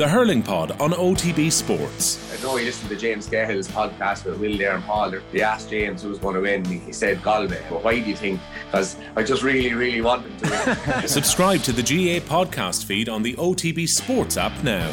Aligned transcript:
The 0.00 0.08
Hurling 0.08 0.42
Pod 0.42 0.70
on 0.80 0.92
OTB 0.92 1.52
Sports. 1.52 2.32
I 2.32 2.42
know 2.42 2.56
you 2.56 2.64
listened 2.64 2.88
to 2.88 2.96
James 2.96 3.26
Cahill's 3.26 3.68
podcast 3.68 4.24
with 4.24 4.38
Will 4.38 4.56
there 4.56 4.74
and 4.74 4.82
Paul. 4.84 5.12
They 5.30 5.42
asked 5.42 5.68
James 5.68 6.00
who 6.00 6.08
was 6.08 6.18
going 6.18 6.36
to 6.36 6.40
win. 6.40 6.64
He 6.64 6.90
said 6.90 7.22
Galway. 7.22 7.62
But 7.68 7.84
why 7.84 8.00
do 8.00 8.08
you 8.08 8.16
think? 8.16 8.40
Because 8.64 8.96
I 9.14 9.22
just 9.22 9.42
really, 9.42 9.74
really 9.74 10.00
want 10.00 10.22
them 10.22 10.38
to 10.38 10.74
win. 10.90 11.06
Subscribe 11.06 11.60
to 11.64 11.72
the 11.72 11.82
GAA 11.82 12.24
podcast 12.24 12.86
feed 12.86 13.10
on 13.10 13.22
the 13.22 13.34
OTB 13.34 13.86
Sports 13.86 14.38
app 14.38 14.64
now. 14.64 14.90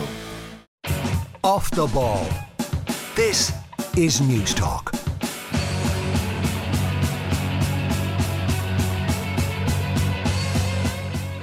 Off 1.42 1.72
the 1.72 1.88
ball. 1.88 2.28
This 3.16 3.54
is 3.96 4.20
Newstalk. 4.20 5.07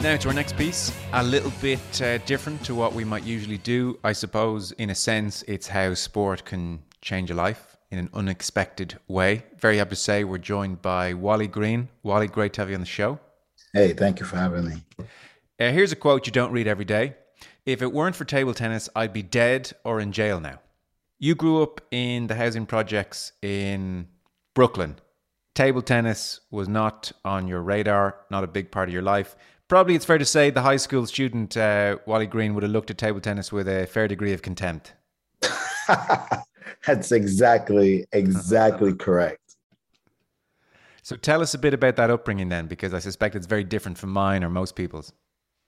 Now 0.05 0.19
to 0.19 0.29
our 0.29 0.35
next 0.35 0.59
piece, 0.59 0.93
a 1.15 1.23
little 1.23 1.51
bit 1.63 2.03
uh, 2.03 2.19
different 2.19 2.63
to 2.67 2.75
what 2.75 2.93
we 2.93 3.05
might 3.05 3.25
usually 3.25 3.57
do. 3.57 3.99
I 4.05 4.13
suppose, 4.13 4.71
in 4.73 4.91
a 4.91 4.95
sense, 4.95 5.43
it's 5.49 5.67
how 5.67 5.95
sport 5.95 6.45
can 6.45 6.83
change 7.01 7.31
a 7.31 7.35
life 7.35 7.79
in 7.91 7.99
an 7.99 8.11
unexpected 8.13 8.99
way. 9.09 9.45
Very 9.57 9.79
happy 9.79 9.89
to 9.91 9.97
say 9.97 10.23
we're 10.23 10.37
joined 10.37 10.83
by 10.83 11.15
Wally 11.15 11.47
Green. 11.47 11.89
Wally, 12.03 12.27
great 12.27 12.53
to 12.53 12.61
have 12.61 12.69
you 12.69 12.75
on 12.75 12.83
the 12.83 12.87
show. 12.87 13.19
Hey, 13.73 13.95
thank 13.95 14.21
you 14.21 14.27
for 14.27 14.37
having 14.37 14.69
me. 14.69 14.83
Uh, 15.59 15.73
here's 15.73 15.91
a 15.91 15.97
quote 15.97 16.27
you 16.27 16.33
don't 16.33 16.53
read 16.53 16.69
every 16.69 16.85
day. 16.85 17.15
If 17.65 17.81
it 17.81 17.91
weren't 17.91 18.15
for 18.15 18.27
table 18.27 18.53
tennis, 18.53 18.91
I'd 18.95 19.15
be 19.15 19.23
dead 19.23 19.73
or 19.85 20.01
in 20.01 20.13
jail 20.13 20.39
now. 20.39 20.61
You 21.19 21.35
grew 21.35 21.63
up 21.63 21.81
in 21.91 22.27
the 22.27 22.35
housing 22.35 22.67
projects 22.67 23.33
in 23.41 24.09
Brooklyn. 24.53 24.97
Table 25.55 25.83
tennis 25.83 26.41
was 26.51 26.69
not 26.69 27.13
on 27.25 27.49
your 27.49 27.63
radar, 27.63 28.17
not 28.29 28.45
a 28.45 28.49
big 28.49 28.71
part 28.71 28.89
of 28.91 28.93
your 28.93 29.03
life 29.03 29.37
probably 29.75 29.97
it's 29.97 30.05
fair 30.05 30.19
to 30.19 30.25
say 30.25 30.51
the 30.51 30.63
high 30.63 30.77
school 30.77 31.05
student 31.05 31.57
uh, 31.57 31.97
Wally 32.07 32.29
Green 32.29 32.55
would 32.55 32.63
have 32.63 32.71
looked 32.71 32.93
at 32.93 32.97
table 32.97 33.21
tennis 33.21 33.51
with 33.51 33.67
a 33.67 33.89
fair 33.89 34.07
degree 34.07 34.33
of 34.33 34.41
contempt. 34.41 34.95
That's 36.87 37.11
exactly 37.11 38.07
exactly 38.13 38.95
correct. 39.07 39.57
So 41.03 41.17
tell 41.17 41.43
us 41.43 41.55
a 41.55 41.59
bit 41.59 41.75
about 41.75 41.97
that 41.97 42.09
upbringing 42.09 42.49
then, 42.51 42.69
because 42.69 42.95
I 42.95 43.01
suspect 43.01 43.35
it's 43.35 43.49
very 43.49 43.65
different 43.65 43.99
from 43.99 44.11
mine 44.11 44.45
or 44.45 44.49
most 44.49 44.77
people's. 44.77 45.13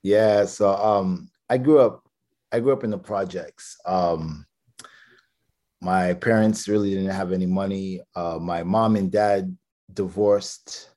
Yeah, 0.04 0.44
so 0.44 0.76
um, 0.76 1.28
I 1.50 1.58
grew 1.58 1.80
up 1.80 2.08
I 2.52 2.60
grew 2.60 2.72
up 2.72 2.84
in 2.84 2.90
the 2.90 2.98
projects. 2.98 3.76
Um, 3.86 4.46
my 5.80 6.14
parents 6.14 6.68
really 6.68 6.90
didn't 6.90 7.10
have 7.10 7.32
any 7.32 7.46
money. 7.46 8.02
Uh, 8.14 8.38
my 8.40 8.62
mom 8.62 8.94
and 8.94 9.10
dad 9.10 9.56
divorced 9.92 10.90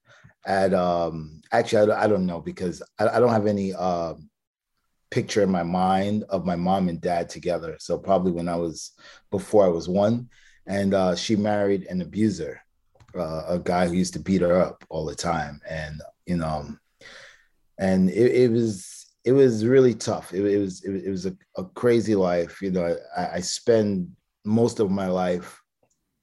at 0.50 0.74
um 0.74 1.40
actually 1.52 1.84
I 1.84 1.86
don't, 1.86 2.00
I 2.00 2.08
don't 2.08 2.26
know 2.26 2.42
because 2.42 2.82
I, 2.98 3.08
I 3.08 3.20
don't 3.20 3.32
have 3.32 3.46
any 3.46 3.74
uh, 3.74 4.16
picture 5.12 5.44
in 5.44 5.52
my 5.52 5.64
mind 5.64 6.26
of 6.30 6.46
my 6.46 6.56
mom 6.56 6.90
and 6.90 7.00
dad 7.00 7.30
together. 7.30 7.78
So 7.80 7.98
probably 7.98 8.32
when 8.32 8.50
i 8.50 8.56
was 8.56 8.92
before 9.32 9.64
i 9.66 9.70
was 9.70 9.88
one 9.88 10.28
and 10.66 10.94
uh, 10.94 11.16
she 11.16 11.36
married 11.36 11.84
an 11.84 12.02
abuser 12.02 12.60
uh, 13.16 13.44
a 13.48 13.60
guy 13.60 13.88
who 13.88 13.94
used 13.94 14.14
to 14.14 14.20
beat 14.20 14.42
her 14.42 14.62
up 14.62 14.84
all 14.90 15.06
the 15.06 15.16
time. 15.16 15.62
And 15.70 16.02
you 16.26 16.36
know 16.36 16.68
and 17.78 18.10
it, 18.10 18.44
it 18.44 18.52
was 18.52 19.08
it 19.26 19.34
was 19.34 19.66
really 19.66 19.94
tough. 19.94 20.34
It, 20.34 20.46
it 20.46 20.58
was 20.58 20.84
it, 20.84 21.06
it 21.06 21.10
was 21.12 21.26
a, 21.28 21.36
a, 21.58 21.66
crazy 21.66 22.16
life. 22.16 22.62
You 22.62 22.72
know 22.72 22.98
I, 23.16 23.28
I 23.36 23.40
spend 23.40 24.12
most 24.46 24.80
of 24.80 24.90
my 24.90 25.08
life 25.08 25.62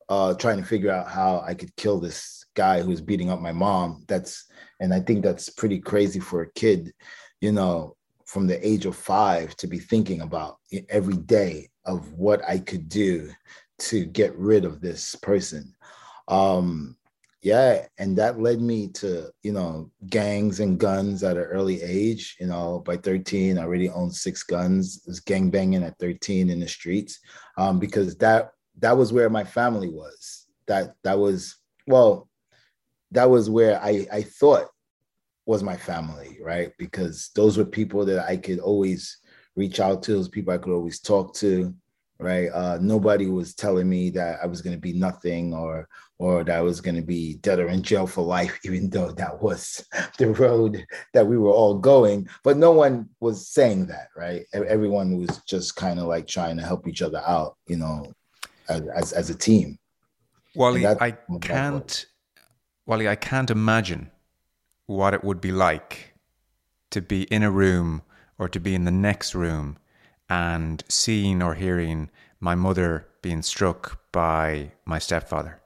uh, 0.08 0.34
trying 0.34 0.58
to 0.58 0.64
figure 0.64 0.90
out 0.90 1.08
how 1.08 1.42
i 1.46 1.52
could 1.54 1.74
kill 1.76 1.98
this 1.98 2.35
guy 2.56 2.82
who's 2.82 3.00
beating 3.00 3.30
up 3.30 3.40
my 3.40 3.52
mom. 3.52 4.04
That's 4.08 4.46
and 4.80 4.92
I 4.92 5.00
think 5.00 5.22
that's 5.22 5.48
pretty 5.48 5.78
crazy 5.78 6.18
for 6.18 6.42
a 6.42 6.52
kid, 6.52 6.92
you 7.40 7.52
know, 7.52 7.96
from 8.24 8.48
the 8.48 8.66
age 8.66 8.86
of 8.86 8.96
five 8.96 9.56
to 9.58 9.68
be 9.68 9.78
thinking 9.78 10.22
about 10.22 10.56
every 10.88 11.16
day 11.16 11.68
of 11.84 12.12
what 12.14 12.42
I 12.48 12.58
could 12.58 12.88
do 12.88 13.30
to 13.78 14.04
get 14.04 14.36
rid 14.36 14.64
of 14.64 14.80
this 14.80 15.14
person. 15.14 15.74
Um, 16.26 16.96
yeah, 17.42 17.86
and 17.98 18.18
that 18.18 18.40
led 18.40 18.60
me 18.60 18.88
to, 18.94 19.30
you 19.44 19.52
know, 19.52 19.90
gangs 20.08 20.58
and 20.58 20.80
guns 20.80 21.22
at 21.22 21.36
an 21.36 21.44
early 21.44 21.80
age. 21.80 22.36
You 22.40 22.48
know, 22.48 22.80
by 22.84 22.96
13, 22.96 23.56
I 23.56 23.62
already 23.62 23.88
owned 23.88 24.12
six 24.12 24.42
guns. 24.42 25.04
was 25.06 25.20
gang 25.20 25.50
banging 25.50 25.84
at 25.84 25.98
13 26.00 26.50
in 26.50 26.58
the 26.58 26.66
streets 26.66 27.20
um, 27.56 27.78
because 27.78 28.16
that 28.16 28.50
that 28.78 28.96
was 28.96 29.12
where 29.12 29.30
my 29.30 29.44
family 29.44 29.88
was. 29.88 30.46
That 30.66 30.94
that 31.04 31.18
was 31.18 31.56
well, 31.86 32.28
that 33.12 33.30
was 33.30 33.48
where 33.48 33.80
I, 33.82 34.06
I 34.12 34.22
thought 34.22 34.68
was 35.46 35.62
my 35.62 35.76
family, 35.76 36.38
right? 36.42 36.72
Because 36.78 37.30
those 37.34 37.56
were 37.56 37.64
people 37.64 38.04
that 38.04 38.26
I 38.28 38.36
could 38.36 38.58
always 38.58 39.18
reach 39.54 39.80
out 39.80 40.02
to, 40.04 40.12
those 40.12 40.28
people 40.28 40.52
I 40.52 40.58
could 40.58 40.72
always 40.72 41.00
talk 41.00 41.34
to, 41.36 41.74
right? 42.18 42.48
Uh, 42.48 42.78
nobody 42.80 43.26
was 43.26 43.54
telling 43.54 43.88
me 43.88 44.10
that 44.10 44.40
I 44.42 44.46
was 44.46 44.60
going 44.60 44.74
to 44.76 44.80
be 44.80 44.92
nothing 44.92 45.54
or 45.54 45.88
or 46.18 46.44
that 46.44 46.56
I 46.56 46.62
was 46.62 46.80
going 46.80 46.94
to 46.96 47.02
be 47.02 47.34
dead 47.36 47.60
or 47.60 47.68
in 47.68 47.82
jail 47.82 48.06
for 48.06 48.22
life, 48.22 48.58
even 48.64 48.88
though 48.88 49.12
that 49.12 49.40
was 49.40 49.86
the 50.18 50.32
road 50.32 50.84
that 51.12 51.26
we 51.26 51.36
were 51.36 51.50
all 51.50 51.78
going. 51.78 52.28
But 52.42 52.56
no 52.56 52.72
one 52.72 53.10
was 53.20 53.48
saying 53.48 53.86
that, 53.86 54.08
right? 54.16 54.46
Everyone 54.52 55.18
was 55.18 55.42
just 55.46 55.76
kind 55.76 56.00
of 56.00 56.06
like 56.06 56.26
trying 56.26 56.56
to 56.56 56.64
help 56.64 56.88
each 56.88 57.02
other 57.02 57.22
out, 57.26 57.56
you 57.66 57.76
know, 57.76 58.12
as 58.68 59.12
as 59.12 59.30
a 59.30 59.34
team. 59.34 59.78
Wally, 60.54 60.86
I 60.86 61.16
can't 61.40 62.06
Wally, 62.86 63.08
I 63.08 63.16
can't 63.16 63.50
imagine 63.50 64.10
what 64.86 65.12
it 65.12 65.24
would 65.24 65.40
be 65.40 65.50
like 65.50 66.14
to 66.90 67.02
be 67.02 67.24
in 67.24 67.42
a 67.42 67.50
room 67.50 68.02
or 68.38 68.48
to 68.48 68.60
be 68.60 68.74
in 68.74 68.84
the 68.84 68.92
next 68.92 69.34
room 69.34 69.76
and 70.30 70.84
seeing 70.88 71.42
or 71.42 71.54
hearing 71.54 72.10
my 72.38 72.54
mother 72.54 73.08
being 73.22 73.42
struck 73.42 74.00
by 74.12 74.72
my 74.84 74.98
stepfather. 75.00 75.60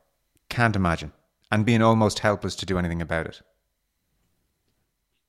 Can't 0.49 0.77
imagine. 0.77 1.13
And 1.51 1.67
being 1.67 1.83
almost 1.83 2.21
helpless 2.21 2.55
to 2.57 2.67
do 2.67 2.79
anything 2.79 3.03
about 3.03 3.27
it. 3.27 3.43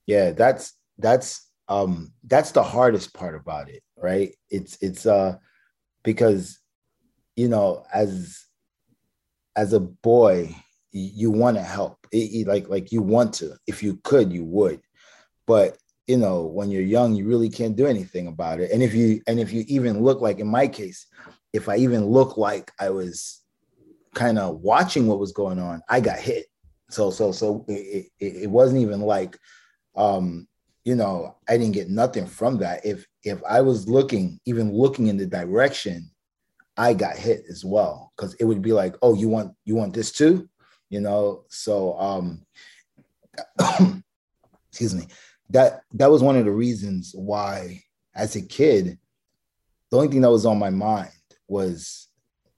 Yeah, 0.05 0.31
that's 0.31 0.73
that's 0.97 1.49
um 1.67 2.13
that's 2.23 2.51
the 2.51 2.63
hardest 2.63 3.13
part 3.13 3.35
about 3.35 3.69
it, 3.69 3.83
right? 3.97 4.35
It's 4.49 4.77
it's 4.81 5.05
uh 5.05 5.37
because 6.03 6.59
you 7.35 7.49
know, 7.49 7.83
as 7.93 8.45
as 9.55 9.73
a 9.73 9.79
boy, 9.79 10.55
you 10.91 11.31
want 11.31 11.57
to 11.57 11.63
help. 11.63 12.05
It, 12.11 12.17
it, 12.33 12.47
like 12.47 12.69
like 12.69 12.91
you 12.91 13.01
want 13.01 13.33
to. 13.35 13.55
If 13.67 13.81
you 13.83 13.99
could 14.03 14.31
you 14.31 14.45
would. 14.45 14.81
But 15.47 15.77
you 16.07 16.17
know 16.17 16.43
when 16.43 16.69
you're 16.69 16.81
young 16.81 17.15
you 17.15 17.25
really 17.25 17.49
can't 17.49 17.75
do 17.75 17.87
anything 17.87 18.27
about 18.27 18.59
it. 18.59 18.71
And 18.71 18.83
if 18.83 18.93
you 18.93 19.21
and 19.27 19.39
if 19.39 19.53
you 19.53 19.63
even 19.67 20.03
look 20.03 20.19
like 20.21 20.39
in 20.39 20.47
my 20.47 20.67
case 20.67 21.07
if 21.53 21.69
i 21.69 21.77
even 21.77 22.05
look 22.05 22.37
like 22.37 22.71
i 22.79 22.89
was 22.89 23.41
kind 24.13 24.37
of 24.37 24.59
watching 24.59 25.07
what 25.07 25.19
was 25.19 25.31
going 25.31 25.59
on 25.59 25.81
i 25.89 25.99
got 25.99 26.19
hit. 26.19 26.47
So 26.89 27.11
so 27.11 27.31
so 27.31 27.65
it, 27.67 28.07
it, 28.19 28.43
it 28.43 28.49
wasn't 28.49 28.81
even 28.81 29.01
like 29.01 29.37
um 29.95 30.47
you 30.83 30.95
know 30.95 31.37
i 31.47 31.57
didn't 31.57 31.73
get 31.73 31.89
nothing 31.89 32.27
from 32.27 32.57
that. 32.57 32.85
If 32.85 33.05
if 33.23 33.41
i 33.47 33.61
was 33.61 33.87
looking 33.87 34.39
even 34.45 34.73
looking 34.73 35.07
in 35.07 35.17
the 35.17 35.27
direction 35.27 36.09
i 36.75 36.93
got 36.93 37.15
hit 37.15 37.43
as 37.49 37.63
well. 37.63 38.11
Because 38.17 38.33
it 38.35 38.43
would 38.43 38.61
be 38.61 38.73
like 38.73 38.95
oh 39.01 39.13
you 39.13 39.29
want 39.29 39.53
you 39.63 39.75
want 39.75 39.93
this 39.93 40.11
too 40.11 40.49
you 40.91 41.01
know? 41.01 41.45
So 41.49 41.97
um 41.97 42.45
excuse 44.69 44.93
me. 44.93 45.07
That 45.49 45.81
that 45.93 46.11
was 46.11 46.21
one 46.21 46.37
of 46.37 46.45
the 46.45 46.51
reasons 46.51 47.13
why 47.15 47.81
as 48.15 48.35
a 48.35 48.41
kid 48.41 48.99
the 49.89 49.97
only 49.97 50.07
thing 50.07 50.21
that 50.21 50.31
was 50.31 50.45
on 50.45 50.57
my 50.57 50.69
mind 50.69 51.11
was 51.47 52.07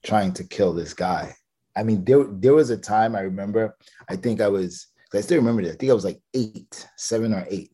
trying 0.04 0.34
to 0.34 0.44
kill 0.44 0.74
this 0.74 0.94
guy. 0.94 1.34
I 1.76 1.84
mean 1.84 2.04
there 2.04 2.26
there 2.30 2.54
was 2.54 2.70
a 2.70 2.78
time 2.78 3.16
i 3.16 3.22
remember 3.22 3.76
i 4.08 4.16
think 4.16 4.42
i 4.42 4.48
was 4.48 4.88
i 5.16 5.22
still 5.22 5.38
remember 5.38 5.64
that 5.64 5.72
i 5.72 5.76
think 5.76 5.92
i 5.92 5.96
was 5.96 6.06
like 6.06 6.22
eight 6.36 6.88
seven 6.98 7.34
or 7.34 7.46
eight. 7.50 7.72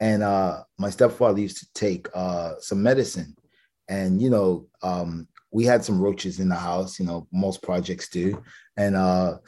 And 0.00 0.22
uh 0.22 0.62
my 0.78 0.90
stepfather 0.90 1.40
used 1.40 1.58
to 1.58 1.66
take 1.74 2.08
uh 2.14 2.54
some 2.60 2.82
medicine. 2.82 3.36
And 3.88 4.22
you 4.22 4.30
know 4.30 4.68
um 4.82 5.28
we 5.50 5.64
had 5.64 5.84
some 5.84 6.00
roaches 6.00 6.40
in 6.40 6.48
the 6.48 6.56
house 6.56 6.98
you 6.98 7.04
know 7.04 7.26
most 7.32 7.62
projects 7.62 8.08
do. 8.08 8.42
And 8.78 8.96
uh 8.96 9.38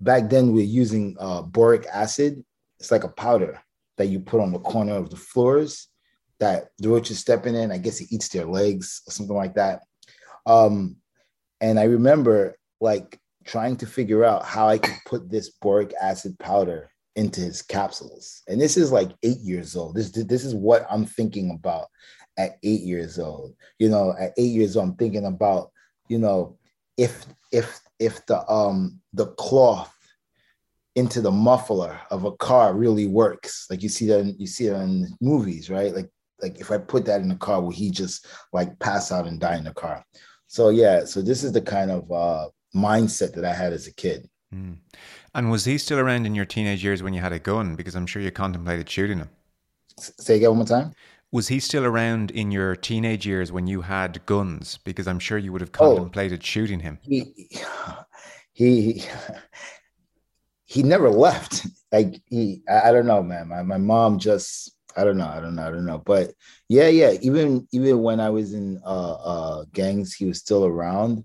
back 0.00 0.30
then 0.30 0.52
we 0.52 0.62
are 0.62 0.66
using 0.66 1.16
uh, 1.18 1.42
boric 1.42 1.86
acid. 1.92 2.44
It's 2.80 2.90
like 2.90 3.04
a 3.04 3.08
powder 3.08 3.60
that 3.96 4.06
you 4.06 4.20
put 4.20 4.40
on 4.40 4.52
the 4.52 4.60
corner 4.60 4.94
of 4.94 5.10
the 5.10 5.16
floors 5.16 5.88
that 6.38 6.68
the 6.78 6.88
roach 6.88 7.10
is 7.10 7.18
stepping 7.18 7.54
in. 7.54 7.72
I 7.72 7.78
guess 7.78 8.00
it 8.00 8.12
eats 8.12 8.28
their 8.28 8.46
legs 8.46 9.02
or 9.06 9.10
something 9.10 9.36
like 9.36 9.54
that. 9.54 9.82
Um, 10.46 10.96
and 11.60 11.78
I 11.78 11.84
remember 11.84 12.56
like 12.80 13.18
trying 13.44 13.76
to 13.78 13.86
figure 13.86 14.24
out 14.24 14.44
how 14.44 14.68
I 14.68 14.78
could 14.78 14.96
put 15.06 15.30
this 15.30 15.50
boric 15.50 15.92
acid 16.00 16.38
powder 16.38 16.90
into 17.16 17.40
his 17.40 17.62
capsules. 17.62 18.42
And 18.46 18.60
this 18.60 18.76
is 18.76 18.92
like 18.92 19.10
eight 19.24 19.40
years 19.40 19.74
old. 19.74 19.96
This 19.96 20.10
this 20.10 20.44
is 20.44 20.54
what 20.54 20.86
I'm 20.88 21.04
thinking 21.04 21.50
about 21.50 21.86
at 22.38 22.58
eight 22.62 22.82
years 22.82 23.18
old. 23.18 23.54
You 23.78 23.88
know, 23.88 24.14
at 24.18 24.32
eight 24.38 24.52
years 24.52 24.76
old, 24.76 24.90
I'm 24.90 24.94
thinking 24.94 25.26
about 25.26 25.72
you 26.08 26.18
know 26.18 26.56
if 26.96 27.26
if 27.50 27.80
if 27.98 28.24
the 28.26 28.48
um 28.50 29.00
the 29.12 29.26
cloth 29.32 29.94
into 30.94 31.20
the 31.20 31.30
muffler 31.30 32.00
of 32.10 32.24
a 32.24 32.32
car 32.32 32.74
really 32.74 33.06
works 33.06 33.66
like 33.70 33.82
you 33.82 33.88
see 33.88 34.06
that 34.06 34.20
in, 34.20 34.34
you 34.38 34.46
see 34.46 34.66
it 34.66 34.74
in 34.74 35.06
movies 35.20 35.70
right 35.70 35.94
like 35.94 36.10
like 36.40 36.60
if 36.60 36.70
I 36.70 36.78
put 36.78 37.04
that 37.06 37.20
in 37.20 37.28
the 37.28 37.36
car, 37.36 37.60
will 37.60 37.70
he 37.70 37.90
just 37.90 38.26
like 38.52 38.78
pass 38.78 39.10
out 39.12 39.26
and 39.26 39.40
die 39.40 39.56
in 39.56 39.64
the 39.64 39.74
car? 39.74 40.04
So 40.46 40.70
yeah, 40.70 41.04
so 41.04 41.20
this 41.20 41.42
is 41.42 41.52
the 41.52 41.60
kind 41.60 41.90
of 41.90 42.10
uh, 42.10 42.48
mindset 42.74 43.34
that 43.34 43.44
I 43.44 43.52
had 43.52 43.72
as 43.72 43.86
a 43.86 43.94
kid. 43.94 44.28
Mm. 44.54 44.78
And 45.34 45.50
was 45.50 45.64
he 45.64 45.78
still 45.78 45.98
around 45.98 46.26
in 46.26 46.34
your 46.34 46.46
teenage 46.46 46.82
years 46.82 47.02
when 47.02 47.12
you 47.12 47.20
had 47.20 47.32
a 47.32 47.38
gun? 47.38 47.76
Because 47.76 47.94
I'm 47.94 48.06
sure 48.06 48.22
you 48.22 48.30
contemplated 48.30 48.88
shooting 48.88 49.18
him. 49.18 49.30
Say 49.98 50.36
again 50.36 50.50
one 50.50 50.58
more 50.58 50.66
time. 50.66 50.92
Was 51.30 51.48
he 51.48 51.60
still 51.60 51.84
around 51.84 52.30
in 52.30 52.50
your 52.50 52.74
teenage 52.74 53.26
years 53.26 53.52
when 53.52 53.66
you 53.66 53.82
had 53.82 54.24
guns? 54.24 54.78
Because 54.84 55.06
I'm 55.06 55.18
sure 55.18 55.36
you 55.36 55.52
would 55.52 55.60
have 55.60 55.70
oh. 55.74 55.94
contemplated 55.96 56.40
oh, 56.40 56.44
shooting 56.44 56.80
him. 56.80 56.98
He, 57.02 57.50
he, 58.52 59.04
he 60.64 60.82
never 60.82 61.10
left. 61.10 61.66
Like 61.92 62.20
he, 62.26 62.62
I, 62.68 62.88
I 62.88 62.92
don't 62.92 63.06
know, 63.06 63.22
man. 63.22 63.48
My, 63.48 63.62
my 63.62 63.78
mom 63.78 64.18
just, 64.18 64.72
I 64.96 65.04
don't 65.04 65.18
know, 65.18 65.28
I 65.28 65.40
don't 65.40 65.54
know, 65.54 65.66
I 65.66 65.70
don't 65.70 65.86
know. 65.86 66.02
But 66.04 66.32
yeah, 66.68 66.88
yeah. 66.88 67.12
Even 67.20 67.68
even 67.72 68.02
when 68.02 68.20
I 68.20 68.30
was 68.30 68.52
in 68.52 68.80
uh, 68.84 69.14
uh, 69.14 69.64
gangs, 69.72 70.14
he 70.14 70.24
was 70.26 70.38
still 70.38 70.64
around. 70.64 71.24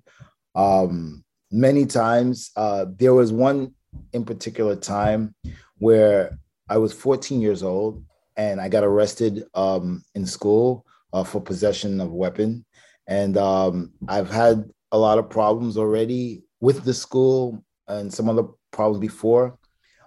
Um, 0.54 1.24
many 1.52 1.86
times, 1.86 2.52
uh, 2.56 2.86
there 2.98 3.14
was 3.14 3.32
one 3.32 3.74
in 4.12 4.26
particular 4.26 4.76
time 4.76 5.34
where 5.78 6.38
I 6.70 6.78
was 6.78 6.94
14 6.94 7.42
years 7.42 7.64
old 7.64 8.04
and 8.38 8.60
I 8.60 8.70
got 8.70 8.84
arrested 8.84 9.44
um, 9.54 10.04
in 10.16 10.26
school 10.26 10.86
uh, 11.12 11.24
for 11.24 11.42
possession 11.42 12.02
of 12.02 12.12
weapon. 12.12 12.66
And 13.08 13.38
um, 13.38 13.92
I've 14.08 14.30
had 14.30 14.70
a 14.92 14.98
lot 14.98 15.18
of 15.18 15.30
problems 15.30 15.78
already 15.78 16.44
with 16.62 16.84
the 16.84 16.94
school 16.94 17.64
and 17.88 18.14
some 18.14 18.30
other 18.30 18.48
problems 18.72 19.00
before. 19.00 19.58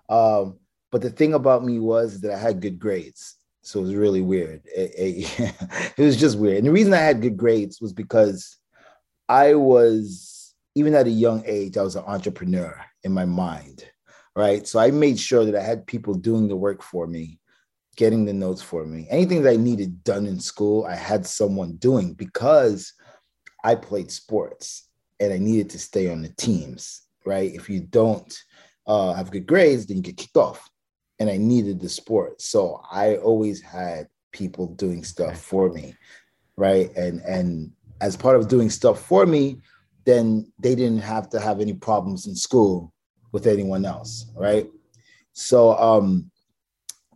Um, 0.08 0.58
but 0.90 1.02
the 1.02 1.10
thing 1.10 1.34
about 1.34 1.64
me 1.64 1.78
was 1.78 2.20
that 2.20 2.32
I 2.32 2.38
had 2.38 2.60
good 2.60 2.78
grades. 2.78 3.36
So 3.62 3.80
it 3.80 3.82
was 3.82 3.94
really 3.94 4.22
weird. 4.22 4.62
It, 4.64 4.92
it, 4.96 5.54
it 5.98 6.02
was 6.02 6.16
just 6.16 6.38
weird. 6.38 6.58
And 6.58 6.66
the 6.66 6.72
reason 6.72 6.94
I 6.94 6.98
had 6.98 7.20
good 7.20 7.36
grades 7.36 7.80
was 7.80 7.92
because 7.92 8.56
I 9.28 9.54
was, 9.54 10.54
even 10.74 10.94
at 10.94 11.06
a 11.06 11.10
young 11.10 11.42
age, 11.46 11.76
I 11.76 11.82
was 11.82 11.96
an 11.96 12.04
entrepreneur 12.06 12.80
in 13.02 13.12
my 13.12 13.24
mind, 13.24 13.84
right? 14.36 14.66
So 14.66 14.78
I 14.78 14.90
made 14.90 15.18
sure 15.18 15.44
that 15.44 15.56
I 15.56 15.62
had 15.62 15.86
people 15.86 16.14
doing 16.14 16.48
the 16.48 16.56
work 16.56 16.82
for 16.82 17.06
me, 17.06 17.40
getting 17.96 18.24
the 18.24 18.32
notes 18.32 18.62
for 18.62 18.84
me. 18.84 19.06
Anything 19.10 19.42
that 19.42 19.52
I 19.52 19.56
needed 19.56 20.04
done 20.04 20.26
in 20.26 20.38
school, 20.38 20.84
I 20.84 20.94
had 20.94 21.26
someone 21.26 21.76
doing 21.76 22.12
because 22.14 22.92
I 23.64 23.74
played 23.74 24.10
sports 24.10 24.88
and 25.18 25.32
I 25.32 25.38
needed 25.38 25.70
to 25.70 25.78
stay 25.78 26.10
on 26.10 26.22
the 26.22 26.28
teams, 26.28 27.02
right? 27.24 27.52
If 27.54 27.68
you 27.68 27.80
don't, 27.80 28.32
uh, 28.86 29.14
have 29.14 29.30
good 29.30 29.46
grades, 29.46 29.86
then 29.86 29.96
you 29.96 30.02
get 30.02 30.16
kicked 30.16 30.36
off. 30.36 30.68
And 31.18 31.30
I 31.30 31.38
needed 31.38 31.80
the 31.80 31.88
sport. 31.88 32.42
So 32.42 32.82
I 32.90 33.16
always 33.16 33.62
had 33.62 34.08
people 34.32 34.66
doing 34.66 35.02
stuff 35.02 35.40
for 35.40 35.70
me. 35.72 35.96
Right. 36.56 36.94
And 36.94 37.20
and 37.20 37.72
as 38.00 38.16
part 38.16 38.36
of 38.36 38.48
doing 38.48 38.68
stuff 38.68 39.00
for 39.00 39.24
me, 39.24 39.60
then 40.04 40.52
they 40.58 40.74
didn't 40.74 41.00
have 41.00 41.28
to 41.30 41.40
have 41.40 41.60
any 41.60 41.72
problems 41.72 42.26
in 42.26 42.36
school 42.36 42.92
with 43.32 43.46
anyone 43.46 43.86
else. 43.86 44.30
Right. 44.36 44.68
So 45.32 45.76
um 45.78 46.30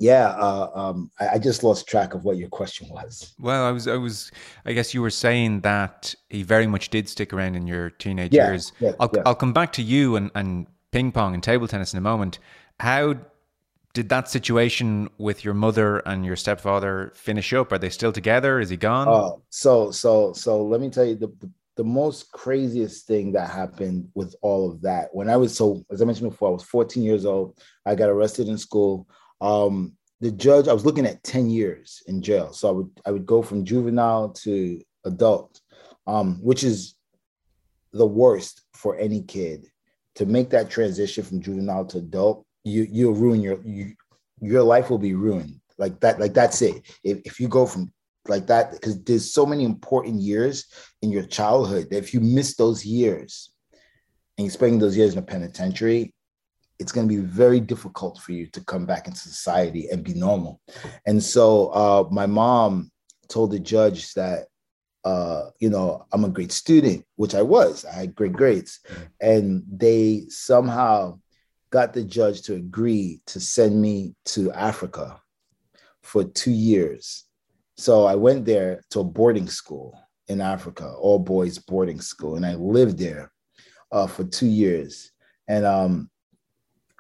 yeah, 0.01 0.29
uh, 0.29 0.71
um, 0.75 1.11
I, 1.21 1.29
I, 1.29 1.39
just 1.39 1.63
lost 1.63 1.87
track 1.87 2.15
of 2.15 2.25
what 2.25 2.39
your 2.39 2.49
question 2.49 2.89
was. 2.89 3.35
Well, 3.39 3.65
I 3.65 3.71
was, 3.71 3.87
I 3.87 3.97
was, 3.97 4.33
I 4.65 4.73
guess 4.73 4.95
you 4.95 5.03
were 5.03 5.11
saying 5.11 5.61
that 5.61 6.15
he 6.31 6.43
very 6.43 6.67
much 6.67 6.89
did 6.89 7.07
stick 7.07 7.35
around 7.35 7.55
in 7.55 7.67
your 7.67 7.91
teenage 7.91 8.35
yeah, 8.35 8.49
years. 8.49 8.73
Yeah, 8.81 8.93
I'll, 8.99 9.11
yeah. 9.15 9.23
I'll 9.27 9.35
come 9.35 9.53
back 9.53 9.75
to 9.75 9.83
you 9.83 10.17
and, 10.17 10.31
and 10.35 10.67
ping 10.91 11.13
pong 11.13 11.35
and 11.35 11.43
table 11.43 11.69
tennis 11.69 11.93
in 11.93 11.99
a 11.99 12.01
moment. 12.01 12.39
How 12.81 13.15
did 13.93 14.09
that 14.09 14.31
situation 14.31 15.11
with 15.19 15.45
your 15.45 15.53
mother 15.53 15.99
and 15.99 16.25
your 16.25 16.37
stepfather 16.37 17.13
finish 17.15 17.53
up? 17.53 17.71
Are 17.71 17.79
they 17.79 17.91
still 17.91 18.13
together? 18.13 18.59
Is 18.59 18.71
he 18.71 18.79
gone? 18.79 19.07
Uh, 19.07 19.37
so 19.51 19.91
so 19.91 20.33
so 20.33 20.65
let 20.65 20.81
me 20.81 20.89
tell 20.89 21.05
you 21.05 21.17
the, 21.17 21.27
the, 21.27 21.51
the 21.77 21.85
most 21.85 22.33
craziest 22.33 23.07
thing 23.07 23.33
that 23.33 23.51
happened 23.51 24.09
with 24.15 24.35
all 24.41 24.71
of 24.71 24.81
that. 24.81 25.09
When 25.13 25.29
I 25.29 25.37
was 25.37 25.55
so 25.55 25.85
as 25.91 26.01
I 26.01 26.07
mentioned 26.07 26.31
before, 26.31 26.49
I 26.49 26.53
was 26.53 26.63
14 26.63 27.03
years 27.03 27.27
old. 27.27 27.59
I 27.85 27.95
got 27.95 28.09
arrested 28.09 28.49
in 28.49 28.57
school. 28.57 29.07
Um, 29.41 29.97
the 30.21 30.31
judge, 30.31 30.69
I 30.69 30.73
was 30.73 30.85
looking 30.85 31.07
at 31.07 31.23
10 31.23 31.49
years 31.49 32.03
in 32.07 32.21
jail. 32.21 32.53
So 32.53 32.69
I 32.69 32.73
would 32.73 32.91
I 33.07 33.11
would 33.11 33.27
go 33.27 33.43
from 33.43 33.65
juvenile 33.65 34.31
to 34.45 34.81
adult, 35.05 35.61
um, 36.07 36.39
which 36.43 36.63
is 36.63 36.95
the 37.93 38.07
worst 38.07 38.63
for 38.75 38.97
any 38.97 39.23
kid 39.23 39.67
to 40.17 40.27
make 40.27 40.51
that 40.51 40.71
transition 40.71 41.25
from 41.25 41.41
juvenile 41.41 41.87
to 41.87 41.99
adult, 41.99 42.45
you 42.65 42.87
you'll 42.91 43.15
ruin 43.15 43.41
your 43.41 43.61
you, 43.65 43.95
your 44.41 44.63
life 44.63 44.91
will 44.91 44.99
be 44.99 45.15
ruined. 45.15 45.61
Like 45.79 45.99
that, 46.01 46.21
like 46.21 46.35
that's 46.35 46.61
it. 46.61 46.83
If, 47.03 47.21
if 47.25 47.41
you 47.41 47.49
go 47.49 47.65
from 47.65 47.91
like 48.29 48.47
that, 48.49 48.73
because 48.73 49.03
there's 49.03 49.33
so 49.33 49.47
many 49.47 49.65
important 49.65 50.21
years 50.21 50.67
in 51.01 51.11
your 51.11 51.23
childhood 51.23 51.89
that 51.91 51.97
if 51.97 52.13
you 52.13 52.21
miss 52.21 52.55
those 52.55 52.85
years 52.85 53.51
and 54.37 54.45
you 54.45 54.51
spend 54.51 54.81
those 54.83 54.97
years 54.97 55.15
in 55.15 55.19
a 55.19 55.23
penitentiary, 55.23 56.13
it's 56.81 56.93
going 56.93 57.09
to 57.09 57.15
be 57.15 57.21
very 57.21 57.61
difficult 57.61 58.19
for 58.19 58.33
you 58.33 58.47
to 58.47 58.65
come 58.65 58.87
back 58.87 59.07
into 59.07 59.21
society 59.21 59.89
and 59.91 60.03
be 60.03 60.15
normal. 60.15 60.61
And 61.07 61.23
so 61.23 61.69
uh, 61.69 62.09
my 62.11 62.27
mom 62.27 62.91
told 63.29 63.53
the 63.53 63.61
judge 63.61 64.15
that 64.15 64.47
uh, 65.05 65.51
you 65.59 65.71
know, 65.71 66.07
I'm 66.13 66.25
a 66.25 66.29
great 66.29 66.53
student, 66.53 67.05
which 67.17 67.35
I 67.35 67.43
was. 67.43 67.85
I 67.85 67.93
had 67.93 68.15
great 68.15 68.33
grades. 68.33 68.81
And 69.21 69.63
they 69.71 70.25
somehow 70.29 71.21
got 71.71 71.93
the 71.93 72.05
judge 72.05 72.43
to 72.43 72.55
agree 72.55 73.21
to 73.27 73.41
send 73.41 73.81
me 73.81 74.15
to 74.27 74.53
Africa 74.53 75.21
for 76.03 76.25
two 76.25 76.51
years. 76.51 77.25
So 77.77 78.05
I 78.05 78.15
went 78.15 78.45
there 78.45 78.83
to 78.91 79.01
a 79.01 79.05
boarding 79.05 79.49
school 79.49 79.99
in 80.29 80.41
Africa, 80.41 80.93
all 80.99 81.19
boys 81.19 81.59
boarding 81.59 82.01
school, 82.01 82.37
and 82.37 82.45
I 82.45 82.55
lived 82.55 82.99
there 82.99 83.33
uh, 83.91 84.07
for 84.07 84.25
two 84.25 84.47
years. 84.47 85.11
And 85.49 85.65
um, 85.65 86.10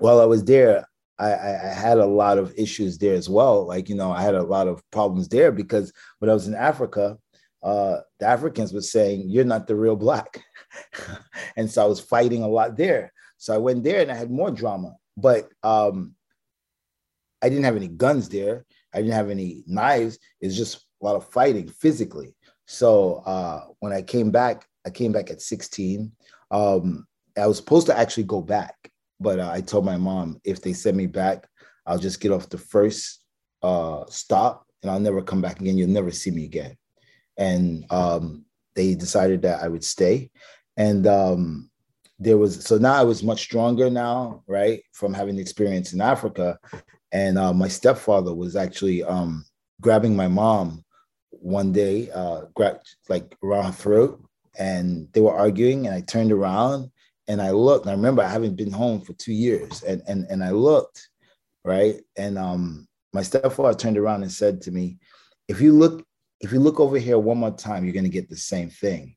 while 0.00 0.20
I 0.20 0.24
was 0.24 0.44
there, 0.44 0.86
I, 1.18 1.32
I, 1.32 1.74
had 1.74 1.98
a 1.98 2.06
lot 2.06 2.38
of 2.38 2.54
issues 2.56 2.96
there 2.96 3.14
as 3.14 3.28
well. 3.28 3.66
Like, 3.66 3.88
you 3.90 3.94
know, 3.94 4.10
I 4.10 4.22
had 4.22 4.34
a 4.34 4.42
lot 4.42 4.68
of 4.68 4.82
problems 4.90 5.28
there 5.28 5.52
because 5.52 5.92
when 6.18 6.30
I 6.30 6.34
was 6.34 6.48
in 6.48 6.54
Africa, 6.54 7.18
uh, 7.62 7.98
the 8.18 8.26
Africans 8.26 8.72
were 8.72 8.80
saying, 8.80 9.28
You're 9.28 9.44
not 9.44 9.66
the 9.66 9.76
real 9.76 9.96
black. 9.96 10.42
and 11.56 11.70
so 11.70 11.82
I 11.82 11.86
was 11.86 12.00
fighting 12.00 12.42
a 12.42 12.48
lot 12.48 12.76
there. 12.76 13.12
So 13.36 13.54
I 13.54 13.58
went 13.58 13.84
there 13.84 14.00
and 14.00 14.10
I 14.10 14.14
had 14.14 14.30
more 14.30 14.50
drama. 14.50 14.94
But 15.16 15.48
um, 15.62 16.14
I 17.42 17.48
didn't 17.48 17.64
have 17.64 17.76
any 17.76 17.88
guns 17.88 18.28
there. 18.28 18.64
I 18.94 18.98
didn't 18.98 19.14
have 19.14 19.30
any 19.30 19.62
knives. 19.66 20.18
It's 20.40 20.56
just 20.56 20.86
a 21.02 21.04
lot 21.04 21.16
of 21.16 21.28
fighting 21.28 21.68
physically. 21.68 22.34
So 22.66 23.22
uh, 23.26 23.64
when 23.80 23.92
I 23.92 24.02
came 24.02 24.30
back, 24.30 24.66
I 24.86 24.90
came 24.90 25.12
back 25.12 25.30
at 25.30 25.42
16. 25.42 26.12
Um, 26.50 27.06
I 27.36 27.46
was 27.46 27.56
supposed 27.56 27.86
to 27.86 27.98
actually 27.98 28.24
go 28.24 28.40
back, 28.40 28.89
but 29.20 29.38
uh, 29.38 29.50
I 29.52 29.60
told 29.60 29.84
my 29.84 29.96
mom 29.96 30.40
if 30.44 30.62
they 30.62 30.72
send 30.72 30.96
me 30.96 31.06
back, 31.06 31.46
I'll 31.86 31.98
just 31.98 32.20
get 32.20 32.32
off 32.32 32.48
the 32.48 32.58
first 32.58 33.24
uh, 33.62 34.04
stop 34.08 34.66
and 34.82 34.90
I'll 34.90 35.00
never 35.00 35.22
come 35.22 35.40
back 35.40 35.60
again. 35.60 35.76
You'll 35.76 35.90
never 35.90 36.10
see 36.10 36.30
me 36.30 36.44
again 36.44 36.76
and 37.40 37.86
um, 37.90 38.44
they 38.76 38.94
decided 38.94 39.42
that 39.42 39.62
I 39.62 39.68
would 39.68 39.82
stay. 39.82 40.30
And 40.76 41.06
um, 41.06 41.70
there 42.18 42.36
was 42.36 42.64
so 42.64 42.76
now 42.78 42.94
I 42.94 43.02
was 43.02 43.22
much 43.22 43.40
stronger 43.40 43.90
now, 43.90 44.44
right, 44.46 44.82
from 44.92 45.14
having 45.14 45.38
experience 45.38 45.92
in 45.92 46.00
Africa. 46.00 46.58
And 47.12 47.38
uh, 47.38 47.52
my 47.52 47.66
stepfather 47.66 48.34
was 48.34 48.54
actually 48.54 49.02
um, 49.02 49.44
grabbing 49.80 50.14
my 50.14 50.28
mom 50.28 50.84
one 51.30 51.72
day, 51.72 52.10
uh, 52.10 52.42
grabbed 52.54 52.86
like 53.08 53.34
around 53.42 53.64
her 53.64 53.72
throat, 53.72 54.22
and 54.58 55.08
they 55.12 55.20
were 55.20 55.34
arguing. 55.34 55.86
And 55.86 55.94
I 55.96 56.02
turned 56.02 56.30
around 56.30 56.90
and 57.30 57.40
I 57.40 57.52
looked. 57.52 57.86
I 57.86 57.92
remember 57.92 58.22
I 58.22 58.28
haven't 58.28 58.56
been 58.56 58.72
home 58.72 59.00
for 59.00 59.12
two 59.12 59.32
years, 59.32 59.84
and 59.84 60.02
and 60.08 60.26
and 60.28 60.42
I 60.42 60.50
looked, 60.50 61.08
right, 61.64 62.00
and 62.16 62.36
um, 62.36 62.88
my 63.12 63.22
stepfather 63.22 63.72
turned 63.72 63.96
around 63.96 64.22
and 64.22 64.32
said 64.32 64.60
to 64.62 64.72
me, 64.72 64.98
"If 65.46 65.60
you 65.60 65.72
look 65.72 66.04
if 66.40 66.52
you 66.52 66.58
look 66.58 66.80
over 66.80 66.98
here 66.98 67.18
one 67.18 67.38
more 67.38 67.52
time, 67.52 67.84
you're 67.84 68.02
to 68.02 68.08
get 68.08 68.28
the 68.28 68.36
same 68.36 68.68
thing. 68.68 69.14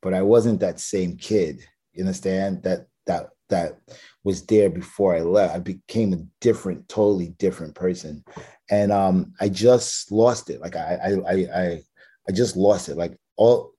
But 0.00 0.14
I 0.14 0.22
wasn't 0.22 0.60
that 0.60 0.78
same 0.78 1.16
kid. 1.16 1.66
You 1.92 2.04
understand 2.04 2.62
that 2.62 2.86
that 3.06 3.30
that 3.48 3.80
was 4.22 4.46
there 4.46 4.70
before 4.70 5.16
I 5.16 5.20
left. 5.20 5.56
I 5.56 5.58
became 5.58 6.12
a 6.12 6.24
different, 6.40 6.88
totally 6.88 7.30
different 7.38 7.74
person, 7.74 8.24
and 8.70 8.92
um, 8.92 9.34
I 9.40 9.48
just 9.48 10.12
lost 10.12 10.50
it. 10.50 10.60
Like 10.60 10.76
I, 10.76 10.98
I, 11.04 11.32
I, 11.32 11.62
I, 11.62 11.82
I 12.28 12.32
just 12.32 12.56
lost 12.56 12.88
it. 12.88 12.96
Like 12.96 13.16
all, 13.36 13.72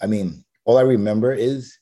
I 0.00 0.06
mean, 0.06 0.44
all 0.64 0.78
I 0.78 0.82
remember 0.82 1.34
is 1.34 1.78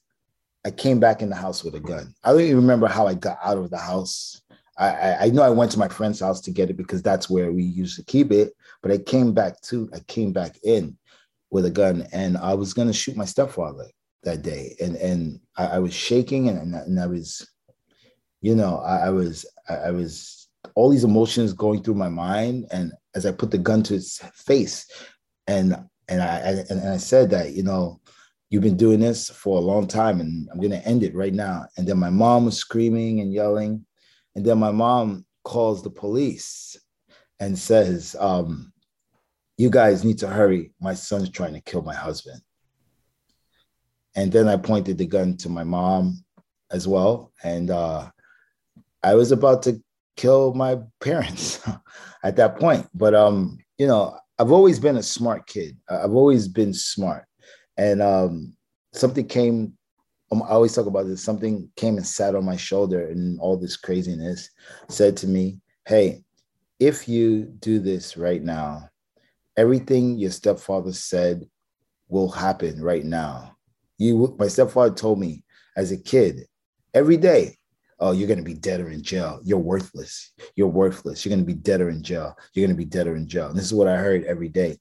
I 0.65 0.71
came 0.71 1.01
back 1.01 1.23
in 1.23 1.29
the 1.29 1.37
house 1.37 1.65
with 1.65 1.75
a 1.75 1.81
gun. 1.81 2.15
I 2.23 2.31
don't 2.31 2.41
even 2.41 2.57
remember 2.57 2.87
how 2.87 3.07
I 3.07 3.15
got 3.15 3.39
out 3.43 3.59
of 3.59 3.71
the 3.71 3.79
house. 3.79 4.41
I, 4.79 5.17
I 5.21 5.29
know 5.29 5.43
I 5.43 5.51
went 5.51 5.71
to 5.73 5.79
my 5.79 5.89
friend's 5.89 6.21
house 6.21 6.41
to 6.43 6.51
get 6.51 6.71
it 6.71 6.77
because 6.77 7.03
that's 7.03 7.29
where 7.29 7.53
we 7.53 7.63
used 7.63 7.97
to 7.97 8.05
keep 8.05 8.33
it. 8.33 8.55
But 8.83 8.91
I 8.91 8.99
came 8.99 9.33
back 9.33 9.61
to, 9.63 9.89
I 9.95 10.01
came 10.01 10.33
back 10.33 10.57
in 10.63 10.97
with 11.51 11.67
a 11.67 11.71
gun 11.71 12.07
and 12.13 12.39
I 12.39 12.55
was 12.55 12.73
going 12.73 12.89
to 12.89 12.95
shoot 12.95 13.17
my 13.17 13.25
stepfather 13.25 13.87
that 14.23 14.43
day. 14.43 14.75
And, 14.81 14.97
and 14.97 15.41
I, 15.57 15.67
I 15.67 15.79
was 15.79 15.95
shaking 15.95 16.49
and, 16.49 16.75
and 16.75 16.99
I 16.99 17.07
was, 17.07 17.47
you 18.41 18.55
know, 18.55 18.79
I, 18.79 19.07
I 19.07 19.11
was, 19.11 19.45
I, 19.69 19.75
I 19.75 19.91
was 19.91 20.49
all 20.75 20.89
these 20.89 21.05
emotions 21.05 21.53
going 21.53 21.83
through 21.83 21.95
my 21.95 22.09
mind. 22.09 22.67
And 22.71 22.93
as 23.15 23.27
I 23.27 23.33
put 23.33 23.51
the 23.51 23.59
gun 23.59 23.83
to 23.85 23.95
his 23.95 24.19
face, 24.35 24.87
and 25.47 25.77
and 26.09 26.23
I 26.23 26.37
and, 26.39 26.71
and 26.71 26.89
I 26.89 26.97
said 26.97 27.31
that 27.31 27.53
you 27.53 27.63
know 27.63 28.01
you've 28.53 28.63
been 28.63 28.77
doing 28.77 29.01
this 29.01 29.31
for 29.31 29.57
a 29.57 29.63
long 29.63 29.87
time 29.87 30.21
and 30.21 30.47
I'm 30.53 30.61
gonna 30.61 30.83
end 30.85 31.03
it 31.03 31.15
right 31.15 31.33
now. 31.33 31.67
And 31.79 31.89
then 31.89 31.99
my 31.99 32.11
mom 32.11 32.45
was 32.45 32.59
screaming 32.59 33.21
and 33.21 33.33
yelling, 33.33 33.87
and 34.37 34.45
then 34.45 34.59
my 34.59 34.71
mom 34.71 35.25
calls 35.43 35.83
the 35.83 35.89
police 35.89 36.77
and 37.41 37.59
says, 37.59 38.15
um, 38.21 38.71
"You 39.57 39.71
guys 39.71 40.05
need 40.05 40.19
to 40.19 40.29
hurry. 40.29 40.71
My 40.81 40.93
son's 40.93 41.31
trying 41.31 41.55
to 41.55 41.63
kill 41.63 41.81
my 41.81 41.95
husband." 41.95 42.43
And 44.15 44.31
then 44.31 44.49
I 44.49 44.59
pointed 44.59 44.99
the 44.99 45.07
gun 45.07 45.39
to 45.39 45.49
my 45.49 45.65
mom 45.65 46.23
as 46.71 46.87
well, 46.87 47.33
and 47.43 47.71
uh, 47.71 48.11
I 49.03 49.15
was 49.15 49.33
about 49.33 49.63
to 49.63 49.83
kill 50.17 50.53
my 50.53 50.79
parents 51.01 51.67
at 52.23 52.37
that 52.37 52.59
point. 52.59 52.87
But 52.93 53.15
um, 53.15 53.57
you 53.79 53.87
know, 53.87 54.19
I've 54.39 54.53
always 54.53 54.79
been 54.79 54.99
a 54.99 55.03
smart 55.03 55.47
kid. 55.47 55.79
I've 55.89 56.13
always 56.13 56.49
been 56.49 56.75
smart, 56.75 57.25
and 57.77 58.03
um, 58.03 58.55
something 58.93 59.27
came. 59.27 59.75
Um, 60.31 60.43
I 60.43 60.49
always 60.49 60.75
talk 60.75 60.87
about 60.87 61.07
this. 61.07 61.23
Something 61.23 61.71
came 61.77 61.97
and 61.97 62.07
sat 62.07 62.35
on 62.35 62.45
my 62.45 62.57
shoulder, 62.57 63.09
and 63.09 63.39
all 63.41 63.57
this 63.57 63.77
craziness 63.77 64.51
said 64.89 65.17
to 65.19 65.27
me, 65.27 65.61
"Hey, 65.87 66.25
if 66.79 67.09
you 67.09 67.45
do 67.45 67.79
this 67.79 68.17
right 68.17 68.43
now, 68.43 68.89
everything 69.57 70.19
your 70.19 70.31
stepfather 70.31 70.93
said 70.93 71.49
will 72.09 72.31
happen 72.31 72.83
right 72.83 73.05
now." 73.05 73.57
You, 73.99 74.35
my 74.39 74.49
stepfather 74.49 74.95
told 74.95 75.21
me 75.21 75.45
as 75.77 75.93
a 75.93 75.97
kid, 75.97 76.47
every 76.95 77.17
day, 77.17 77.57
oh, 78.03 78.13
you're 78.13 78.27
going 78.27 78.39
to 78.39 78.45
be 78.45 78.55
dead 78.55 78.81
or 78.81 78.91
in 78.91 79.03
jail. 79.03 79.41
You're 79.45 79.59
worthless. 79.59 80.33
You're 80.57 80.67
worthless. 80.67 81.25
You're 81.25 81.31
going 81.31 81.47
to 81.47 81.55
be 81.55 81.59
dead 81.59 81.81
or 81.81 81.89
in 81.89 82.03
jail. 82.03 82.37
You're 82.53 82.67
going 82.67 82.77
to 82.77 82.85
be 82.85 82.89
dead 82.89 83.07
or 83.07 83.15
in 83.15 83.29
jail. 83.29 83.49
And 83.49 83.57
this 83.57 83.65
is 83.65 83.75
what 83.75 83.87
I 83.87 83.97
heard 83.97 84.25
every 84.25 84.49
day. 84.49 84.79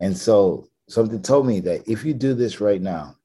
And 0.00 0.16
so 0.16 0.68
something 0.88 1.22
told 1.22 1.46
me 1.46 1.60
that 1.60 1.88
if 1.88 2.04
you 2.04 2.14
do 2.14 2.34
this 2.34 2.60
right 2.60 2.80
now, 2.80 3.16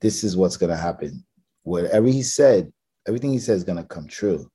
this 0.00 0.24
is 0.24 0.36
what's 0.36 0.56
going 0.56 0.70
to 0.70 0.76
happen. 0.76 1.24
Whatever 1.62 2.08
he 2.08 2.22
said, 2.22 2.72
everything 3.06 3.32
he 3.32 3.38
said 3.38 3.56
is 3.56 3.64
going 3.64 3.78
to 3.78 3.84
come 3.84 4.06
true. 4.06 4.50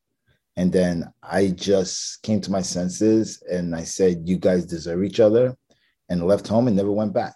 And 0.58 0.72
then 0.72 1.12
I 1.22 1.50
just 1.50 2.24
came 2.24 2.40
to 2.42 2.52
my 2.52 2.62
senses 2.62 3.44
and 3.52 3.76
I 3.76 3.84
said, 3.84 4.28
you 4.28 4.38
guys 4.38 4.66
deserve 4.66 5.04
each 5.04 5.20
other 5.20 5.56
and 6.10 6.26
left 6.26 6.48
home 6.48 6.68
and 6.68 6.76
never 6.76 6.92
went 6.92 7.14
back. 7.14 7.36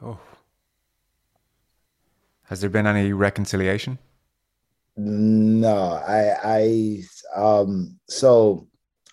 Oh. 0.00 0.18
Has 2.44 2.60
there 2.60 2.70
been 2.70 2.86
any 2.86 3.12
reconciliation? 3.12 3.98
No, 4.96 5.74
I 6.06 6.36
I 6.44 7.02
um 7.34 7.98
so 8.08 8.68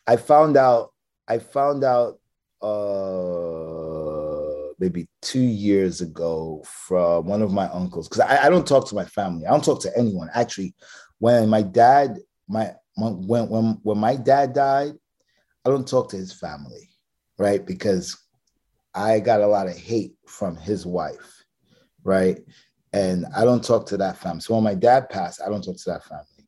I 0.06 0.18
found 0.18 0.58
out 0.58 0.94
I 1.28 1.40
found 1.40 1.86
out 1.86 2.20
uh 2.62 3.49
maybe 4.80 5.08
two 5.22 5.42
years 5.42 6.02
ago 6.02 6.64
from 6.66 7.26
one 7.26 7.42
of 7.42 7.52
my 7.52 7.68
uncles 7.70 8.08
because 8.08 8.22
I, 8.22 8.46
I 8.46 8.50
don't 8.50 8.68
talk 8.68 8.88
to 8.90 8.96
my 8.96 9.06
family. 9.06 9.46
I 9.46 9.52
don't 9.52 9.64
talk 9.64 9.82
to 9.82 9.98
anyone. 9.98 10.30
Actually, 10.34 10.74
when 11.20 11.50
my 11.50 11.62
dad 11.62 12.18
my, 12.48 12.74
when 12.96 13.50
when 13.50 13.80
when 13.84 13.98
my 13.98 14.16
dad 14.16 14.54
died, 14.54 14.94
I 15.66 15.70
don't 15.70 15.88
talk 15.88 16.10
to 16.10 16.18
his 16.18 16.34
family, 16.34 16.90
right? 17.38 17.66
Because 17.66 18.18
I 18.94 19.20
got 19.20 19.42
a 19.42 19.48
lot 19.48 19.68
of 19.68 19.78
hate 19.78 20.14
from 20.26 20.56
his 20.56 20.86
wife, 20.86 21.44
right? 22.04 22.40
and 22.94 23.26
I 23.36 23.46
don't 23.46 23.64
talk 23.64 23.86
to 23.88 23.98
that 23.98 24.18
family. 24.18 24.42
So 24.42 24.56
when 24.56 24.64
my 24.64 24.76
dad 24.76 25.10
passed, 25.10 25.42
I 25.46 25.50
don't 25.50 25.64
talk 25.64 25.78
to 25.78 25.90
that 25.92 26.04
family. 26.06 26.48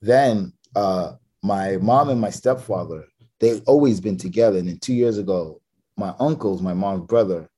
Then 0.00 0.52
uh, 0.76 1.12
my 1.42 1.76
mom 1.78 2.10
and 2.10 2.20
my 2.20 2.30
stepfather, 2.30 3.06
they've 3.40 3.62
always 3.66 4.00
been 4.00 4.16
together. 4.16 4.58
And 4.58 4.68
then 4.68 4.78
two 4.78 4.94
years 4.94 5.18
ago, 5.18 5.60
my 5.96 6.14
uncles, 6.20 6.62
my 6.62 6.74
mom's 6.74 7.06
brother, 7.06 7.49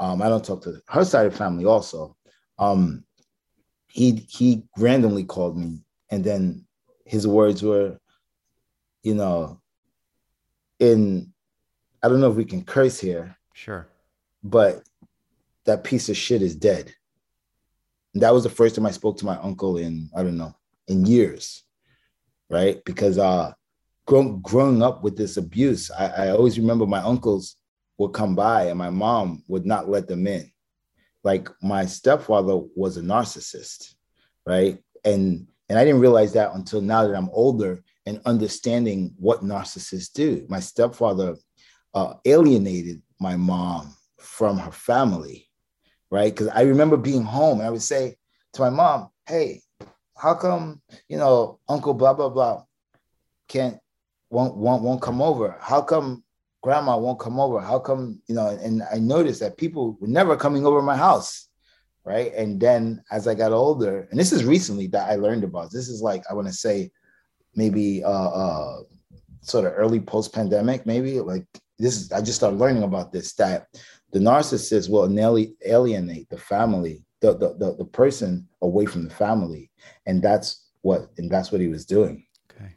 um, 0.00 0.22
I 0.22 0.28
don't 0.28 0.44
talk 0.44 0.62
to 0.62 0.80
her 0.88 1.04
side 1.04 1.26
of 1.26 1.36
family 1.36 1.64
also. 1.64 2.16
Um, 2.58 3.04
he 3.86 4.26
he 4.28 4.64
randomly 4.76 5.24
called 5.24 5.56
me, 5.56 5.82
and 6.10 6.22
then 6.22 6.66
his 7.04 7.26
words 7.26 7.62
were, 7.62 7.98
you 9.02 9.14
know, 9.14 9.60
in 10.78 11.32
I 12.02 12.08
don't 12.08 12.20
know 12.20 12.30
if 12.30 12.36
we 12.36 12.44
can 12.44 12.64
curse 12.64 12.98
here. 12.98 13.36
Sure. 13.54 13.88
But 14.44 14.82
that 15.64 15.84
piece 15.84 16.08
of 16.08 16.16
shit 16.16 16.42
is 16.42 16.54
dead 16.54 16.94
that 18.20 18.32
was 18.32 18.44
the 18.44 18.50
first 18.50 18.74
time 18.74 18.86
I 18.86 18.90
spoke 18.90 19.18
to 19.18 19.26
my 19.26 19.36
uncle 19.38 19.76
in 19.76 20.10
I 20.16 20.22
don't 20.22 20.38
know 20.38 20.54
in 20.86 21.06
years, 21.06 21.64
right? 22.48 22.82
Because 22.84 23.18
uh, 23.18 23.52
growing 24.06 24.40
growing 24.40 24.82
up 24.82 25.02
with 25.02 25.16
this 25.16 25.36
abuse, 25.36 25.90
I, 25.90 26.06
I 26.06 26.30
always 26.30 26.58
remember 26.58 26.86
my 26.86 27.00
uncles 27.00 27.56
would 27.98 28.12
come 28.12 28.34
by 28.34 28.64
and 28.64 28.78
my 28.78 28.90
mom 28.90 29.42
would 29.48 29.66
not 29.66 29.88
let 29.88 30.08
them 30.08 30.26
in. 30.26 30.50
Like 31.24 31.48
my 31.62 31.84
stepfather 31.86 32.60
was 32.74 32.96
a 32.96 33.02
narcissist, 33.02 33.94
right? 34.46 34.78
And 35.04 35.46
and 35.68 35.78
I 35.78 35.84
didn't 35.84 36.00
realize 36.00 36.32
that 36.32 36.54
until 36.54 36.80
now 36.80 37.06
that 37.06 37.14
I'm 37.14 37.28
older 37.30 37.82
and 38.06 38.22
understanding 38.24 39.14
what 39.18 39.44
narcissists 39.44 40.10
do. 40.12 40.46
My 40.48 40.60
stepfather 40.60 41.36
uh, 41.92 42.14
alienated 42.24 43.02
my 43.20 43.36
mom 43.36 43.94
from 44.18 44.56
her 44.56 44.72
family 44.72 45.48
right? 46.10 46.32
Because 46.32 46.48
I 46.48 46.62
remember 46.62 46.96
being 46.96 47.22
home 47.22 47.58
and 47.58 47.66
I 47.66 47.70
would 47.70 47.82
say 47.82 48.16
to 48.54 48.62
my 48.62 48.70
mom, 48.70 49.10
hey, 49.26 49.62
how 50.16 50.34
come, 50.34 50.82
you 51.08 51.16
know, 51.16 51.60
Uncle 51.68 51.94
blah, 51.94 52.14
blah, 52.14 52.28
blah 52.28 52.62
can't, 53.48 53.78
won't, 54.30 54.56
won't, 54.56 54.82
won't 54.82 55.02
come 55.02 55.22
over? 55.22 55.56
How 55.60 55.82
come 55.82 56.22
grandma 56.68 56.98
won't 56.98 57.18
come 57.18 57.40
over? 57.40 57.60
How 57.60 57.78
come, 57.78 58.20
you 58.28 58.34
know, 58.34 58.48
and 58.48 58.82
I 58.94 58.98
noticed 58.98 59.40
that 59.40 59.56
people 59.56 59.96
were 60.00 60.14
never 60.20 60.36
coming 60.36 60.66
over 60.66 60.82
my 60.82 60.98
house, 60.98 61.48
right? 62.04 62.30
And 62.34 62.60
then 62.60 63.02
as 63.10 63.26
I 63.26 63.34
got 63.34 63.52
older, 63.52 64.06
and 64.10 64.20
this 64.20 64.32
is 64.32 64.44
recently 64.44 64.86
that 64.88 65.08
I 65.10 65.14
learned 65.14 65.44
about, 65.44 65.72
this 65.72 65.88
is 65.88 66.02
like, 66.02 66.22
I 66.30 66.34
want 66.34 66.46
to 66.46 66.52
say 66.52 66.90
maybe 67.54 68.04
uh, 68.04 68.30
uh, 68.42 68.76
sort 69.40 69.64
of 69.64 69.72
early 69.82 69.98
post-pandemic, 69.98 70.84
maybe 70.84 71.12
like 71.32 71.46
this 71.78 71.96
is, 71.96 72.12
I 72.12 72.20
just 72.20 72.36
started 72.36 72.58
learning 72.58 72.82
about 72.82 73.12
this, 73.12 73.32
that 73.36 73.68
the 74.12 74.18
narcissist 74.18 74.90
will 74.90 75.08
alienate 75.64 76.28
the 76.28 76.36
family, 76.36 77.02
the, 77.22 77.32
the, 77.32 77.54
the, 77.54 77.76
the 77.76 77.86
person 78.02 78.46
away 78.60 78.84
from 78.84 79.08
the 79.08 79.14
family. 79.24 79.70
And 80.04 80.22
that's 80.22 80.68
what, 80.82 81.08
and 81.16 81.30
that's 81.30 81.50
what 81.50 81.62
he 81.62 81.68
was 81.68 81.86
doing. 81.86 82.26
Okay. 82.50 82.72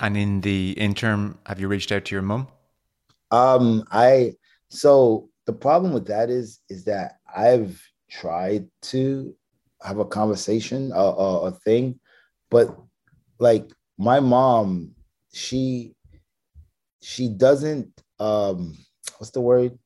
And 0.00 0.16
in 0.16 0.40
the 0.40 0.72
interim, 0.72 1.38
have 1.46 1.60
you 1.60 1.68
reached 1.68 1.92
out 1.92 2.04
to 2.06 2.16
your 2.16 2.22
mom? 2.22 2.48
Um, 3.30 3.84
I, 3.90 4.34
so 4.70 5.28
the 5.46 5.52
problem 5.52 5.92
with 5.92 6.06
that 6.06 6.30
is, 6.30 6.60
is 6.68 6.84
that 6.84 7.18
I've 7.34 7.82
tried 8.10 8.68
to 8.82 9.34
have 9.82 9.98
a 9.98 10.04
conversation, 10.04 10.92
a, 10.92 10.98
a, 10.98 11.40
a 11.46 11.50
thing, 11.52 12.00
but 12.50 12.76
like 13.38 13.70
my 13.98 14.20
mom, 14.20 14.94
she, 15.32 15.94
she 17.00 17.28
doesn't, 17.28 17.88
um, 18.18 18.76
what's 19.18 19.30
the 19.30 19.40
word? 19.40 19.78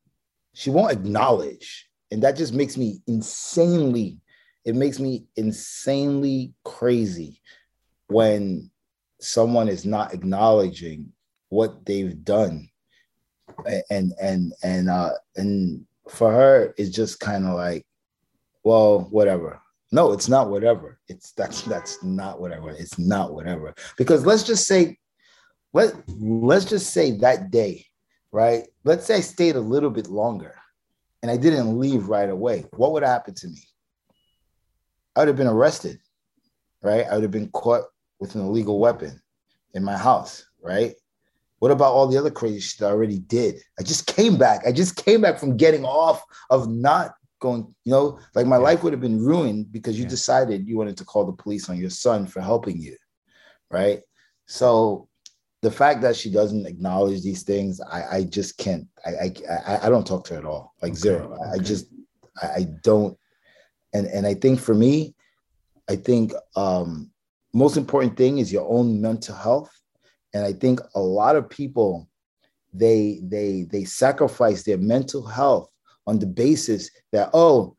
she 0.55 0.71
won't 0.71 0.93
acknowledge. 0.93 1.89
And 2.11 2.23
that 2.23 2.37
just 2.37 2.53
makes 2.53 2.77
me 2.77 3.01
insanely, 3.07 4.19
it 4.65 4.75
makes 4.75 5.01
me 5.01 5.25
insanely 5.37 6.53
crazy 6.65 7.41
when 8.09 8.71
someone 9.21 9.69
is 9.69 9.87
not 9.87 10.13
acknowledging 10.13 11.13
what 11.49 11.87
they've 11.87 12.23
done. 12.25 12.69
And 13.91 14.13
and 14.21 14.53
and 14.63 14.91
uh 14.91 15.13
and 15.37 15.85
for 16.09 16.33
her 16.33 16.75
it's 16.77 16.91
just 16.91 17.21
kind 17.21 17.47
of 17.47 17.55
like, 17.55 17.87
well, 18.65 19.09
whatever. 19.11 19.61
No, 19.91 20.13
it's 20.13 20.29
not 20.29 20.51
whatever. 20.51 20.99
It's 21.09 21.33
that's 21.33 21.63
that's 21.63 22.03
not 22.03 22.41
whatever. 22.41 22.71
It's 22.71 22.99
not 22.99 23.35
whatever. 23.35 23.75
Because 23.99 24.25
let's 24.25 24.43
just 24.43 24.67
say, 24.67 24.99
let 25.73 25.95
let's 26.19 26.65
just 26.65 26.93
say 26.93 27.13
that 27.19 27.51
day 27.51 27.87
right? 28.33 28.67
Let's 28.85 29.07
say 29.07 29.17
I 29.17 29.21
stayed 29.21 29.57
a 29.57 29.61
little 29.61 29.91
bit 29.91 30.09
longer 30.09 30.55
and 31.23 31.31
I 31.31 31.37
didn't 31.37 31.79
leave 31.79 32.09
right 32.09 32.31
away. 32.31 32.65
What 32.73 32.93
would 32.93 33.05
happen 33.05 33.35
to 33.35 33.49
me? 33.49 33.63
I 35.15 35.21
would 35.21 35.29
have 35.29 35.37
been 35.37 35.47
arrested, 35.47 36.01
right? 36.83 37.07
I 37.07 37.15
would 37.15 37.23
have 37.23 37.31
been 37.31 37.51
caught 37.51 37.85
with 38.19 38.35
an 38.35 38.41
illegal 38.41 38.81
weapon 38.81 39.21
in 39.75 39.85
my 39.85 39.97
house, 39.97 40.47
right? 40.63 40.95
What 41.63 41.71
about 41.71 41.93
all 41.93 42.09
the 42.09 42.19
other 42.19 42.33
crazy 42.33 42.59
shit 42.59 42.83
I 42.83 42.91
already 42.91 43.21
did? 43.21 43.61
I 43.79 43.85
just 43.85 44.09
came 44.09 44.37
back. 44.37 44.67
I 44.67 44.73
just 44.73 44.97
came 44.97 45.21
back 45.21 45.39
from 45.39 45.57
getting 45.57 45.85
off 45.85 46.21
of 46.51 46.69
not 46.69 47.15
going, 47.39 47.73
you 47.85 47.93
know, 47.93 48.19
like 48.35 48.49
my 48.49 48.57
life 48.57 48.83
would 48.83 48.93
have 48.93 49.01
been 49.01 49.25
ruined 49.25 49.71
because 49.71 49.97
you 49.97 50.03
yeah. 50.03 50.11
decided 50.11 50.67
you 50.67 50.77
wanted 50.77 50.97
to 50.97 51.05
call 51.05 51.25
the 51.25 51.33
police 51.33 51.71
on 51.71 51.77
your 51.77 51.89
son 51.89 52.27
for 52.27 52.41
helping 52.41 52.81
you, 52.81 52.97
right? 53.71 54.01
So 54.47 55.09
the 55.61 55.71
fact 55.71 56.01
that 56.01 56.17
she 56.17 56.33
doesn't 56.33 56.67
acknowledge 56.67 57.23
these 57.23 57.45
things, 57.45 57.81
I, 57.81 58.17
I 58.17 58.25
just 58.25 58.59
can't. 58.59 58.89
I, 59.07 59.31
I 59.49 59.87
I 59.87 59.89
don't 59.89 60.05
talk 60.05 60.25
to 60.25 60.35
her 60.35 60.41
at 60.41 60.45
all, 60.45 60.75
like 60.83 60.95
okay. 60.95 61.01
zero. 61.01 61.33
Okay. 61.33 61.51
I 61.53 61.59
just 61.63 61.87
I 62.43 62.67
don't. 62.83 63.17
And 63.95 64.09
and 64.09 64.27
I 64.27 64.35
think 64.35 64.59
for 64.59 64.75
me, 64.75 65.15
I 65.89 65.95
think 65.95 66.33
um, 66.57 67.13
most 67.55 67.77
important 67.77 68.17
thing 68.17 68.39
is 68.39 68.53
your 68.53 68.69
own 68.69 69.01
mental 69.01 69.37
health. 69.37 69.71
And 70.35 70.45
I 70.45 70.53
think 70.53 70.81
a 70.95 71.01
lot 71.01 71.37
of 71.37 71.49
people 71.49 72.09
they 72.73 73.21
they 73.23 73.67
they 73.71 73.85
sacrifice 73.85 74.63
their 74.63 74.79
mental 74.79 75.27
health 75.27 75.69
on 76.07 76.19
the 76.19 76.27
basis 76.27 76.91
that 77.13 77.31
oh 77.35 77.77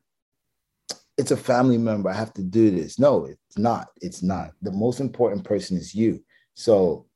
it's 1.18 1.32
a 1.32 1.38
family 1.38 1.78
member 1.78 2.10
i 2.10 2.14
have 2.14 2.34
to 2.34 2.44
do 2.44 2.72
this. 2.72 3.00
No 3.00 3.26
it's 3.26 3.58
not. 3.58 3.88
It's 4.02 4.24
not. 4.24 4.52
The 4.62 4.72
most 4.72 5.00
important 5.00 5.44
person 5.44 5.78
is 5.78 5.96
you. 5.96 6.24
So 6.54 7.08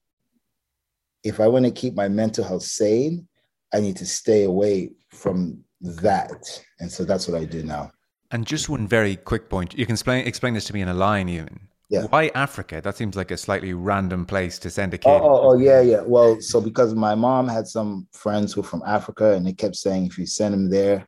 if 1.23 1.39
i 1.39 1.47
want 1.47 1.65
to 1.65 1.71
keep 1.71 1.95
my 1.95 2.07
mental 2.07 2.43
health 2.43 2.63
sane 2.63 3.27
i 3.73 3.79
need 3.79 3.97
to 3.97 4.05
stay 4.05 4.43
away 4.43 4.91
from 5.09 5.63
that. 5.81 6.63
And 6.79 6.91
so 6.91 7.05
that's 7.05 7.27
what 7.27 7.39
i 7.39 7.45
do 7.45 7.63
now. 7.63 7.91
And 8.31 8.45
just 8.45 8.67
one 8.69 8.87
very 8.87 9.15
quick 9.15 9.49
point. 9.49 9.77
You 9.77 9.85
can 9.85 9.93
explain 9.93 10.25
explain 10.25 10.55
this 10.55 10.65
to 10.65 10.73
me 10.73 10.81
in 10.81 10.89
a 10.89 10.93
line 10.93 11.29
even 11.29 11.67
yeah. 11.89 12.03
Why 12.03 12.31
Africa? 12.35 12.81
That 12.83 12.97
seems 12.97 13.15
like 13.15 13.31
a 13.31 13.37
slightly 13.37 13.73
random 13.73 14.25
place 14.25 14.59
to 14.59 14.69
send 14.69 14.93
a 14.93 14.97
kid. 14.97 15.09
Oh, 15.09 15.21
oh, 15.21 15.49
oh, 15.49 15.57
yeah, 15.57 15.79
yeah. 15.79 16.01
Well, 16.01 16.41
so 16.41 16.59
because 16.59 16.93
my 16.93 17.15
mom 17.15 17.47
had 17.47 17.65
some 17.65 18.07
friends 18.11 18.53
who 18.53 18.61
were 18.61 18.67
from 18.67 18.83
Africa, 18.85 19.33
and 19.33 19.45
they 19.45 19.53
kept 19.53 19.77
saying 19.77 20.05
if 20.05 20.17
you 20.17 20.25
send 20.25 20.53
him 20.53 20.69
there, 20.69 21.07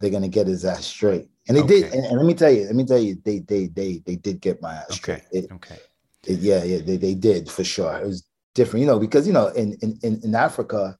they're 0.00 0.10
gonna 0.10 0.28
get 0.28 0.48
his 0.48 0.64
ass 0.64 0.86
straight. 0.86 1.28
And 1.46 1.56
they 1.56 1.62
okay. 1.62 1.82
did. 1.82 1.94
And, 1.94 2.04
and, 2.04 2.16
let 2.16 2.26
me 2.26 2.34
tell 2.34 2.50
you, 2.50 2.64
let 2.64 2.74
me 2.74 2.84
tell 2.84 2.98
you, 2.98 3.16
they 3.24 3.38
they 3.40 3.66
they 3.66 4.02
they 4.04 4.16
did 4.16 4.40
get 4.40 4.60
my 4.60 4.74
ass 4.74 4.90
okay. 4.90 4.96
straight. 4.98 5.22
It, 5.30 5.52
okay. 5.52 5.78
It, 6.26 6.40
yeah, 6.40 6.64
yeah, 6.64 6.78
they, 6.78 6.96
they 6.96 7.14
did 7.14 7.48
for 7.48 7.62
sure. 7.62 7.96
It 7.96 8.06
was 8.06 8.26
different, 8.54 8.80
you 8.80 8.86
know, 8.86 8.98
because 8.98 9.24
you 9.24 9.32
know, 9.32 9.48
in 9.48 9.76
in 9.80 10.20
in 10.22 10.34
Africa, 10.34 10.98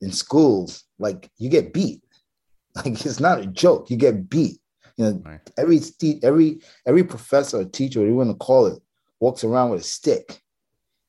in 0.00 0.12
schools, 0.12 0.84
like 0.98 1.28
you 1.38 1.48
get 1.48 1.72
beat. 1.72 2.02
Like 2.76 3.04
it's 3.04 3.18
not 3.18 3.40
a 3.40 3.46
joke. 3.46 3.90
You 3.90 3.96
get 3.96 4.30
beat. 4.30 4.59
You 5.00 5.06
know, 5.06 5.22
right. 5.24 5.40
every 5.56 5.80
every 6.22 6.60
every 6.84 7.04
professor 7.04 7.60
or 7.60 7.64
teacher, 7.64 8.00
whatever 8.00 8.12
you 8.12 8.18
want 8.18 8.30
to 8.32 8.44
call 8.44 8.66
it, 8.66 8.82
walks 9.18 9.44
around 9.44 9.70
with 9.70 9.80
a 9.80 9.84
stick. 9.84 10.42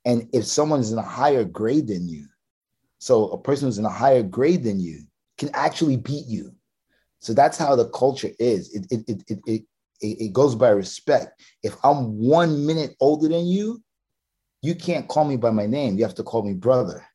And 0.05 0.29
if 0.31 0.45
someone 0.45 0.79
is 0.79 0.93
in 0.93 0.97
a 0.97 1.01
higher 1.01 1.43
grade 1.43 1.87
than 1.87 2.07
you, 2.07 2.27
so 2.99 3.27
a 3.31 3.37
person 3.37 3.67
who's 3.67 3.79
in 3.79 3.85
a 3.85 3.89
higher 3.89 4.23
grade 4.23 4.63
than 4.63 4.79
you 4.79 5.01
can 5.37 5.49
actually 5.53 5.97
beat 5.97 6.25
you. 6.25 6.53
So 7.19 7.33
that's 7.33 7.57
how 7.57 7.75
the 7.75 7.89
culture 7.89 8.31
is. 8.39 8.73
It 8.73 8.87
it 8.89 9.09
it 9.09 9.23
it 9.45 9.63
it, 9.99 10.21
it 10.21 10.33
goes 10.33 10.55
by 10.55 10.69
respect. 10.69 11.41
If 11.61 11.75
I'm 11.83 12.17
one 12.17 12.65
minute 12.65 12.95
older 13.01 13.27
than 13.27 13.45
you, 13.45 13.83
you 14.61 14.73
can't 14.73 15.09
call 15.09 15.25
me 15.25 15.35
by 15.35 15.51
my 15.51 15.65
name. 15.65 15.97
You 15.97 16.05
have 16.05 16.15
to 16.15 16.23
call 16.23 16.43
me 16.43 16.53
brother. 16.53 17.05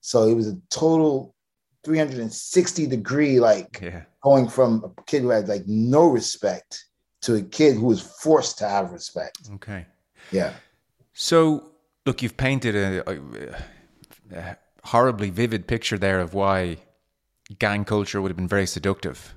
So 0.00 0.28
it 0.28 0.34
was 0.34 0.46
a 0.46 0.56
total 0.70 1.34
360 1.84 2.86
degree, 2.86 3.40
like 3.40 3.80
yeah. 3.82 4.02
going 4.22 4.48
from 4.48 4.84
a 4.84 5.02
kid 5.02 5.22
who 5.22 5.30
had 5.30 5.48
like 5.48 5.66
no 5.66 6.08
respect 6.08 6.84
to 7.22 7.34
a 7.34 7.42
kid 7.42 7.76
who 7.76 7.86
was 7.86 8.00
forced 8.00 8.58
to 8.58 8.68
have 8.68 8.92
respect. 8.92 9.38
Okay. 9.54 9.86
Yeah. 10.30 10.52
So, 11.12 11.72
look, 12.06 12.22
you've 12.22 12.36
painted 12.36 12.74
a, 12.76 13.10
a, 13.10 14.36
a 14.36 14.56
horribly 14.84 15.30
vivid 15.30 15.66
picture 15.66 15.98
there 15.98 16.20
of 16.20 16.34
why 16.34 16.78
gang 17.58 17.84
culture 17.84 18.22
would 18.22 18.30
have 18.30 18.36
been 18.36 18.48
very 18.48 18.66
seductive. 18.66 19.34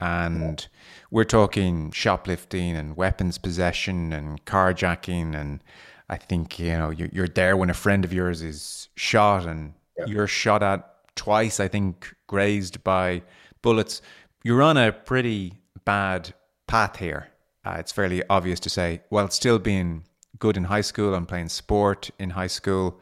And 0.00 0.66
we're 1.10 1.24
talking 1.24 1.90
shoplifting 1.90 2.74
and 2.74 2.96
weapons 2.96 3.36
possession 3.36 4.14
and 4.14 4.42
carjacking. 4.46 5.38
And 5.38 5.62
I 6.08 6.16
think, 6.16 6.58
you 6.58 6.70
know, 6.70 6.88
you're, 6.88 7.10
you're 7.12 7.28
there 7.28 7.54
when 7.54 7.68
a 7.68 7.74
friend 7.74 8.02
of 8.04 8.12
yours 8.12 8.40
is 8.40 8.88
shot 8.96 9.44
and 9.44 9.74
you're 10.06 10.26
shot 10.26 10.62
at 10.62 10.90
twice, 11.20 11.60
I 11.60 11.68
think, 11.68 12.14
grazed 12.26 12.82
by 12.82 13.22
bullets. 13.60 14.00
You're 14.42 14.62
on 14.62 14.78
a 14.78 14.90
pretty 14.90 15.52
bad 15.84 16.32
path 16.66 16.96
here. 16.96 17.28
Uh, 17.62 17.76
it's 17.78 17.92
fairly 17.92 18.22
obvious 18.30 18.58
to 18.60 18.70
say, 18.70 19.02
while 19.10 19.28
still 19.28 19.58
being 19.58 20.04
good 20.38 20.56
in 20.56 20.64
high 20.64 20.80
school 20.80 21.12
and 21.14 21.28
playing 21.28 21.50
sport 21.50 22.10
in 22.18 22.30
high 22.30 22.46
school. 22.46 22.98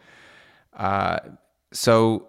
Uh, 0.72 1.18
so 1.72 2.26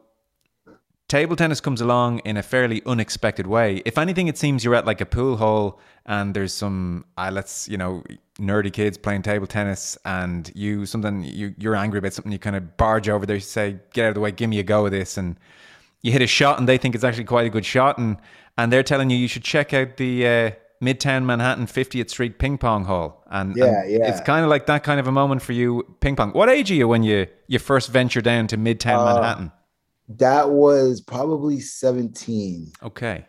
table 1.07 1.35
tennis 1.35 1.59
comes 1.59 1.81
along 1.81 2.19
in 2.19 2.37
a 2.37 2.43
fairly 2.43 2.83
unexpected 2.85 3.47
way. 3.47 3.81
If 3.83 3.97
anything, 3.97 4.27
it 4.27 4.37
seems 4.37 4.63
you're 4.63 4.75
at 4.75 4.85
like 4.85 5.01
a 5.01 5.07
pool 5.07 5.37
hall 5.37 5.79
and 6.05 6.35
there's 6.35 6.53
some, 6.53 7.05
uh, 7.17 7.31
let's, 7.33 7.67
you 7.67 7.77
know, 7.77 8.03
nerdy 8.37 8.71
kids 8.71 8.95
playing 8.95 9.23
table 9.23 9.47
tennis 9.47 9.97
and 10.05 10.51
you, 10.53 10.85
something, 10.85 11.23
you, 11.23 11.55
you're 11.57 11.75
angry 11.75 11.97
about 11.97 12.13
something, 12.13 12.31
you 12.31 12.37
kind 12.37 12.55
of 12.55 12.77
barge 12.77 13.09
over 13.09 13.25
there, 13.25 13.37
you 13.37 13.41
say, 13.41 13.79
get 13.93 14.05
out 14.05 14.09
of 14.09 14.13
the 14.13 14.21
way, 14.21 14.31
give 14.31 14.51
me 14.51 14.59
a 14.59 14.63
go 14.63 14.85
of 14.85 14.91
this. 14.91 15.17
And 15.17 15.35
you 16.01 16.11
hit 16.11 16.21
a 16.21 16.27
shot 16.27 16.59
and 16.59 16.67
they 16.67 16.77
think 16.77 16.95
it's 16.95 17.03
actually 17.03 17.25
quite 17.25 17.45
a 17.45 17.49
good 17.49 17.65
shot. 17.65 17.97
And, 17.97 18.17
and 18.57 18.71
they're 18.71 18.83
telling 18.83 19.09
you, 19.09 19.17
you 19.17 19.27
should 19.27 19.43
check 19.43 19.73
out 19.73 19.97
the, 19.97 20.27
uh, 20.27 20.51
Midtown 20.81 21.25
Manhattan 21.25 21.65
50th 21.65 22.09
Street 22.09 22.39
Ping 22.39 22.57
Pong 22.57 22.85
Hall. 22.85 23.23
And, 23.29 23.55
yeah, 23.55 23.81
and 23.81 23.91
yeah. 23.91 24.09
it's 24.09 24.21
kind 24.21 24.43
of 24.43 24.49
like 24.49 24.65
that 24.67 24.83
kind 24.83 24.99
of 24.99 25.07
a 25.07 25.11
moment 25.11 25.41
for 25.41 25.51
you, 25.51 25.83
ping 25.99 26.15
pong. 26.15 26.31
What 26.31 26.49
age 26.49 26.71
are 26.71 26.75
you 26.75 26.87
when 26.87 27.03
you, 27.03 27.27
you 27.47 27.59
first 27.59 27.89
venture 27.89 28.21
down 28.21 28.47
to 28.47 28.57
Midtown 28.57 29.05
uh, 29.05 29.13
Manhattan? 29.15 29.51
That 30.07 30.49
was 30.49 31.01
probably 31.01 31.59
17. 31.59 32.71
Okay. 32.81 33.25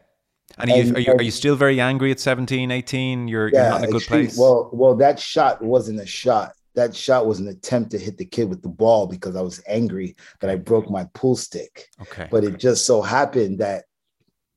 And, 0.59 0.71
and, 0.71 0.71
are, 0.71 0.85
you, 0.85 0.95
are, 0.95 1.01
you, 1.01 1.13
are 1.13 1.23
you 1.23 1.31
still 1.31 1.57
very 1.57 1.81
angry 1.81 2.11
at 2.11 2.21
17, 2.21 2.71
18? 2.71 3.29
You're, 3.29 3.49
yeah, 3.49 3.63
you're 3.63 3.71
not 3.71 3.79
in 3.79 3.85
a 3.85 3.87
good 3.89 3.97
extreme. 3.97 4.27
place? 4.27 4.39
Well, 4.39 4.71
well, 4.73 4.95
that 4.97 5.19
shot 5.19 5.61
wasn't 5.61 6.01
a 6.01 6.07
shot. 6.07 6.53
That 6.75 6.95
shot 6.95 7.27
was 7.27 7.41
an 7.41 7.49
attempt 7.49 7.91
to 7.93 7.99
hit 7.99 8.17
the 8.17 8.25
kid 8.25 8.49
with 8.49 8.63
the 8.63 8.69
ball 8.69 9.07
because 9.07 9.37
I 9.37 9.41
was 9.41 9.63
angry 9.67 10.17
that 10.41 10.51
I 10.51 10.57
broke 10.57 10.89
my 10.89 11.05
pool 11.15 11.37
stick. 11.37 11.89
Okay. 12.03 12.29
But 12.31 12.45
it 12.45 12.59
just 12.59 12.87
so 12.87 13.03
happened 13.03 13.59
that 13.59 13.85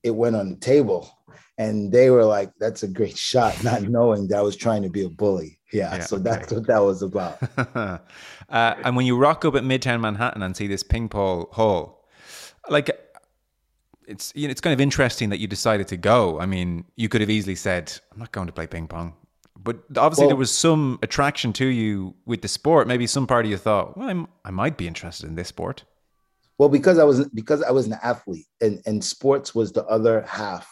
it 0.04 0.12
went 0.12 0.36
on 0.36 0.50
the 0.50 0.56
table 0.58 1.10
and 1.58 1.92
they 1.92 2.10
were 2.10 2.26
like, 2.26 2.52
"That's 2.60 2.84
a 2.84 2.88
great 2.88 3.18
shot," 3.18 3.64
not 3.64 3.84
knowing 3.84 4.28
that 4.28 4.38
I 4.38 4.42
was 4.42 4.56
trying 4.56 4.84
to 4.84 4.90
be 4.90 5.04
a 5.04 5.10
bully. 5.10 5.60
Yeah, 5.72 5.96
yeah 5.96 6.04
so 6.04 6.18
okay. 6.18 6.24
that's 6.24 6.52
what 6.52 6.68
that 6.68 6.80
was 6.80 7.02
about. 7.02 7.40
uh, 7.76 8.00
and 8.50 8.96
when 8.96 9.06
you 9.06 9.18
rock 9.18 9.46
up 9.46 9.56
at 9.56 9.64
Midtown 9.64 10.02
Manhattan 10.02 10.44
and 10.44 10.56
see 10.56 10.68
this 10.68 10.84
ping 10.84 11.10
pong 11.10 11.48
hall, 11.52 12.08
like 12.70 12.90
it's 14.08 14.34
you 14.36 14.48
know 14.48 14.52
it's 14.52 14.62
kind 14.62 14.74
of 14.74 14.82
interesting 14.82 15.30
that 15.30 15.40
you 15.40 15.48
decided 15.48 15.88
to 15.90 15.98
go. 15.98 16.40
I 16.40 16.46
mean, 16.46 16.86
you 16.96 17.10
could 17.10 17.22
have 17.22 17.30
easily 17.30 17.56
said, 17.56 17.94
"I'm 18.12 18.20
not 18.20 18.32
going 18.32 18.48
to 18.48 18.54
play 18.54 18.68
ping 18.68 18.88
pong." 18.88 19.14
But 19.64 19.78
obviously, 19.98 20.24
well, 20.24 20.30
there 20.30 20.36
was 20.36 20.52
some 20.52 21.00
attraction 21.02 21.54
to 21.54 21.66
you 21.66 22.16
with 22.26 22.42
the 22.42 22.48
sport. 22.48 22.88
Maybe 22.88 23.08
some 23.08 23.28
part 23.28 23.46
of 23.46 23.52
you 23.52 23.58
thought, 23.58 23.98
"Well, 23.98 24.10
I'm, 24.10 24.28
I 24.44 24.52
might 24.52 24.78
be 24.78 24.88
interested 24.88 25.28
in 25.28 25.36
this 25.36 25.48
sport." 25.48 25.84
Well, 26.58 26.70
because 26.70 27.00
I 27.00 27.04
was 27.04 27.28
because 27.30 27.64
I 27.64 27.72
was 27.72 27.88
an 27.88 27.98
athlete, 28.04 28.48
and 28.62 28.82
and 28.86 29.04
sports 29.04 29.56
was 29.56 29.72
the 29.72 29.86
other 29.86 30.22
half 30.24 30.68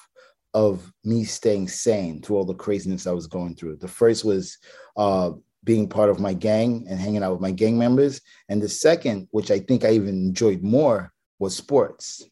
of 0.53 0.91
me 1.03 1.23
staying 1.23 1.67
sane 1.67 2.21
through 2.21 2.35
all 2.35 2.45
the 2.45 2.53
craziness 2.53 3.07
I 3.07 3.13
was 3.13 3.27
going 3.27 3.55
through. 3.55 3.77
The 3.77 3.87
first 3.87 4.25
was 4.25 4.57
uh, 4.97 5.31
being 5.63 5.87
part 5.87 6.09
of 6.09 6.19
my 6.19 6.33
gang 6.33 6.85
and 6.89 6.99
hanging 6.99 7.23
out 7.23 7.31
with 7.31 7.41
my 7.41 7.51
gang 7.51 7.77
members. 7.77 8.21
And 8.49 8.61
the 8.61 8.69
second, 8.69 9.27
which 9.31 9.51
I 9.51 9.59
think 9.59 9.85
I 9.85 9.91
even 9.91 10.09
enjoyed 10.09 10.61
more, 10.61 11.13
was 11.39 11.55
sports. 11.55 12.23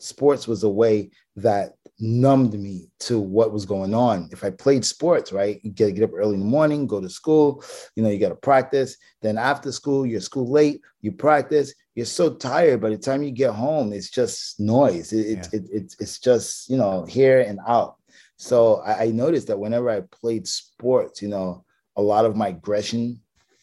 Sports 0.00 0.48
was 0.48 0.62
a 0.62 0.68
way 0.68 1.10
that 1.36 1.74
numbed 2.00 2.54
me 2.54 2.88
to 3.00 3.18
what 3.18 3.52
was 3.52 3.64
going 3.64 3.94
on. 3.94 4.28
If 4.30 4.44
I 4.44 4.50
played 4.50 4.84
sports, 4.84 5.32
right, 5.32 5.60
you 5.62 5.70
get 5.70 5.94
get 5.94 6.04
up 6.04 6.14
early 6.14 6.34
in 6.34 6.40
the 6.40 6.46
morning, 6.46 6.86
go 6.86 7.00
to 7.00 7.08
school, 7.08 7.64
you 7.96 8.02
know, 8.02 8.08
you 8.08 8.18
got 8.18 8.28
to 8.28 8.36
practice. 8.36 8.96
Then 9.22 9.38
after 9.38 9.72
school, 9.72 10.06
you're 10.06 10.20
school 10.20 10.50
late, 10.50 10.80
you 11.00 11.12
practice, 11.12 11.74
you're 11.94 12.06
so 12.06 12.34
tired. 12.34 12.80
By 12.80 12.90
the 12.90 12.98
time 12.98 13.22
you 13.22 13.32
get 13.32 13.52
home, 13.52 13.92
it's 13.92 14.10
just 14.10 14.60
noise. 14.60 15.12
It, 15.12 15.26
yeah. 15.26 15.44
it, 15.52 15.52
it, 15.52 15.70
it's, 15.72 15.96
it's 16.00 16.18
just, 16.18 16.70
you 16.70 16.76
know, 16.76 17.04
here 17.04 17.40
and 17.40 17.58
out. 17.66 17.96
So 18.36 18.76
I, 18.82 19.04
I 19.04 19.10
noticed 19.10 19.48
that 19.48 19.58
whenever 19.58 19.90
I 19.90 20.02
played 20.12 20.46
sports, 20.46 21.20
you 21.20 21.28
know, 21.28 21.64
a 21.96 22.02
lot 22.02 22.24
of 22.24 22.36
my 22.36 22.48
aggression 22.48 23.20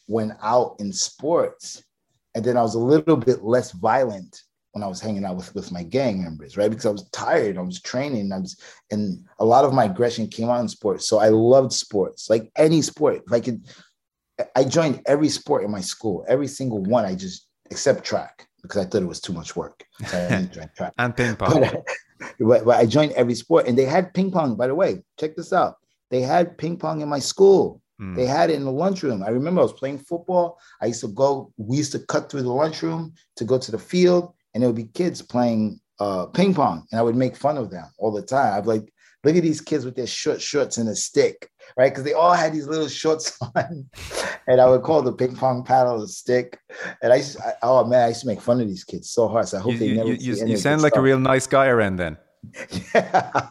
went 0.07 0.33
out 0.41 0.75
in 0.79 0.91
sports. 0.91 1.83
And 2.35 2.43
then 2.43 2.57
I 2.57 2.61
was 2.61 2.75
a 2.75 2.79
little 2.79 3.15
bit 3.15 3.43
less 3.43 3.71
violent 3.71 4.41
when 4.75 4.83
I 4.83 4.87
was 4.87 4.99
hanging 4.99 5.23
out 5.23 5.37
with, 5.37 5.55
with 5.55 5.71
my 5.71 5.83
gang 5.83 6.21
members, 6.21 6.57
right? 6.57 6.69
Because 6.69 6.85
I 6.85 6.89
was 6.89 7.07
tired, 7.11 7.57
I 7.57 7.61
was 7.61 7.81
training, 7.81 8.33
I 8.33 8.39
was, 8.39 8.59
and 8.91 9.25
a 9.39 9.45
lot 9.45 9.63
of 9.63 9.73
my 9.73 9.85
aggression 9.85 10.27
came 10.27 10.49
out 10.49 10.59
in 10.59 10.67
sports. 10.67 11.07
So 11.07 11.19
I 11.19 11.29
loved 11.29 11.71
sports, 11.71 12.29
like 12.29 12.51
any 12.57 12.81
sport. 12.81 13.23
If 13.25 13.31
I 13.31 13.39
could, 13.39 13.65
I 14.53 14.65
joined 14.65 15.01
every 15.05 15.29
sport 15.29 15.63
in 15.63 15.71
my 15.71 15.79
school, 15.79 16.25
every 16.27 16.47
single 16.47 16.83
one. 16.83 17.05
I 17.05 17.15
just 17.15 17.47
except 17.71 18.03
track 18.03 18.49
because 18.63 18.85
I 18.85 18.89
thought 18.89 19.01
it 19.01 19.07
was 19.07 19.21
too 19.21 19.31
much 19.31 19.55
work. 19.55 19.85
So 20.07 20.17
I 20.17 20.27
didn't 20.27 20.51
join 20.51 20.69
track. 20.75 20.93
and 20.97 21.15
ping 21.15 21.37
pong. 21.37 21.61
But, 21.61 21.85
but, 22.37 22.65
but 22.65 22.77
I 22.77 22.85
joined 22.85 23.13
every 23.13 23.35
sport, 23.35 23.67
and 23.67 23.77
they 23.77 23.85
had 23.85 24.13
ping 24.13 24.29
pong. 24.29 24.57
By 24.57 24.67
the 24.67 24.75
way, 24.75 25.05
check 25.17 25.37
this 25.37 25.53
out. 25.53 25.77
They 26.11 26.19
had 26.19 26.57
ping 26.57 26.75
pong 26.75 26.99
in 26.99 27.07
my 27.07 27.19
school. 27.19 27.81
Mm. 28.01 28.17
They 28.17 28.25
had 28.25 28.49
it 28.49 28.55
in 28.55 28.65
the 28.65 28.73
lunchroom. 28.73 29.23
I 29.23 29.29
remember 29.29 29.61
I 29.61 29.63
was 29.63 29.71
playing 29.71 29.99
football. 29.99 30.59
I 30.81 30.87
used 30.87 30.99
to 30.99 31.07
go, 31.07 31.53
we 31.55 31.77
used 31.77 31.93
to 31.93 31.99
cut 31.99 32.29
through 32.29 32.41
the 32.41 32.51
lunchroom 32.51 33.13
to 33.37 33.45
go 33.45 33.57
to 33.57 33.71
the 33.71 33.79
field 33.79 34.33
and 34.55 34.63
there 34.63 34.69
would 34.69 34.75
be 34.75 34.85
kids 34.85 35.21
playing 35.21 35.79
uh, 35.99 36.25
ping 36.27 36.53
pong, 36.53 36.87
and 36.91 36.99
I 36.99 37.03
would 37.03 37.15
make 37.15 37.35
fun 37.35 37.57
of 37.57 37.69
them 37.69 37.85
all 37.99 38.11
the 38.11 38.21
time. 38.21 38.53
I'd 38.53 38.65
like, 38.65 38.91
look 39.25 39.35
at 39.35 39.43
these 39.43 39.59
kids 39.61 39.83
with 39.83 39.95
their 39.95 40.07
short 40.07 40.41
shorts 40.41 40.77
and 40.77 40.87
a 40.87 40.95
stick, 40.95 41.49
right? 41.77 41.91
Because 41.91 42.05
they 42.05 42.13
all 42.13 42.33
had 42.33 42.53
these 42.53 42.65
little 42.65 42.87
shorts 42.87 43.37
on, 43.55 43.87
and 44.47 44.61
I 44.61 44.65
would 44.67 44.81
call 44.81 45.01
the 45.01 45.11
ping 45.11 45.35
pong 45.35 45.63
paddle 45.63 46.01
a 46.01 46.07
stick. 46.07 46.57
And 47.03 47.11
I, 47.11 47.17
I, 47.17 47.53
oh 47.63 47.85
man, 47.85 48.03
I 48.03 48.07
used 48.07 48.21
to 48.21 48.27
make 48.27 48.41
fun 48.41 48.61
of 48.61 48.67
these 48.67 48.85
kids 48.85 49.09
so 49.09 49.27
hard. 49.27 49.47
So 49.49 49.57
I 49.57 49.61
hope 49.61 49.73
you, 49.73 49.79
they 49.79 49.87
you, 49.87 49.95
never. 49.95 50.13
You, 50.13 50.47
you 50.47 50.57
sound 50.57 50.81
like 50.81 50.93
stuff. 50.93 51.01
a 51.01 51.03
real 51.03 51.19
nice 51.19 51.47
guy 51.47 51.67
around 51.67 51.97
then. 51.97 52.17
yeah. 52.95 53.49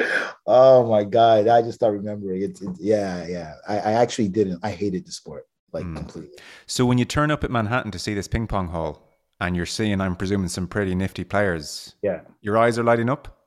oh 0.46 0.88
my 0.88 1.04
god, 1.04 1.48
I 1.48 1.60
just 1.60 1.74
start 1.74 1.92
remembering 1.92 2.42
it. 2.42 2.62
it 2.62 2.70
yeah, 2.80 3.26
yeah. 3.26 3.54
I, 3.68 3.78
I, 3.78 3.92
actually 3.92 4.28
didn't. 4.28 4.60
I 4.62 4.70
hated 4.70 5.06
the 5.06 5.12
sport 5.12 5.46
like 5.72 5.84
mm. 5.84 5.96
completely. 5.96 6.38
So 6.66 6.86
when 6.86 6.96
you 6.96 7.04
turn 7.04 7.30
up 7.30 7.44
at 7.44 7.50
Manhattan 7.50 7.90
to 7.90 7.98
see 7.98 8.14
this 8.14 8.26
ping 8.26 8.46
pong 8.46 8.68
hall, 8.68 9.11
and 9.42 9.56
you're 9.56 9.66
seeing, 9.66 10.00
I'm 10.00 10.14
presuming, 10.14 10.48
some 10.48 10.68
pretty 10.68 10.94
nifty 10.94 11.24
players. 11.24 11.96
Yeah. 12.00 12.20
Your 12.42 12.56
eyes 12.58 12.78
are 12.78 12.84
lighting 12.84 13.10
up. 13.10 13.40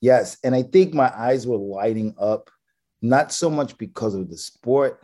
Yes, 0.00 0.38
and 0.42 0.54
I 0.54 0.62
think 0.62 0.94
my 0.94 1.12
eyes 1.14 1.46
were 1.46 1.58
lighting 1.58 2.14
up, 2.18 2.50
not 3.02 3.30
so 3.30 3.50
much 3.50 3.76
because 3.76 4.14
of 4.14 4.30
the 4.30 4.38
sport, 4.38 5.02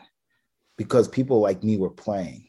because 0.76 1.08
people 1.08 1.40
like 1.40 1.62
me 1.62 1.76
were 1.76 1.90
playing. 1.90 2.46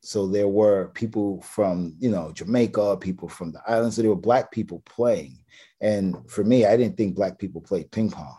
So 0.00 0.26
there 0.26 0.48
were 0.48 0.88
people 0.94 1.42
from, 1.42 1.94
you 1.98 2.10
know, 2.10 2.32
Jamaica, 2.32 2.96
people 2.98 3.28
from 3.28 3.52
the 3.52 3.60
islands. 3.66 3.96
So 3.96 4.02
there 4.02 4.10
were 4.10 4.16
black 4.16 4.50
people 4.50 4.82
playing. 4.86 5.38
And 5.80 6.16
for 6.30 6.42
me, 6.42 6.64
I 6.64 6.76
didn't 6.76 6.96
think 6.96 7.16
black 7.16 7.38
people 7.38 7.60
played 7.60 7.90
ping 7.90 8.10
pong. 8.10 8.36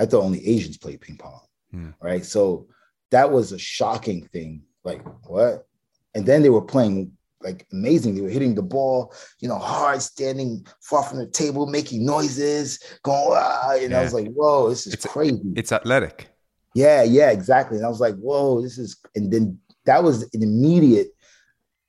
I 0.00 0.06
thought 0.06 0.24
only 0.24 0.46
Asians 0.46 0.78
played 0.78 1.00
ping 1.00 1.16
pong. 1.16 1.42
Hmm. 1.70 1.90
Right. 2.00 2.24
So 2.24 2.66
that 3.10 3.30
was 3.30 3.52
a 3.52 3.58
shocking 3.58 4.26
thing. 4.32 4.62
Like, 4.84 5.02
what? 5.28 5.66
And 6.14 6.24
then 6.24 6.42
they 6.42 6.50
were 6.50 6.62
playing 6.62 7.12
like 7.48 7.66
amazing. 7.72 8.14
They 8.14 8.20
were 8.26 8.28
hitting 8.38 8.54
the 8.56 8.62
ball, 8.76 8.98
you 9.40 9.48
know, 9.48 9.58
hard, 9.58 10.00
standing 10.02 10.66
far 10.88 11.02
from 11.04 11.18
the 11.18 11.26
table, 11.42 11.66
making 11.78 12.04
noises, 12.04 12.68
going, 13.02 13.38
ah, 13.40 13.76
and 13.80 13.94
I 13.94 14.02
was 14.02 14.12
like, 14.18 14.28
whoa, 14.38 14.68
this 14.70 14.86
is 14.86 14.94
It's- 14.94 15.12
crazy. 15.12 15.40
It's 15.60 15.72
athletic. 15.72 16.28
Yeah, 16.74 17.02
yeah, 17.04 17.30
exactly. 17.30 17.76
And 17.78 17.86
I 17.86 17.88
was 17.88 18.00
like, 18.00 18.16
whoa, 18.16 18.60
this 18.60 18.76
is, 18.78 18.96
and 19.14 19.32
then 19.32 19.58
that 19.86 20.02
was 20.02 20.16
an 20.34 20.42
immediate, 20.42 21.08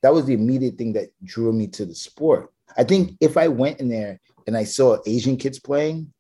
that 0.04 0.13
was 0.13 0.26
the 0.26 0.34
immediate 0.41 0.78
thing 0.78 0.93
that 0.93 1.10
drew 1.24 1.52
me 1.52 1.67
to 1.78 1.86
the 1.86 1.96
sport. 1.96 2.43
I 2.78 2.84
think 2.84 3.17
if 3.20 3.36
I 3.36 3.48
went 3.50 3.80
in 3.82 3.89
there 3.89 4.20
and 4.46 4.56
I 4.56 4.63
saw 4.63 4.98
Asian 5.06 5.36
kids 5.38 5.60
playing, 5.60 6.13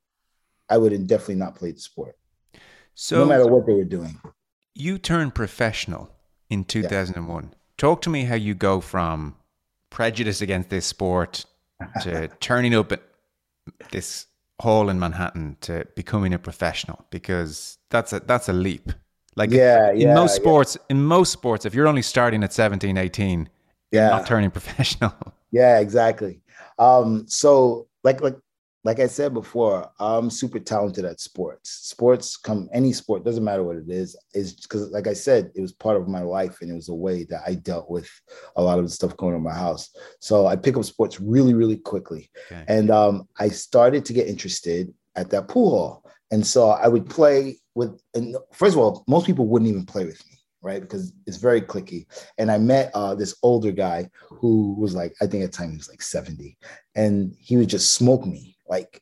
I 0.69 0.77
would 0.77 0.91
have 0.91 1.07
definitely 1.07 1.35
not 1.45 1.55
played 1.55 1.75
the 1.77 1.81
sport, 1.81 2.15
So 2.95 3.19
no 3.19 3.25
matter 3.25 3.47
what 3.47 3.65
they 3.67 3.73
were 3.73 3.85
doing. 3.97 4.19
you 4.73 4.97
turned 4.97 5.33
professional 5.35 6.09
in 6.49 6.63
2001. 6.65 7.53
Talk 7.77 8.01
to 8.03 8.09
me 8.09 8.23
how 8.25 8.35
you 8.35 8.53
go 8.55 8.81
from 8.81 9.35
prejudice 9.89 10.41
against 10.41 10.69
this 10.69 10.85
sport 10.85 11.45
to 12.01 12.27
turning 12.39 12.73
up 12.75 12.91
at 12.91 13.03
this 13.91 14.27
hall 14.61 14.89
in 14.89 14.99
Manhattan 14.99 15.57
to 15.61 15.85
becoming 15.95 16.33
a 16.33 16.39
professional 16.39 17.05
because 17.11 17.77
that's 17.89 18.13
a 18.13 18.19
that's 18.21 18.49
a 18.49 18.53
leap. 18.53 18.91
Like 19.35 19.51
Yeah, 19.51 19.91
in 19.99 19.99
yeah, 19.99 20.13
most 20.13 20.31
yeah. 20.31 20.35
sports, 20.35 20.77
in 20.89 21.03
most 21.03 21.31
sports 21.31 21.65
if 21.65 21.73
you're 21.75 21.87
only 21.87 22.01
starting 22.01 22.43
at 22.43 22.53
17, 22.53 22.97
18, 22.97 23.49
you're 23.99 24.03
Yeah. 24.03 24.09
not 24.09 24.25
turning 24.25 24.51
professional. 24.59 25.13
Yeah, 25.51 25.79
exactly. 25.79 26.41
Um, 26.79 27.27
so 27.27 27.87
like 28.03 28.21
like 28.21 28.37
like 28.87 29.01
I 29.01 29.07
said 29.07 29.33
before, 29.33 29.91
I'm 29.99 30.29
super 30.29 30.59
talented 30.59 31.03
at 31.03 31.19
sports. 31.19 31.69
Sports 31.69 32.37
come 32.37 32.69
any 32.71 32.93
sport, 32.93 33.25
doesn't 33.25 33.43
matter 33.43 33.61
what 33.61 33.75
it 33.75 33.89
is, 33.89 34.15
is 34.33 34.53
because 34.53 34.91
like 34.91 35.07
I 35.07 35.13
said, 35.13 35.51
it 35.55 35.59
was 35.59 35.73
part 35.73 35.97
of 35.97 36.07
my 36.07 36.21
life 36.21 36.61
and 36.61 36.71
it 36.71 36.73
was 36.73 36.87
a 36.87 36.93
way 36.93 37.25
that 37.25 37.41
I 37.45 37.55
dealt 37.55 37.89
with 37.89 38.09
a 38.55 38.63
lot 38.63 38.79
of 38.79 38.85
the 38.85 38.89
stuff 38.89 39.17
going 39.17 39.33
on 39.33 39.39
in 39.39 39.43
my 39.43 39.53
house. 39.53 39.93
So 40.21 40.47
I 40.47 40.55
pick 40.55 40.77
up 40.77 40.85
sports 40.85 41.19
really, 41.19 41.53
really 41.53 41.75
quickly. 41.75 42.31
Okay. 42.49 42.63
And 42.69 42.89
um, 42.89 43.27
I 43.37 43.49
started 43.49 44.05
to 44.05 44.13
get 44.13 44.29
interested 44.29 44.93
at 45.17 45.31
that 45.31 45.49
pool 45.49 45.69
hall. 45.69 46.11
And 46.31 46.47
so 46.47 46.69
I 46.69 46.87
would 46.87 47.09
play 47.09 47.57
with, 47.75 47.99
and 48.13 48.37
first 48.53 48.75
of 48.75 48.79
all, 48.79 49.03
most 49.05 49.25
people 49.25 49.47
wouldn't 49.47 49.69
even 49.69 49.85
play 49.85 50.05
with 50.05 50.25
me, 50.31 50.39
right? 50.61 50.79
Because 50.79 51.11
it's 51.25 51.35
very 51.35 51.59
clicky. 51.59 52.05
And 52.37 52.49
I 52.49 52.57
met 52.57 52.91
uh, 52.93 53.15
this 53.15 53.35
older 53.43 53.73
guy 53.73 54.09
who 54.29 54.75
was 54.79 54.95
like, 54.95 55.13
I 55.21 55.27
think 55.27 55.43
at 55.43 55.51
the 55.51 55.57
time 55.57 55.71
he 55.71 55.77
was 55.77 55.89
like 55.89 56.01
70, 56.01 56.57
and 56.95 57.35
he 57.37 57.57
would 57.57 57.67
just 57.67 57.93
smoke 57.93 58.25
me 58.25 58.56
like 58.69 59.01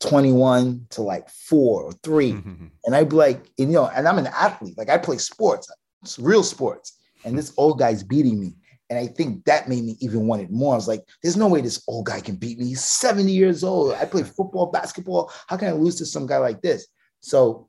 21 0.00 0.86
to 0.90 1.02
like 1.02 1.28
four 1.28 1.82
or 1.82 1.92
3 2.02 2.30
And 2.84 2.94
I'd 2.94 3.08
be 3.08 3.16
like, 3.16 3.38
and, 3.58 3.70
you 3.70 3.78
know, 3.78 3.86
and 3.86 4.06
I'm 4.08 4.18
an 4.18 4.28
athlete, 4.28 4.78
like 4.78 4.88
I 4.88 4.98
play 4.98 5.18
sports, 5.18 5.70
it's 6.02 6.18
real 6.18 6.42
sports. 6.42 6.98
And 7.24 7.36
this 7.36 7.52
old 7.56 7.78
guy's 7.78 8.02
beating 8.02 8.40
me. 8.40 8.54
And 8.90 8.98
I 8.98 9.06
think 9.06 9.44
that 9.44 9.68
made 9.68 9.84
me 9.84 9.96
even 10.00 10.26
want 10.26 10.40
it 10.40 10.50
more. 10.50 10.72
I 10.72 10.76
was 10.76 10.88
like, 10.88 11.04
there's 11.22 11.36
no 11.36 11.48
way 11.48 11.60
this 11.60 11.82
old 11.88 12.06
guy 12.06 12.20
can 12.20 12.36
beat 12.36 12.58
me. 12.58 12.66
He's 12.66 12.84
70 12.84 13.30
years 13.30 13.62
old. 13.62 13.92
I 13.94 14.06
play 14.06 14.22
football, 14.22 14.70
basketball. 14.70 15.30
How 15.46 15.58
can 15.58 15.68
I 15.68 15.72
lose 15.72 15.96
to 15.96 16.06
some 16.06 16.26
guy 16.26 16.38
like 16.38 16.62
this? 16.62 16.86
So 17.20 17.68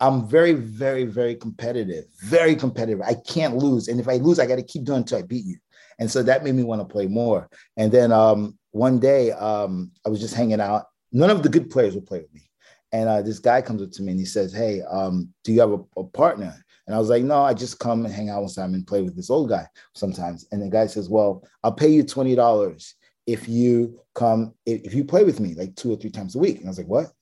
I'm 0.00 0.28
very, 0.28 0.52
very, 0.52 1.04
very 1.04 1.36
competitive, 1.36 2.06
very 2.22 2.56
competitive. 2.56 3.02
I 3.02 3.14
can't 3.14 3.56
lose. 3.56 3.88
And 3.88 4.00
if 4.00 4.08
I 4.08 4.16
lose, 4.16 4.40
I 4.40 4.46
got 4.46 4.56
to 4.56 4.62
keep 4.64 4.84
doing 4.84 4.98
it 4.98 5.00
until 5.02 5.18
I 5.18 5.22
beat 5.22 5.44
you. 5.44 5.58
And 6.00 6.10
so 6.10 6.22
that 6.22 6.44
made 6.44 6.54
me 6.54 6.62
want 6.62 6.80
to 6.80 6.92
play 6.92 7.06
more. 7.06 7.48
And 7.76 7.92
then 7.92 8.10
um, 8.10 8.57
one 8.72 8.98
day 8.98 9.32
um, 9.32 9.90
I 10.04 10.08
was 10.08 10.20
just 10.20 10.34
hanging 10.34 10.60
out. 10.60 10.86
None 11.12 11.30
of 11.30 11.42
the 11.42 11.48
good 11.48 11.70
players 11.70 11.94
would 11.94 12.06
play 12.06 12.20
with 12.20 12.32
me. 12.34 12.48
And 12.92 13.08
uh, 13.08 13.22
this 13.22 13.38
guy 13.38 13.60
comes 13.60 13.82
up 13.82 13.90
to 13.92 14.02
me 14.02 14.12
and 14.12 14.20
he 14.20 14.26
says, 14.26 14.52
Hey, 14.52 14.82
um, 14.82 15.32
do 15.44 15.52
you 15.52 15.60
have 15.60 15.72
a, 15.72 15.80
a 15.96 16.04
partner? 16.04 16.54
And 16.86 16.94
I 16.94 16.98
was 16.98 17.10
like, 17.10 17.22
No, 17.22 17.42
I 17.42 17.54
just 17.54 17.78
come 17.78 18.04
and 18.04 18.14
hang 18.14 18.30
out 18.30 18.42
with 18.42 18.52
Simon 18.52 18.76
and 18.76 18.86
play 18.86 19.02
with 19.02 19.14
this 19.14 19.30
old 19.30 19.50
guy 19.50 19.66
sometimes. 19.94 20.46
And 20.52 20.62
the 20.62 20.68
guy 20.68 20.86
says, 20.86 21.08
Well, 21.08 21.44
I'll 21.62 21.72
pay 21.72 21.88
you 21.88 22.04
$20 22.04 22.92
if 23.26 23.48
you 23.48 24.00
come, 24.14 24.54
if, 24.64 24.94
you 24.94 25.04
play 25.04 25.24
with 25.24 25.38
me 25.38 25.54
like 25.54 25.74
two 25.76 25.92
or 25.92 25.96
three 25.96 26.10
times 26.10 26.34
a 26.34 26.38
week. 26.38 26.58
And 26.58 26.66
I 26.66 26.70
was 26.70 26.78
like, 26.78 26.88
What? 26.88 27.12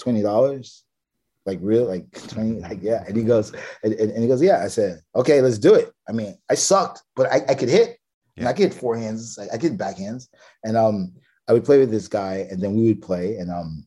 $20? 0.00 0.82
Like 1.44 1.58
real, 1.62 1.84
like 1.84 2.10
20, 2.28 2.60
like 2.60 2.80
yeah. 2.82 3.04
And 3.06 3.16
he 3.16 3.22
goes, 3.22 3.52
and, 3.84 3.92
and, 3.94 4.10
and 4.10 4.22
he 4.22 4.28
goes, 4.28 4.42
Yeah. 4.42 4.62
I 4.64 4.68
said, 4.68 5.00
Okay, 5.14 5.40
let's 5.40 5.58
do 5.58 5.74
it. 5.74 5.92
I 6.08 6.12
mean, 6.12 6.36
I 6.50 6.54
sucked, 6.54 7.02
but 7.14 7.30
I, 7.32 7.42
I 7.48 7.54
could 7.54 7.68
hit. 7.68 7.98
And 8.36 8.48
I 8.48 8.52
get 8.52 8.72
forehands, 8.72 9.38
I, 9.38 9.54
I 9.54 9.58
could 9.58 9.78
backhands. 9.78 10.28
And 10.64 10.76
um, 10.76 11.12
I 11.48 11.52
would 11.52 11.64
play 11.64 11.78
with 11.78 11.90
this 11.90 12.08
guy, 12.08 12.46
and 12.50 12.60
then 12.60 12.74
we 12.76 12.88
would 12.88 13.02
play, 13.02 13.36
and 13.36 13.50
um, 13.50 13.86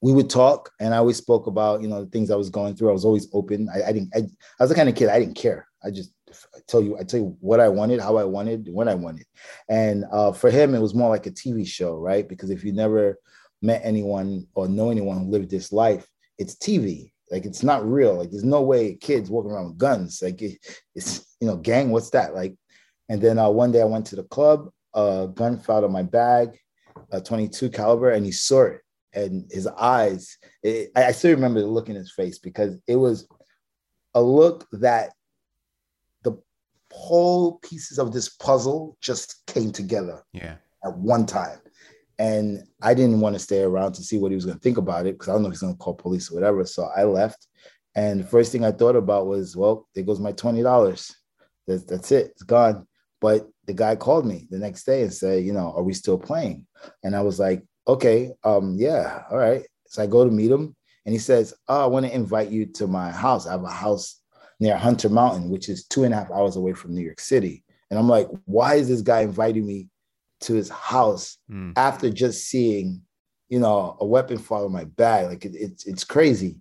we 0.00 0.12
would 0.12 0.30
talk. 0.30 0.70
And 0.80 0.94
I 0.94 0.98
always 0.98 1.16
spoke 1.16 1.46
about 1.46 1.82
you 1.82 1.88
know 1.88 2.04
the 2.04 2.10
things 2.10 2.30
I 2.30 2.36
was 2.36 2.50
going 2.50 2.74
through. 2.74 2.90
I 2.90 2.94
was 2.94 3.04
always 3.04 3.28
open. 3.32 3.68
I, 3.72 3.88
I 3.88 3.92
didn't. 3.92 4.10
I, 4.14 4.18
I 4.18 4.62
was 4.62 4.70
the 4.70 4.76
kind 4.76 4.88
of 4.88 4.94
kid 4.94 5.08
I 5.08 5.18
didn't 5.18 5.36
care. 5.36 5.66
I 5.84 5.90
just 5.90 6.12
I 6.54 6.60
tell 6.66 6.82
you, 6.82 6.98
I 6.98 7.04
tell 7.04 7.20
you 7.20 7.36
what 7.40 7.60
I 7.60 7.68
wanted, 7.68 8.00
how 8.00 8.16
I 8.16 8.24
wanted, 8.24 8.68
when 8.70 8.88
I 8.88 8.94
wanted. 8.94 9.26
And 9.68 10.04
uh, 10.10 10.32
for 10.32 10.50
him, 10.50 10.74
it 10.74 10.80
was 10.80 10.94
more 10.94 11.08
like 11.08 11.26
a 11.26 11.30
TV 11.30 11.66
show, 11.66 11.96
right? 11.96 12.28
Because 12.28 12.50
if 12.50 12.64
you 12.64 12.72
never 12.72 13.18
met 13.62 13.82
anyone 13.84 14.46
or 14.54 14.68
know 14.68 14.90
anyone 14.90 15.18
who 15.18 15.30
lived 15.30 15.50
this 15.50 15.72
life, 15.72 16.06
it's 16.38 16.54
TV. 16.56 17.12
Like 17.30 17.44
it's 17.44 17.62
not 17.62 17.86
real. 17.86 18.14
Like 18.14 18.30
there's 18.30 18.44
no 18.44 18.62
way 18.62 18.94
kids 18.94 19.30
walking 19.30 19.50
around 19.50 19.68
with 19.68 19.78
guns. 19.78 20.20
Like 20.22 20.40
it, 20.40 20.58
it's 20.94 21.26
you 21.40 21.46
know, 21.46 21.56
gang. 21.56 21.90
What's 21.90 22.10
that 22.10 22.34
like? 22.34 22.56
And 23.08 23.20
then 23.20 23.38
uh, 23.38 23.48
one 23.50 23.72
day 23.72 23.80
I 23.80 23.84
went 23.86 24.06
to 24.06 24.16
the 24.16 24.24
club. 24.24 24.70
A 24.94 25.28
gun 25.32 25.58
fell 25.58 25.78
out 25.78 25.84
of 25.84 25.90
my 25.90 26.02
bag, 26.02 26.58
a 27.12 27.20
22 27.20 27.70
caliber, 27.70 28.10
and 28.10 28.24
he 28.24 28.32
saw 28.32 28.64
it. 28.64 28.80
And 29.14 29.50
his 29.50 29.66
eyes, 29.66 30.36
it, 30.62 30.90
I 30.94 31.06
I 31.06 31.12
still 31.12 31.30
remember 31.34 31.60
the 31.60 31.66
look 31.66 31.88
in 31.88 31.94
his 31.96 32.12
face 32.12 32.38
because 32.38 32.76
it 32.86 32.96
was 32.96 33.26
a 34.14 34.22
look 34.22 34.66
that 34.72 35.12
the 36.22 36.36
whole 36.92 37.58
pieces 37.58 37.98
of 37.98 38.12
this 38.12 38.28
puzzle 38.28 38.96
just 39.00 39.42
came 39.46 39.70
together 39.72 40.22
Yeah. 40.32 40.56
at 40.84 40.96
one 40.96 41.24
time. 41.26 41.58
And 42.18 42.64
I 42.82 42.94
didn't 42.94 43.20
want 43.20 43.34
to 43.34 43.38
stay 43.38 43.62
around 43.62 43.92
to 43.94 44.02
see 44.02 44.18
what 44.18 44.30
he 44.32 44.34
was 44.34 44.44
going 44.44 44.56
to 44.58 44.62
think 44.62 44.76
about 44.78 45.06
it 45.06 45.14
because 45.14 45.28
I 45.28 45.32
don't 45.32 45.42
know 45.42 45.48
if 45.48 45.54
he's 45.54 45.60
going 45.60 45.74
to 45.74 45.78
call 45.78 45.94
police 45.94 46.30
or 46.30 46.34
whatever. 46.34 46.64
So 46.66 46.88
I 46.96 47.04
left. 47.04 47.46
And 47.94 48.20
the 48.20 48.26
first 48.26 48.50
thing 48.52 48.64
I 48.64 48.72
thought 48.72 48.96
about 48.96 49.26
was, 49.26 49.56
well, 49.56 49.88
there 49.94 50.04
goes 50.04 50.20
my 50.20 50.32
$20. 50.32 51.14
That's, 51.66 51.84
that's 51.84 52.12
it. 52.12 52.26
It's 52.32 52.42
gone. 52.42 52.86
But 53.20 53.48
the 53.66 53.74
guy 53.74 53.96
called 53.96 54.26
me 54.26 54.46
the 54.50 54.58
next 54.58 54.84
day 54.84 55.02
and 55.02 55.12
said, 55.12 55.44
you 55.44 55.52
know, 55.52 55.72
are 55.76 55.82
we 55.82 55.92
still 55.92 56.18
playing? 56.18 56.66
And 57.02 57.16
I 57.16 57.22
was 57.22 57.38
like, 57.38 57.64
okay, 57.86 58.32
um, 58.44 58.76
yeah, 58.78 59.24
all 59.30 59.38
right. 59.38 59.64
So 59.86 60.02
I 60.02 60.06
go 60.06 60.24
to 60.24 60.30
meet 60.30 60.50
him 60.50 60.76
and 61.04 61.12
he 61.12 61.18
says, 61.18 61.54
oh, 61.68 61.82
I 61.82 61.86
want 61.86 62.06
to 62.06 62.14
invite 62.14 62.50
you 62.50 62.66
to 62.66 62.86
my 62.86 63.10
house. 63.10 63.46
I 63.46 63.52
have 63.52 63.64
a 63.64 63.68
house 63.68 64.20
near 64.60 64.76
Hunter 64.76 65.08
Mountain, 65.08 65.50
which 65.50 65.68
is 65.68 65.86
two 65.86 66.04
and 66.04 66.12
a 66.12 66.16
half 66.16 66.30
hours 66.30 66.56
away 66.56 66.74
from 66.74 66.94
New 66.94 67.02
York 67.02 67.20
City. 67.20 67.64
And 67.90 67.98
I'm 67.98 68.08
like, 68.08 68.28
why 68.44 68.74
is 68.74 68.88
this 68.88 69.00
guy 69.02 69.22
inviting 69.22 69.66
me 69.66 69.88
to 70.40 70.54
his 70.54 70.68
house 70.68 71.38
Mm. 71.50 71.72
after 71.76 72.10
just 72.10 72.46
seeing, 72.48 73.02
you 73.48 73.58
know, 73.58 73.96
a 74.00 74.06
weapon 74.06 74.38
fall 74.38 74.66
in 74.66 74.72
my 74.72 74.84
bag? 74.84 75.28
Like 75.28 75.44
it, 75.44 75.54
it's 75.54 75.86
it's 75.86 76.04
crazy. 76.04 76.58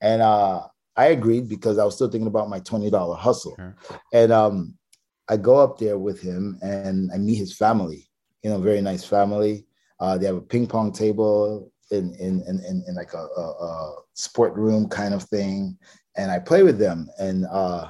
And 0.00 0.22
uh, 0.22 0.62
I 0.96 1.06
agreed 1.06 1.48
because 1.48 1.76
I 1.76 1.84
was 1.84 1.94
still 1.94 2.08
thinking 2.08 2.26
about 2.26 2.48
my 2.48 2.60
twenty 2.60 2.90
dollar 2.90 3.16
hustle. 3.16 3.54
Sure. 3.56 3.76
And 4.14 4.32
um, 4.32 4.74
I 5.30 5.36
go 5.36 5.58
up 5.58 5.78
there 5.78 5.96
with 5.96 6.20
him 6.20 6.58
and 6.60 7.10
I 7.12 7.18
meet 7.18 7.36
his 7.36 7.56
family. 7.56 8.10
You 8.42 8.50
know, 8.50 8.58
very 8.58 8.80
nice 8.80 9.04
family. 9.04 9.64
Uh, 10.00 10.18
they 10.18 10.26
have 10.26 10.36
a 10.36 10.40
ping 10.40 10.66
pong 10.66 10.92
table 10.92 11.70
in 11.90 12.14
in 12.14 12.42
in, 12.48 12.60
in, 12.68 12.84
in 12.88 12.94
like 12.96 13.14
a, 13.14 13.18
a, 13.36 13.42
a 13.42 13.94
sport 14.14 14.54
room 14.54 14.88
kind 14.88 15.14
of 15.14 15.22
thing, 15.22 15.78
and 16.16 16.30
I 16.30 16.40
play 16.40 16.62
with 16.64 16.78
them. 16.78 17.08
And 17.18 17.46
uh, 17.46 17.88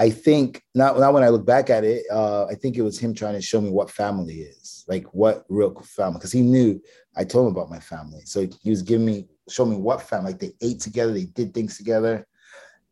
I 0.00 0.10
think 0.10 0.62
not 0.74 0.98
now 0.98 1.12
when 1.12 1.22
I 1.22 1.28
look 1.28 1.46
back 1.46 1.70
at 1.70 1.84
it, 1.84 2.04
uh, 2.10 2.46
I 2.46 2.54
think 2.54 2.76
it 2.76 2.82
was 2.82 2.98
him 2.98 3.14
trying 3.14 3.34
to 3.34 3.42
show 3.42 3.60
me 3.60 3.70
what 3.70 3.90
family 3.90 4.40
is, 4.40 4.84
like 4.88 5.04
what 5.12 5.44
real 5.48 5.74
family, 5.82 6.18
because 6.18 6.32
he 6.32 6.42
knew 6.42 6.82
I 7.16 7.24
told 7.24 7.46
him 7.46 7.52
about 7.52 7.70
my 7.70 7.80
family. 7.80 8.22
So 8.24 8.48
he 8.62 8.70
was 8.70 8.82
giving 8.82 9.06
me, 9.06 9.28
show 9.48 9.66
me 9.66 9.76
what 9.76 10.02
family, 10.02 10.32
like 10.32 10.40
they 10.40 10.52
ate 10.62 10.80
together, 10.80 11.12
they 11.12 11.26
did 11.26 11.54
things 11.54 11.76
together. 11.76 12.26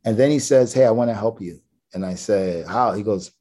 And 0.04 0.16
then 0.16 0.30
he 0.30 0.38
says, 0.38 0.72
Hey, 0.72 0.84
I 0.84 0.90
want 0.90 1.10
to 1.10 1.14
help 1.14 1.40
you. 1.40 1.60
And 1.94 2.04
I 2.04 2.14
said, 2.14 2.66
How? 2.66 2.92
He 2.92 3.02
goes, 3.02 3.32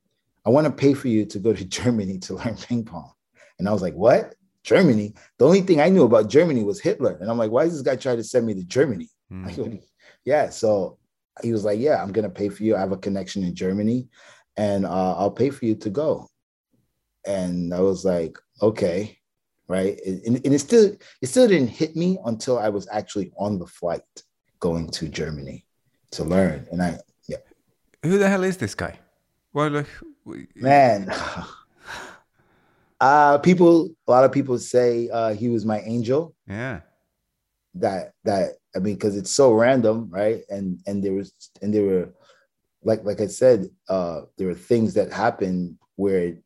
I 0.48 0.50
want 0.50 0.66
to 0.66 0.72
pay 0.72 0.94
for 0.94 1.10
you 1.10 1.26
to 1.26 1.40
go 1.40 1.54
to 1.54 1.66
Germany 1.80 2.18
to 2.20 2.36
learn 2.36 2.56
ping 2.56 2.86
pong. 2.86 3.12
And 3.60 3.68
I 3.70 3.74
was 3.74 3.82
like, 3.84 3.94
What? 3.96 4.34
Germany? 4.64 5.14
The 5.38 5.46
only 5.46 5.62
thing 5.62 5.80
I 5.82 5.90
knew 5.90 6.04
about 6.04 6.30
Germany 6.30 6.64
was 6.64 6.80
Hitler. 6.80 7.18
And 7.22 7.30
I'm 7.30 7.38
like, 7.38 7.52
Why 7.52 7.64
is 7.66 7.74
this 7.74 7.82
guy 7.82 7.96
trying 7.98 8.18
to 8.18 8.24
send 8.24 8.46
me 8.48 8.54
to 8.56 8.64
Germany? 8.64 9.10
Mm. 9.32 9.46
Like, 9.46 9.58
what 9.58 9.70
do 9.72 9.76
you- 9.76 9.84
yeah. 10.26 10.50
So 10.50 10.98
he 11.44 11.52
was 11.54 11.64
like, 11.66 11.80
Yeah, 11.80 12.02
I'm 12.02 12.12
going 12.12 12.24
to 12.24 12.30
pay 12.42 12.50
for 12.50 12.64
you. 12.64 12.76
I 12.76 12.80
have 12.80 12.92
a 12.94 12.98
connection 12.98 13.44
in 13.44 13.54
Germany 13.56 14.08
and 14.56 14.86
uh, 14.86 15.16
I'll 15.18 15.32
pay 15.32 15.50
for 15.52 15.66
you 15.66 15.76
to 15.76 15.90
go. 15.90 16.28
and 17.26 17.74
I 17.74 17.82
was 17.82 18.06
like, 18.06 18.38
okay, 18.62 19.18
right. 19.68 20.00
And, 20.06 20.38
and 20.46 20.54
it 20.54 20.60
still 20.60 20.96
it 21.22 21.28
still 21.28 21.48
didn't 21.48 21.70
hit 21.82 21.96
me 21.96 22.18
until 22.26 22.58
I 22.58 22.70
was 22.70 22.88
actually 22.92 23.32
on 23.38 23.60
the 23.60 23.68
flight 23.68 24.02
going 24.60 24.90
to 24.92 25.08
Germany 25.10 25.66
to 26.12 26.24
learn. 26.24 26.68
And 26.72 26.82
I, 26.82 26.98
yeah, 27.28 27.38
Who 28.04 28.18
the 28.18 28.30
hell 28.30 28.44
is 28.44 28.58
this 28.58 28.76
guy? 28.76 29.00
Well, 29.54 29.70
like, 29.70 29.88
man. 30.56 31.14
Uh, 33.00 33.38
people, 33.38 33.90
a 34.08 34.12
lot 34.12 34.24
of 34.24 34.32
people 34.32 34.58
say 34.58 35.08
uh, 35.10 35.32
he 35.34 35.50
was 35.50 35.64
my 35.64 35.82
angel. 35.82 36.34
yeah, 36.48 36.80
that 37.76 38.14
that 38.24 38.54
I 38.76 38.80
mean, 38.80 38.96
because 38.96 39.16
it's 39.16 39.32
so 39.32 39.54
random, 39.54 40.10
right? 40.10 40.42
And 40.50 40.80
and 40.88 41.04
there 41.04 41.14
was 41.14 41.32
and 41.62 41.74
there 41.74 41.84
were 41.84 42.10
like 42.84 43.04
like 43.04 43.22
I 43.22 43.28
said, 43.28 43.70
uh, 43.88 44.22
there 44.38 44.48
were 44.48 44.56
things 44.56 44.96
that 44.96 45.14
happened 45.14 45.78
where 45.96 46.38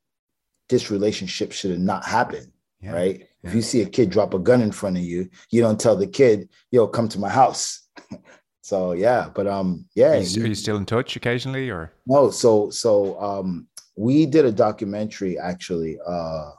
this 0.69 0.91
relationship 0.91 1.51
should 1.51 1.71
have 1.71 1.79
not 1.79 2.05
happened, 2.05 2.51
yeah. 2.81 2.91
right? 2.93 3.19
yeah. 3.19 3.49
If 3.49 3.55
you 3.55 3.61
see 3.61 3.81
a 3.81 3.85
kid 3.89 4.09
drop 4.09 4.33
a 4.33 4.39
gun 4.39 4.61
in 4.61 4.71
front 4.71 4.97
of 4.97 5.03
you, 5.03 5.29
you 5.51 5.61
don't 5.61 5.79
tell 5.79 5.95
the 5.95 6.07
kid, 6.07 6.49
"Yo, 6.71 6.87
come 6.87 7.07
to 7.09 7.19
my 7.19 7.29
house." 7.29 7.87
so 8.61 8.91
yeah, 8.91 9.29
but 9.33 9.47
um, 9.47 9.85
yeah, 9.95 10.11
Are 10.11 10.17
you, 10.17 10.27
he- 10.27 10.43
are 10.43 10.47
you 10.47 10.55
still 10.55 10.77
in 10.77 10.85
touch 10.85 11.15
occasionally, 11.15 11.69
or 11.69 11.93
no, 12.05 12.29
so 12.29 12.69
so 12.69 13.19
um 13.21 13.67
we 13.95 14.25
did 14.25 14.45
a 14.45 14.51
documentary 14.51 15.37
actually 15.37 15.97
uh 16.05 16.51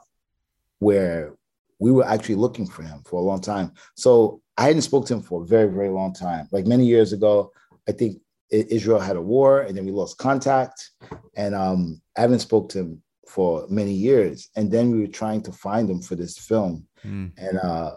where 0.79 1.35
we 1.79 1.91
were 1.91 2.05
actually 2.05 2.35
looking 2.35 2.65
for 2.65 2.83
him 2.83 3.01
for 3.05 3.19
a 3.19 3.23
long 3.23 3.41
time. 3.41 3.71
So 3.95 4.41
I 4.57 4.63
hadn't 4.67 4.83
spoke 4.83 5.05
to 5.07 5.15
him 5.15 5.21
for 5.21 5.41
a 5.41 5.45
very, 5.45 5.69
very 5.69 5.89
long 5.89 6.13
time. 6.13 6.47
Like 6.51 6.65
many 6.65 6.85
years 6.85 7.11
ago, 7.11 7.51
I 7.89 7.91
think 7.91 8.21
Israel 8.51 8.99
had 8.99 9.15
a 9.15 9.21
war 9.21 9.61
and 9.61 9.75
then 9.75 9.85
we 9.85 9.91
lost 9.91 10.17
contact. 10.17 10.91
And 11.35 11.55
um 11.55 12.01
I 12.17 12.21
haven't 12.21 12.39
spoke 12.39 12.69
to 12.69 12.79
him 12.79 13.03
for 13.27 13.65
many 13.69 13.93
years. 13.93 14.49
And 14.55 14.71
then 14.71 14.91
we 14.91 15.01
were 15.01 15.19
trying 15.21 15.41
to 15.43 15.51
find 15.51 15.89
him 15.89 16.01
for 16.01 16.15
this 16.15 16.37
film. 16.37 16.87
Hmm. 17.01 17.27
And 17.37 17.57
uh 17.57 17.95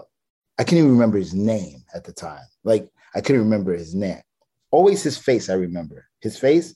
I 0.59 0.65
can't 0.65 0.79
even 0.79 0.93
remember 0.93 1.19
his 1.19 1.35
name 1.35 1.85
at 1.95 2.05
the 2.05 2.13
time. 2.13 2.47
Like 2.65 2.89
I 3.15 3.21
couldn't 3.21 3.43
remember 3.43 3.73
his 3.73 3.95
name. 3.95 4.23
Always 4.71 5.03
his 5.03 5.19
face, 5.19 5.49
I 5.49 5.55
remember. 5.55 6.07
His 6.21 6.39
face 6.39 6.75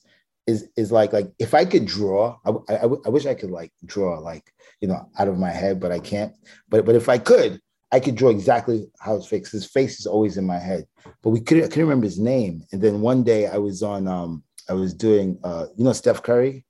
is 0.51 0.69
is 0.75 0.91
like 0.91 1.13
like 1.13 1.31
if 1.39 1.53
I 1.53 1.65
could 1.65 1.85
draw, 1.85 2.37
I, 2.45 2.49
I, 2.73 2.83
I 2.83 3.09
wish 3.09 3.25
I 3.25 3.33
could 3.33 3.51
like 3.51 3.71
draw 3.85 4.19
like 4.19 4.53
you 4.81 4.87
know 4.87 5.09
out 5.17 5.27
of 5.27 5.37
my 5.37 5.49
head, 5.51 5.79
but 5.79 5.91
I 5.91 5.99
can't. 5.99 6.33
But 6.69 6.85
but 6.85 6.95
if 6.95 7.09
I 7.09 7.17
could, 7.17 7.59
I 7.91 7.99
could 7.99 8.15
draw 8.15 8.29
exactly 8.29 8.87
how 8.99 9.15
his 9.15 9.27
face. 9.27 9.51
His 9.51 9.65
face 9.65 9.99
is 9.99 10.05
always 10.05 10.37
in 10.37 10.45
my 10.45 10.59
head, 10.59 10.85
but 11.23 11.31
we 11.31 11.41
couldn't. 11.41 11.63
I 11.63 11.67
couldn't 11.67 11.83
remember 11.89 12.05
his 12.05 12.19
name. 12.19 12.63
And 12.71 12.81
then 12.81 13.01
one 13.01 13.23
day 13.23 13.47
I 13.47 13.57
was 13.57 13.81
on 13.83 14.07
um 14.07 14.43
I 14.69 14.73
was 14.73 14.93
doing 14.93 15.39
uh 15.43 15.65
you 15.75 15.83
know 15.83 15.93
Steph 15.93 16.21
Curry. 16.23 16.65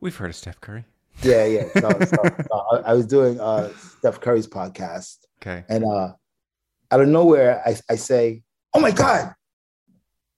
we've 0.00 0.16
heard 0.16 0.30
of 0.30 0.36
Steph 0.36 0.60
Curry. 0.60 0.84
Yeah, 1.22 1.44
yeah. 1.44 1.68
So, 1.78 1.90
so, 2.12 2.82
I 2.86 2.94
was 2.94 3.06
doing 3.06 3.40
uh 3.40 3.72
Steph 3.98 4.20
Curry's 4.20 4.46
podcast, 4.46 5.18
Okay, 5.42 5.64
and 5.68 5.84
uh 5.84 6.12
out 6.90 7.00
of 7.00 7.08
nowhere 7.08 7.62
I 7.66 7.76
I 7.90 7.96
say, 7.96 8.42
"Oh 8.74 8.80
my 8.80 8.90
God, 8.90 9.34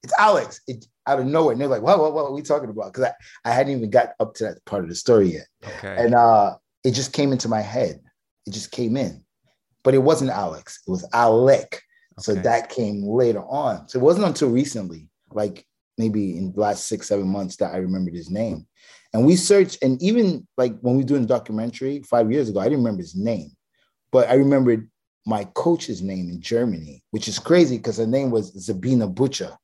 it's 0.02 0.12
Alex!" 0.18 0.60
It, 0.66 0.86
out 1.06 1.18
of 1.18 1.26
nowhere, 1.26 1.52
and 1.52 1.60
they're 1.60 1.68
like, 1.68 1.82
"What? 1.82 1.98
What? 1.98 2.14
What 2.14 2.24
are 2.26 2.32
we 2.32 2.42
talking 2.42 2.70
about?" 2.70 2.92
Because 2.92 3.10
I 3.44 3.50
I 3.50 3.52
hadn't 3.54 3.76
even 3.76 3.90
got 3.90 4.10
up 4.20 4.34
to 4.34 4.44
that 4.44 4.64
part 4.64 4.84
of 4.84 4.88
the 4.88 4.94
story 4.94 5.32
yet. 5.34 5.46
okay, 5.64 5.96
and 6.04 6.14
uh 6.14 6.54
it 6.84 6.92
just 6.92 7.12
came 7.12 7.32
into 7.32 7.48
my 7.48 7.60
head 7.60 8.00
it 8.46 8.52
just 8.52 8.70
came 8.70 8.96
in 8.96 9.24
but 9.84 9.94
it 9.94 9.98
wasn't 9.98 10.30
alex 10.30 10.80
it 10.86 10.90
was 10.90 11.08
alec 11.12 11.82
so 12.18 12.34
that 12.34 12.68
came 12.68 13.04
later 13.04 13.42
on 13.42 13.88
so 13.88 13.98
it 13.98 14.02
wasn't 14.02 14.24
until 14.24 14.50
recently 14.50 15.08
like 15.30 15.64
maybe 15.98 16.36
in 16.36 16.52
the 16.52 16.60
last 16.60 16.86
six 16.86 17.08
seven 17.08 17.26
months 17.26 17.56
that 17.56 17.72
i 17.72 17.76
remembered 17.76 18.14
his 18.14 18.30
name 18.30 18.66
and 19.14 19.24
we 19.24 19.36
searched 19.36 19.82
and 19.82 20.02
even 20.02 20.46
like 20.56 20.78
when 20.80 20.94
we 20.96 21.02
were 21.02 21.08
doing 21.08 21.22
the 21.22 21.28
documentary 21.28 22.02
five 22.02 22.30
years 22.30 22.48
ago 22.48 22.60
i 22.60 22.64
didn't 22.64 22.78
remember 22.78 23.02
his 23.02 23.16
name 23.16 23.50
but 24.10 24.28
i 24.28 24.34
remembered 24.34 24.88
my 25.24 25.44
coach's 25.54 26.02
name 26.02 26.28
in 26.28 26.40
germany 26.40 27.02
which 27.10 27.28
is 27.28 27.38
crazy 27.38 27.76
because 27.76 27.98
her 27.98 28.06
name 28.06 28.30
was 28.30 28.52
zabina 28.56 29.12
butcher 29.12 29.56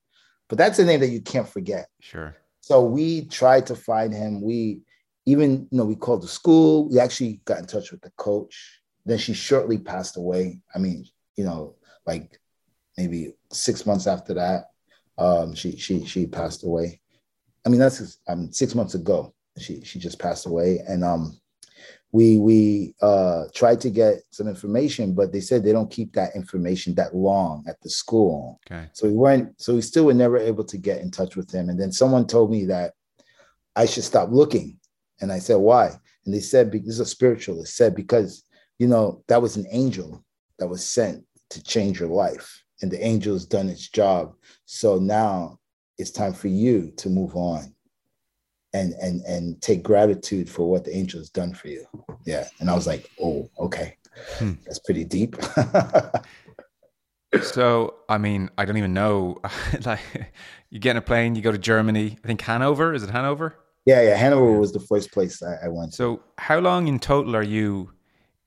but 0.49 0.59
that's 0.59 0.79
a 0.79 0.85
name 0.85 1.01
that 1.01 1.09
you 1.09 1.21
can't 1.21 1.49
forget 1.49 1.89
sure. 2.01 2.37
so 2.61 2.83
we 2.83 3.27
tried 3.27 3.67
to 3.67 3.75
find 3.75 4.13
him. 4.13 4.41
We 4.41 4.81
even, 5.29 5.69
you 5.71 5.79
know, 5.79 5.85
we 5.85 5.95
called 5.95 6.23
the 6.23 6.29
school. 6.29 6.89
We 6.89 6.99
actually 6.99 7.43
got 7.45 7.59
in 7.59 7.67
touch 7.67 7.93
with 7.93 8.01
the 8.01 8.11
coach. 8.13 8.81
Then 9.05 9.19
she 9.19 9.35
shortly 9.35 9.77
passed 9.77 10.17
away. 10.17 10.61
I 10.75 10.79
mean, 10.79 11.05
you 11.37 11.45
know, 11.45 11.75
like 12.07 12.41
maybe 12.97 13.35
six 13.53 13.85
months 13.85 14.07
after 14.07 14.33
that, 14.35 14.71
um, 15.19 15.55
she 15.55 15.77
she 15.77 16.07
she 16.07 16.27
passed 16.27 16.65
away. 16.65 17.01
I 17.67 17.69
mean, 17.69 17.79
that's 17.79 18.19
um 18.27 18.51
six 18.53 18.75
months 18.75 18.95
ago. 18.95 19.35
She 19.59 19.83
she 19.83 19.99
just 19.99 20.19
passed 20.19 20.47
away, 20.47 20.81
and 20.89 21.05
um, 21.05 21.39
we 22.13 22.39
we 22.39 22.95
uh 23.03 23.45
tried 23.55 23.81
to 23.83 23.91
get 23.91 24.23
some 24.31 24.49
information, 24.49 25.15
but 25.15 25.33
they 25.33 25.41
said 25.41 25.63
they 25.63 25.73
don't 25.73 25.91
keep 25.91 26.13
that 26.15 26.35
information 26.35 26.95
that 26.95 27.15
long 27.15 27.65
at 27.69 27.81
the 27.83 27.91
school. 27.91 28.61
Okay, 28.67 28.89
So 28.95 29.07
we 29.09 29.15
weren't, 29.15 29.61
so 29.61 29.75
we 29.75 29.83
still 29.83 30.07
were 30.07 30.15
never 30.15 30.39
able 30.39 30.65
to 30.65 30.79
get 30.79 31.01
in 31.01 31.11
touch 31.11 31.37
with 31.37 31.51
him. 31.51 31.69
And 31.69 31.79
then 31.79 31.93
someone 31.93 32.27
told 32.27 32.51
me 32.51 32.65
that 32.67 32.95
I 33.77 33.87
should 33.87 34.05
stop 34.05 34.31
looking. 34.31 34.79
And 35.21 35.33
I 35.33 35.39
said, 35.39 35.57
why? 35.57 35.91
And 36.25 36.35
they 36.35 36.41
said, 36.41 36.71
"Be- 36.71 36.79
this 36.79 36.95
is 36.95 37.01
a 37.01 37.07
spiritualist, 37.07 37.77
said, 37.77 37.95
because, 37.95 38.45
you 38.79 38.87
know, 38.87 39.23
that 39.29 39.43
was 39.43 39.57
an 39.57 39.67
angel 39.71 40.25
that 40.59 40.69
was 40.69 40.87
sent 40.87 41.25
to 41.51 41.63
change 41.63 42.01
your 42.01 42.09
life. 42.09 42.63
And 42.81 42.91
the 42.91 43.05
angel 43.05 43.35
has 43.35 43.45
done 43.45 43.69
its 43.69 43.89
job. 43.89 44.35
So 44.65 44.99
now 44.99 45.59
it's 45.99 46.11
time 46.11 46.33
for 46.33 46.49
you 46.49 46.93
to 46.99 47.11
move 47.11 47.35
on 47.35 47.75
and 48.73 48.93
and 48.95 49.23
and 49.23 49.61
take 49.63 49.83
gratitude 49.83 50.49
for 50.49 50.71
what 50.71 50.85
the 50.85 50.95
angel 50.95 51.21
has 51.21 51.31
done 51.31 51.55
for 51.55 51.69
you. 51.69 51.87
Yeah. 52.25 52.47
And 52.61 52.71
I 52.71 52.75
was 52.75 52.87
like, 52.87 53.11
oh, 53.23 53.49
okay. 53.59 53.97
Hmm. 54.39 54.53
That's 54.65 54.81
pretty 54.81 55.05
deep. 55.05 55.37
so 57.43 57.95
I 58.09 58.19
mean, 58.19 58.51
I 58.59 58.65
don't 58.65 58.77
even 58.77 58.95
know. 58.95 59.41
like, 59.85 60.01
you 60.71 60.79
get 60.79 60.93
in 60.93 60.97
a 60.99 61.03
plane, 61.03 61.35
you 61.35 61.43
go 61.43 61.53
to 61.53 61.59
Germany. 61.59 62.19
I 62.23 62.27
think 62.27 62.41
Hanover. 62.43 62.95
Is 62.95 63.03
it 63.03 63.11
Hanover? 63.11 63.57
yeah, 63.89 64.03
yeah. 64.03 64.17
Hanover 64.17 64.59
was 64.61 64.73
the 64.73 64.81
first 64.81 65.13
place 65.13 65.43
I, 65.43 65.67
I 65.67 65.69
went. 65.69 65.95
So, 65.95 66.23
how 66.37 66.59
long 66.59 66.89
in 66.89 66.99
total 66.99 67.35
are 67.35 67.43
you 67.43 67.91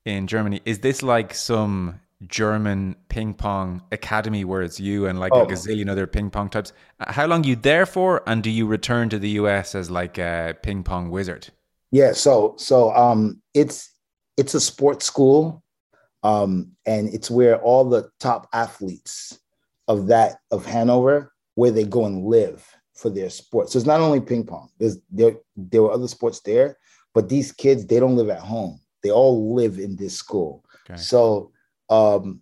in 0.05 0.27
Germany? 0.27 0.61
Is 0.65 0.79
this 0.79 1.01
like 1.01 1.33
some 1.33 1.99
German 2.27 2.95
ping 3.09 3.33
pong 3.33 3.81
academy 3.91 4.45
where 4.45 4.61
it's 4.61 4.79
you 4.79 5.07
and 5.07 5.19
like 5.19 5.33
Oh. 5.33 5.41
a 5.43 5.47
gazillion 5.47 5.89
other 5.89 6.07
ping 6.07 6.29
pong 6.29 6.49
types? 6.49 6.73
Uh, 6.99 7.11
How 7.11 7.25
long 7.25 7.43
you 7.43 7.55
there 7.55 7.85
for? 7.85 8.21
And 8.27 8.43
do 8.43 8.49
you 8.49 8.67
return 8.67 9.09
to 9.09 9.19
the 9.19 9.29
US 9.31 9.75
as 9.75 9.89
like 9.89 10.17
a 10.17 10.55
ping 10.61 10.83
pong 10.83 11.09
wizard? 11.09 11.49
Yeah, 11.91 12.13
so 12.13 12.55
so 12.57 12.91
um 12.95 13.41
it's 13.53 13.89
it's 14.37 14.53
a 14.53 14.59
sports 14.61 15.05
school 15.05 15.63
um 16.23 16.71
and 16.85 17.09
it's 17.13 17.29
where 17.31 17.59
all 17.61 17.83
the 17.89 18.09
top 18.19 18.47
athletes 18.53 19.39
of 19.87 20.07
that 20.07 20.37
of 20.51 20.65
Hanover 20.65 21.33
where 21.55 21.71
they 21.71 21.83
go 21.83 22.05
and 22.05 22.25
live 22.25 22.65
for 22.93 23.09
their 23.09 23.29
sport. 23.29 23.69
So 23.69 23.77
it's 23.77 23.87
not 23.87 23.99
only 23.99 24.21
ping 24.21 24.45
pong. 24.45 24.69
There's 24.77 24.97
there 25.09 25.35
there 25.57 25.81
were 25.81 25.91
other 25.91 26.07
sports 26.07 26.39
there, 26.41 26.77
but 27.13 27.27
these 27.29 27.51
kids 27.51 27.85
they 27.85 27.99
don't 27.99 28.15
live 28.15 28.29
at 28.29 28.39
home. 28.39 28.79
They 29.03 29.09
all 29.11 29.55
live 29.55 29.79
in 29.79 29.95
this 29.95 30.15
school. 30.15 30.63
Okay. 30.89 31.01
So 31.01 31.51
um 31.91 32.41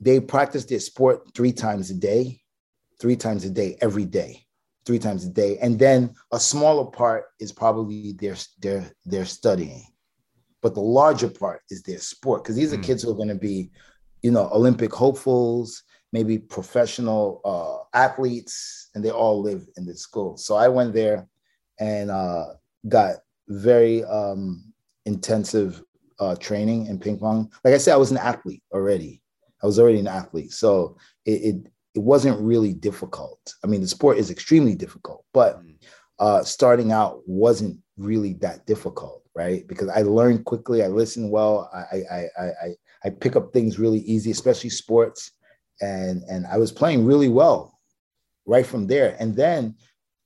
they 0.00 0.18
practice 0.18 0.64
their 0.64 0.80
sport 0.80 1.32
3 1.34 1.52
times 1.52 1.90
a 1.90 1.94
day, 1.94 2.40
3 3.00 3.16
times 3.16 3.44
a 3.44 3.50
day 3.50 3.76
every 3.80 4.06
day 4.06 4.46
three 4.86 4.98
times 4.98 5.24
a 5.24 5.28
day. 5.28 5.58
And 5.58 5.78
then 5.78 6.14
a 6.32 6.40
smaller 6.40 6.86
part 6.90 7.26
is 7.38 7.52
probably 7.52 8.12
their 8.12 8.36
their 8.60 8.90
their 9.04 9.24
studying 9.26 9.84
but 10.62 10.74
the 10.74 10.80
larger 10.80 11.28
part 11.28 11.62
is 11.70 11.82
their 11.82 11.98
sport. 11.98 12.42
Because 12.42 12.56
these 12.56 12.72
are 12.72 12.76
Mm. 12.78 12.82
kids 12.82 13.02
who 13.02 13.10
are 13.10 13.14
going 13.22 13.28
to 13.28 13.34
be 13.34 13.70
you 14.22 14.30
know 14.30 14.48
olympic 14.52 14.92
hopefuls 14.92 15.82
maybe 16.12 16.38
professional 16.38 17.40
uh, 17.44 17.78
athletes 17.96 18.90
and 18.94 19.04
they 19.04 19.10
all 19.10 19.40
live 19.40 19.66
in 19.76 19.86
this 19.86 20.00
school. 20.00 20.36
So 20.36 20.56
i 20.56 20.68
went 20.68 20.92
there 20.92 21.28
and 21.78 22.10
uh, 22.10 22.46
got 22.88 23.16
very 23.48 24.04
um, 24.04 24.72
intensive 25.06 25.82
uh, 26.20 26.36
training 26.36 26.86
in 26.86 26.98
ping 26.98 27.18
pong 27.18 27.50
like 27.64 27.74
i 27.74 27.78
said 27.78 27.94
i 27.94 27.98
was 27.98 28.10
an 28.10 28.18
athlete 28.18 28.62
already 28.72 29.20
i 29.62 29.66
was 29.66 29.78
already 29.78 29.98
an 29.98 30.06
athlete 30.06 30.52
so 30.52 30.96
it, 31.24 31.30
it 31.30 31.66
it 31.94 32.00
wasn't 32.00 32.40
really 32.40 32.72
difficult. 32.72 33.54
I 33.64 33.66
mean, 33.66 33.80
the 33.80 33.88
sport 33.88 34.18
is 34.18 34.30
extremely 34.30 34.74
difficult, 34.74 35.24
but 35.32 35.60
uh, 36.18 36.44
starting 36.44 36.92
out 36.92 37.20
wasn't 37.26 37.78
really 37.96 38.34
that 38.34 38.66
difficult, 38.66 39.22
right? 39.34 39.66
Because 39.66 39.88
I 39.88 40.02
learned 40.02 40.44
quickly, 40.44 40.84
I 40.84 40.88
listened 40.88 41.30
well, 41.30 41.68
I 41.72 41.96
I 41.96 42.28
I 42.38 42.44
I, 42.44 42.68
I 43.04 43.10
pick 43.10 43.34
up 43.34 43.52
things 43.52 43.78
really 43.78 44.00
easy, 44.00 44.30
especially 44.30 44.70
sports, 44.70 45.32
and 45.80 46.22
and 46.28 46.46
I 46.46 46.58
was 46.58 46.70
playing 46.70 47.04
really 47.04 47.28
well 47.28 47.78
right 48.46 48.66
from 48.66 48.86
there. 48.86 49.16
And 49.18 49.34
then 49.34 49.74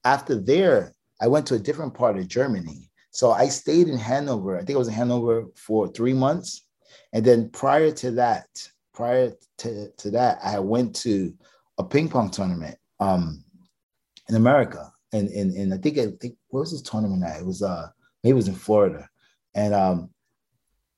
after 0.05 0.35
there, 0.35 0.93
I 1.21 1.29
went 1.29 1.47
to 1.47 1.55
a 1.55 1.59
different 1.59 1.95
part 1.95 2.19
of 2.19 2.29
Germany. 2.29 2.91
So 3.15 3.31
I 3.31 3.47
stayed 3.47 3.87
in 3.87 3.97
Hanover. 3.97 4.57
I 4.59 4.65
think 4.65 4.75
I 4.75 4.79
was 4.79 4.89
in 4.89 4.95
Hanover 4.95 5.45
for 5.55 5.87
three 5.87 6.13
months, 6.13 6.67
and 7.13 7.25
then 7.25 7.49
prior 7.49 7.93
to 7.93 8.11
that, 8.11 8.49
prior 8.93 9.33
to, 9.59 9.89
to 9.99 10.11
that, 10.11 10.41
I 10.43 10.59
went 10.59 10.97
to 10.97 11.33
a 11.79 11.85
ping 11.85 12.09
pong 12.09 12.31
tournament 12.31 12.77
um, 12.99 13.45
in 14.29 14.35
America, 14.35 14.93
and 15.13 15.29
and 15.29 15.53
and 15.53 15.73
I 15.73 15.77
think 15.77 15.97
I 15.97 16.09
think 16.21 16.35
what 16.49 16.61
was 16.61 16.73
this 16.73 16.83
tournament 16.83 17.23
at? 17.23 17.39
It 17.39 17.47
was 17.47 17.63
uh 17.63 17.87
maybe 18.25 18.33
it 18.33 18.35
was 18.35 18.49
in 18.49 18.57
Florida, 18.57 19.09
and 19.55 19.75
um, 19.75 20.11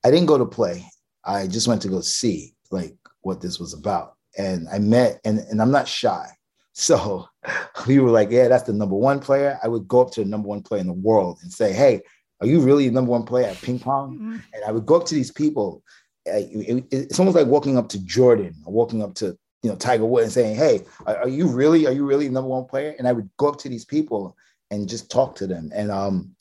I 0.02 0.10
didn't 0.10 0.26
go 0.26 0.38
to 0.38 0.46
play. 0.46 0.86
I 1.22 1.46
just 1.46 1.68
went 1.68 1.82
to 1.82 1.88
go 1.88 2.00
see 2.00 2.54
like 2.70 2.96
what 3.20 3.42
this 3.42 3.60
was 3.60 3.74
about, 3.74 4.14
and 4.38 4.66
I 4.72 4.78
met 4.78 5.20
and 5.26 5.40
and 5.40 5.60
I'm 5.60 5.70
not 5.70 5.86
shy. 5.86 6.30
So 6.78 7.26
we 7.86 7.98
were 8.00 8.10
like, 8.10 8.30
yeah, 8.30 8.48
that's 8.48 8.64
the 8.64 8.72
number 8.74 8.96
one 8.96 9.18
player. 9.18 9.58
I 9.62 9.68
would 9.68 9.88
go 9.88 10.02
up 10.02 10.12
to 10.12 10.22
the 10.22 10.28
number 10.28 10.48
one 10.48 10.62
player 10.62 10.82
in 10.82 10.86
the 10.86 10.92
world 10.92 11.38
and 11.42 11.50
say, 11.50 11.72
hey, 11.72 12.02
are 12.42 12.46
you 12.46 12.60
really 12.60 12.86
the 12.86 12.94
number 12.94 13.10
one 13.10 13.24
player 13.24 13.46
at 13.46 13.60
ping 13.62 13.78
pong? 13.78 14.16
Mm-hmm. 14.16 14.36
And 14.52 14.64
I 14.66 14.72
would 14.72 14.84
go 14.84 14.96
up 14.96 15.06
to 15.06 15.14
these 15.14 15.32
people. 15.32 15.82
It's 16.26 17.18
almost 17.18 17.34
like 17.36 17.46
walking 17.46 17.78
up 17.78 17.88
to 17.90 18.04
Jordan 18.04 18.54
or 18.66 18.74
walking 18.74 19.02
up 19.02 19.14
to 19.14 19.38
you 19.62 19.70
know 19.70 19.76
Tiger 19.76 20.04
Woods 20.04 20.24
and 20.24 20.32
saying, 20.32 20.56
"Hey, 20.56 20.82
are, 21.06 21.28
you 21.28 21.46
really 21.46 21.86
are 21.86 21.92
you 21.92 22.04
really 22.04 22.26
the 22.26 22.34
number 22.34 22.50
one 22.50 22.64
player?" 22.64 22.94
And 22.98 23.08
I 23.08 23.12
would 23.12 23.30
go 23.36 23.48
up 23.48 23.58
to 23.58 23.68
these 23.68 23.84
people 23.84 24.36
and 24.70 24.88
just 24.88 25.10
talk 25.10 25.36
to 25.36 25.46
them. 25.46 25.70
And 25.72 25.90
um, 25.90 26.34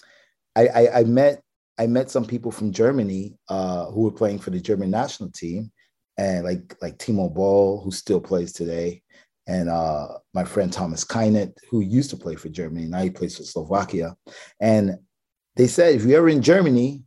I, 0.55 0.67
I, 0.67 0.99
I 0.99 1.03
met 1.03 1.41
I 1.77 1.85
met 1.87 2.09
some 2.09 2.25
people 2.25 2.51
from 2.51 2.71
Germany 2.71 3.37
uh, 3.47 3.85
who 3.91 4.01
were 4.01 4.11
playing 4.11 4.39
for 4.39 4.49
the 4.49 4.59
German 4.59 4.89
national 4.89 5.29
team, 5.29 5.71
and 6.17 6.43
like 6.43 6.75
like 6.81 6.97
Timo 6.97 7.33
Boll, 7.33 7.79
who 7.81 7.91
still 7.91 8.19
plays 8.19 8.53
today, 8.53 9.03
and 9.47 9.69
uh, 9.69 10.07
my 10.33 10.43
friend 10.43 10.71
Thomas 10.71 11.05
Keinath, 11.05 11.55
who 11.69 11.81
used 11.81 12.09
to 12.09 12.17
play 12.17 12.35
for 12.35 12.49
Germany, 12.49 12.85
now 12.85 13.01
he 13.01 13.09
plays 13.09 13.37
for 13.37 13.43
Slovakia. 13.43 14.15
And 14.59 14.97
they 15.55 15.67
said, 15.67 15.95
if 15.95 16.03
you're 16.03 16.17
ever 16.17 16.29
in 16.29 16.41
Germany, 16.41 17.03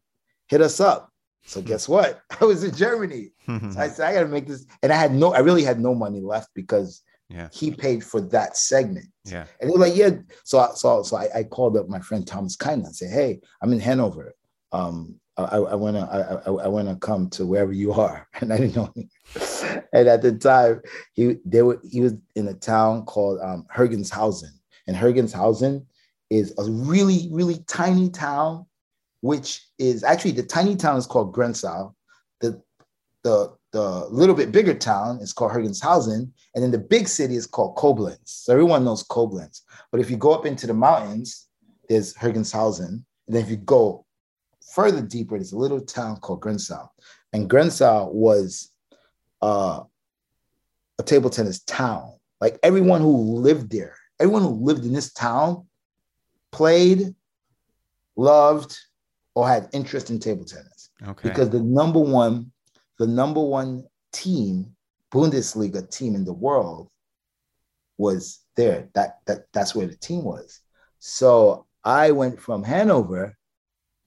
hit 0.46 0.61
us 0.61 0.81
up. 0.81 1.11
So 1.44 1.61
guess 1.61 1.88
what? 1.88 2.20
I 2.40 2.44
was 2.44 2.62
in 2.62 2.74
Germany. 2.74 3.31
so 3.46 3.70
I 3.77 3.88
said, 3.88 4.09
I 4.09 4.14
got 4.14 4.20
to 4.20 4.29
make 4.29 4.46
this. 4.46 4.66
And 4.83 4.92
I 4.92 4.96
had 4.96 5.12
no, 5.12 5.35
I 5.35 5.40
really 5.40 5.64
had 5.64 5.81
no 5.81 5.94
money 5.94 6.20
left 6.20 6.51
because 6.55 7.03
yeah. 7.29 7.48
he 7.53 7.70
paid 7.70 8.05
for 8.05 8.20
that 8.20 8.57
segment. 8.57 9.07
Yeah. 9.24 9.46
And 9.61 9.68
they 9.68 9.74
were 9.74 9.81
like, 9.81 9.96
yeah. 9.96 10.11
So, 10.44 10.70
so, 10.74 11.03
so 11.03 11.16
I, 11.16 11.29
I 11.35 11.42
called 11.42 11.77
up 11.77 11.88
my 11.88 12.01
friend 12.01 12.27
Thomas 12.27 12.57
Keinath 12.57 12.87
and 12.87 12.96
said, 12.96 13.11
hey, 13.11 13.40
I'm 13.61 13.72
in 13.72 13.81
Hanover. 13.81 14.35
Um, 14.70 15.16
I, 15.38 15.59
I 15.59 15.74
want 15.77 15.96
to 15.96 16.03
I, 16.03 16.51
I, 16.64 16.68
want 16.68 16.88
to 16.88 16.96
come 16.96 17.31
to 17.31 17.46
wherever 17.46 17.72
you 17.72 17.92
are, 17.92 18.27
and 18.40 18.53
I 18.53 18.59
didn't 18.59 18.77
know. 18.77 18.92
and 19.92 20.09
at 20.09 20.22
the 20.22 20.33
time, 20.33 20.83
he 21.14 21.37
they 21.44 21.62
were 21.62 21.81
he 21.88 22.01
was 22.01 22.14
in 22.35 22.48
a 22.48 22.55
town 22.55 23.05
called 23.05 23.40
um, 23.40 23.64
Höhr-Grenzhausen, 23.74 24.51
and 24.87 24.96
Höhr-Grenzhausen 24.96 25.87
is 26.31 26.53
a 26.59 26.64
really 26.64 27.29
really 27.31 27.64
tiny 27.68 28.11
town, 28.11 28.66
which 29.20 29.64
is 29.79 30.03
actually 30.03 30.33
the 30.33 30.42
tiny 30.42 30.74
town 30.74 30.96
is 30.96 31.07
called 31.07 31.33
Grenzau. 31.33 31.94
The 32.40 32.61
the 33.22 33.57
the 33.70 34.07
little 34.09 34.35
bit 34.35 34.51
bigger 34.51 34.74
town 34.74 35.20
is 35.20 35.33
called 35.33 35.53
Höhr-Grenzhausen, 35.53 36.33
and 36.55 36.64
then 36.64 36.72
the 36.72 36.79
big 36.79 37.07
city 37.07 37.37
is 37.37 37.46
called 37.46 37.77
Koblenz. 37.77 38.18
So 38.24 38.55
everyone 38.55 38.85
knows 38.85 39.05
Koblenz. 39.05 39.61
But 39.92 40.01
if 40.01 40.11
you 40.11 40.16
go 40.16 40.33
up 40.33 40.46
into 40.46 40.66
the 40.66 40.74
mountains, 40.74 41.46
there's 41.88 42.14
Höhr-Grenzhausen, 42.14 42.88
and 42.88 43.05
then 43.29 43.42
if 43.44 43.51
you 43.51 43.57
go 43.57 44.05
further 44.79 45.03
deeper, 45.03 45.37
there's 45.37 45.51
a 45.51 45.59
little 45.59 45.81
town 45.81 46.21
called 46.21 46.41
Grenzau. 46.41 46.88
And 47.33 47.51
Grenzau 47.51 48.12
was 48.12 48.71
uh, 49.43 49.81
a 51.01 51.03
table 51.03 51.31
tennis 51.31 51.59
town. 51.64 52.12
Like 52.41 52.61
everyone 52.62 53.01
who 53.01 53.17
lived 53.41 53.73
there, 53.73 53.97
everyone 54.21 54.43
who 54.43 54.51
lived 54.51 54.85
in 54.85 54.93
this 54.93 55.12
town 55.12 55.67
played, 56.53 57.12
loved, 58.14 58.79
or 59.35 59.49
had 59.49 59.69
interest 59.73 60.11
in 60.11 60.21
table 60.21 60.45
tennis. 60.45 60.91
Okay. 61.09 61.29
Because 61.29 61.51
the 61.51 61.61
number 61.61 61.99
one, 61.99 62.53
the 63.01 63.07
number 63.09 63.43
one 63.43 63.85
team, 64.12 64.77
Bundesliga 65.12 65.91
team 65.91 66.14
in 66.14 66.25
the 66.25 66.33
world 66.33 66.88
was 67.97 68.45
there. 68.55 68.88
That 68.95 69.19
that 69.27 69.47
that's 69.53 69.75
where 69.75 69.88
the 69.88 69.97
team 69.97 70.23
was. 70.23 70.61
So 71.01 71.67
I 71.83 72.12
went 72.12 72.41
from 72.41 72.62
Hanover 72.62 73.38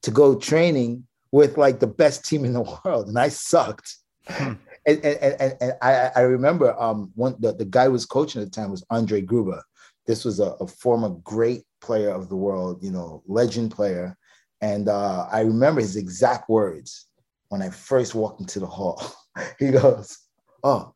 to 0.03 0.11
go 0.11 0.35
training 0.35 1.05
with 1.31 1.57
like 1.57 1.79
the 1.79 1.87
best 1.87 2.25
team 2.25 2.45
in 2.45 2.53
the 2.53 2.61
world, 2.85 3.07
and 3.07 3.17
I 3.17 3.29
sucked. 3.29 3.95
Hmm. 4.27 4.53
And, 4.85 4.97
and, 5.05 5.35
and, 5.39 5.57
and 5.61 5.73
I, 5.81 6.11
I 6.15 6.21
remember 6.21 6.79
um 6.81 7.11
one 7.15 7.35
the, 7.39 7.53
the 7.53 7.65
guy 7.65 7.85
who 7.85 7.91
was 7.91 8.05
coaching 8.05 8.41
at 8.41 8.51
the 8.51 8.61
time 8.61 8.71
was 8.71 8.83
Andre 8.89 9.21
Grubba. 9.21 9.61
This 10.07 10.25
was 10.25 10.39
a, 10.39 10.51
a 10.59 10.67
former 10.67 11.09
great 11.23 11.63
player 11.81 12.09
of 12.09 12.29
the 12.29 12.35
world, 12.35 12.83
you 12.83 12.91
know, 12.91 13.23
legend 13.27 13.71
player. 13.71 14.17
And 14.61 14.89
uh, 14.89 15.27
I 15.31 15.41
remember 15.41 15.81
his 15.81 15.95
exact 15.95 16.49
words 16.49 17.07
when 17.49 17.61
I 17.61 17.69
first 17.69 18.15
walked 18.15 18.41
into 18.41 18.59
the 18.59 18.67
hall. 18.67 19.01
he 19.59 19.71
goes, 19.71 20.17
"Oh, 20.63 20.93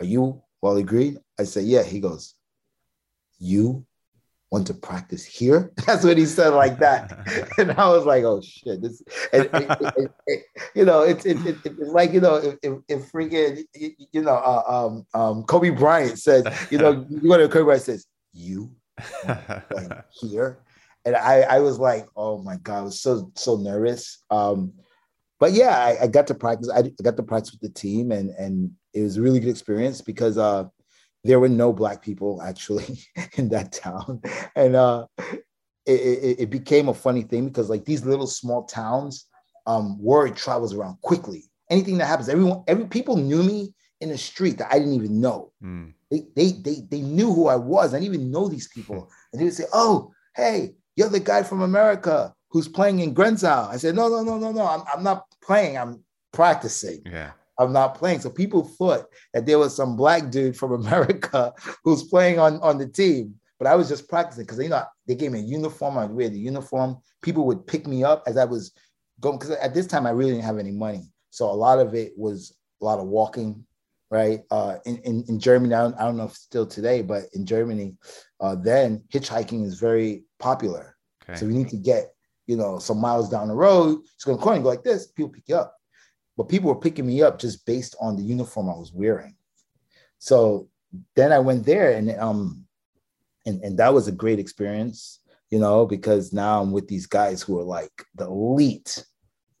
are 0.00 0.06
you 0.06 0.42
Wally 0.62 0.82
Green?" 0.82 1.18
I 1.38 1.44
said, 1.44 1.64
"Yeah." 1.64 1.82
He 1.82 2.00
goes, 2.00 2.34
"You 3.38 3.84
want 4.54 4.68
to 4.68 4.74
practice 4.74 5.24
here? 5.24 5.72
That's 5.86 6.04
what 6.04 6.16
he 6.16 6.26
said 6.26 6.50
like 6.50 6.78
that. 6.78 7.12
and 7.58 7.72
I 7.72 7.88
was 7.88 8.06
like, 8.06 8.22
oh 8.22 8.40
shit. 8.40 8.80
This, 8.80 9.02
and, 9.32 9.50
you 10.74 10.84
know, 10.84 11.02
it's 11.02 11.26
it, 11.26 11.44
it, 11.44 11.56
it's 11.64 11.90
like, 11.90 12.12
you 12.12 12.20
know, 12.20 12.36
if, 12.36 12.54
if, 12.62 12.78
if 12.88 13.12
freaking, 13.12 13.64
you 13.74 14.22
know, 14.22 14.36
uh, 14.36 14.62
um, 14.66 15.06
um, 15.12 15.42
Kobe 15.42 15.70
Bryant 15.70 16.20
says, 16.20 16.44
you 16.70 16.78
know, 16.78 17.04
you 17.10 17.28
go 17.28 17.36
to 17.36 17.48
Kobe 17.48 17.64
Bryant 17.64 17.82
says, 17.82 18.06
you 18.32 18.70
here. 20.12 20.60
And 21.04 21.16
I, 21.16 21.40
I 21.40 21.58
was 21.58 21.78
like, 21.78 22.06
oh 22.16 22.38
my 22.38 22.56
God, 22.58 22.78
I 22.78 22.82
was 22.82 23.00
so, 23.00 23.32
so 23.34 23.56
nervous. 23.56 24.22
Um, 24.30 24.72
but 25.40 25.52
yeah, 25.52 25.76
I, 25.76 26.04
I 26.04 26.06
got 26.06 26.28
to 26.28 26.34
practice. 26.34 26.70
I, 26.70 26.78
I 26.78 27.02
got 27.02 27.16
to 27.16 27.24
practice 27.24 27.50
with 27.50 27.60
the 27.60 27.68
team 27.68 28.12
and, 28.12 28.30
and 28.30 28.70
it 28.94 29.02
was 29.02 29.16
a 29.16 29.22
really 29.22 29.40
good 29.40 29.50
experience 29.50 30.00
because, 30.00 30.38
uh, 30.38 30.64
there 31.24 31.40
were 31.40 31.48
no 31.48 31.72
black 31.72 32.02
people 32.02 32.40
actually 32.42 32.98
in 33.36 33.48
that 33.48 33.72
town 33.72 34.20
and 34.56 34.76
uh, 34.76 35.06
it, 35.86 35.92
it, 35.92 36.40
it, 36.40 36.50
became 36.50 36.88
a 36.88 36.94
funny 36.94 37.22
thing 37.22 37.46
because 37.46 37.68
like 37.68 37.84
these 37.84 38.04
little 38.04 38.26
small 38.26 38.64
towns 38.64 39.26
um, 39.66 40.00
word 40.02 40.36
travels 40.36 40.74
around 40.74 41.00
quickly 41.00 41.44
anything 41.70 41.98
that 41.98 42.06
happens 42.06 42.28
everyone 42.28 42.62
every 42.68 42.86
people 42.86 43.16
knew 43.16 43.42
me 43.42 43.74
in 44.00 44.08
the 44.10 44.18
street 44.18 44.58
that 44.58 44.72
i 44.72 44.78
didn't 44.78 44.94
even 44.94 45.20
know 45.20 45.52
mm. 45.62 45.92
they, 46.10 46.26
they 46.36 46.52
they 46.52 46.76
they 46.90 47.00
knew 47.00 47.32
who 47.32 47.48
i 47.48 47.56
was 47.56 47.94
i 47.94 47.98
didn't 47.98 48.14
even 48.14 48.30
know 48.30 48.48
these 48.48 48.68
people 48.68 49.10
and 49.32 49.40
they 49.40 49.44
would 49.44 49.54
say 49.54 49.64
oh 49.72 50.12
hey 50.36 50.74
you're 50.96 51.08
the 51.08 51.20
guy 51.20 51.42
from 51.42 51.62
america 51.62 52.34
who's 52.54 52.68
playing 52.68 53.00
in 53.00 53.12
Grenzau. 53.12 53.68
I 53.68 53.76
said, 53.76 53.96
no, 53.96 54.08
no, 54.08 54.22
no, 54.22 54.38
no, 54.38 54.52
no. 54.52 54.64
I'm, 54.64 54.84
I'm 54.94 55.02
not 55.02 55.24
playing. 55.42 55.76
I'm 55.76 56.04
practicing. 56.32 57.02
Yeah. 57.04 57.32
I'm 57.58 57.72
not 57.72 57.94
playing. 57.94 58.20
So 58.20 58.30
people 58.30 58.64
thought 58.64 59.06
that 59.32 59.46
there 59.46 59.58
was 59.58 59.74
some 59.74 59.96
black 59.96 60.30
dude 60.30 60.56
from 60.56 60.72
America 60.84 61.52
who's 61.84 62.04
playing 62.04 62.38
on, 62.38 62.60
on 62.60 62.78
the 62.78 62.86
team. 62.86 63.34
But 63.58 63.68
I 63.68 63.76
was 63.76 63.88
just 63.88 64.08
practicing 64.08 64.44
because 64.44 64.58
you 64.58 64.68
know 64.68 64.82
they 65.06 65.14
gave 65.14 65.32
me 65.32 65.40
a 65.40 65.42
uniform. 65.42 65.96
I'd 65.96 66.10
wear 66.10 66.28
the 66.28 66.38
uniform. 66.38 66.98
People 67.22 67.46
would 67.46 67.66
pick 67.66 67.86
me 67.86 68.02
up 68.02 68.24
as 68.26 68.36
I 68.36 68.44
was 68.44 68.72
going 69.20 69.38
because 69.38 69.52
at 69.56 69.74
this 69.74 69.86
time 69.86 70.06
I 70.06 70.10
really 70.10 70.32
didn't 70.32 70.44
have 70.44 70.58
any 70.58 70.72
money. 70.72 71.02
So 71.30 71.48
a 71.50 71.52
lot 71.52 71.78
of 71.78 71.94
it 71.94 72.12
was 72.16 72.56
a 72.82 72.84
lot 72.84 72.98
of 72.98 73.06
walking, 73.06 73.64
right? 74.10 74.42
Uh, 74.50 74.76
in, 74.84 74.98
in, 74.98 75.24
in 75.28 75.40
Germany, 75.40 75.74
I 75.74 75.82
don't, 75.82 75.94
I 75.94 76.04
don't 76.04 76.16
know 76.16 76.24
if 76.24 76.34
still 76.34 76.66
today, 76.66 77.02
but 77.02 77.24
in 77.32 77.46
Germany, 77.46 77.94
uh, 78.40 78.56
then 78.56 79.02
hitchhiking 79.12 79.64
is 79.64 79.78
very 79.78 80.24
popular. 80.38 80.96
Okay. 81.22 81.38
So 81.38 81.46
we 81.46 81.54
need 81.54 81.68
to 81.70 81.76
get, 81.76 82.12
you 82.46 82.56
know, 82.56 82.78
some 82.78 82.98
miles 83.00 83.30
down 83.30 83.48
the 83.48 83.54
road. 83.54 84.00
It's 84.14 84.24
going 84.24 84.36
to 84.36 84.42
corner, 84.42 84.60
go 84.60 84.68
like 84.68 84.82
this, 84.82 85.06
people 85.06 85.30
pick 85.30 85.44
you 85.48 85.56
up 85.56 85.74
but 86.36 86.48
people 86.48 86.68
were 86.68 86.80
picking 86.80 87.06
me 87.06 87.22
up 87.22 87.38
just 87.38 87.64
based 87.66 87.94
on 88.00 88.16
the 88.16 88.22
uniform 88.22 88.68
I 88.68 88.74
was 88.74 88.92
wearing. 88.92 89.36
So 90.18 90.68
then 91.16 91.32
I 91.32 91.38
went 91.38 91.66
there 91.66 91.92
and 91.92 92.10
um 92.18 92.64
and, 93.46 93.62
and 93.62 93.78
that 93.78 93.92
was 93.92 94.08
a 94.08 94.12
great 94.12 94.38
experience, 94.38 95.20
you 95.50 95.58
know, 95.58 95.84
because 95.84 96.32
now 96.32 96.62
I'm 96.62 96.72
with 96.72 96.88
these 96.88 97.06
guys 97.06 97.42
who 97.42 97.58
are 97.58 97.64
like 97.64 97.92
the 98.14 98.26
elite 98.26 99.04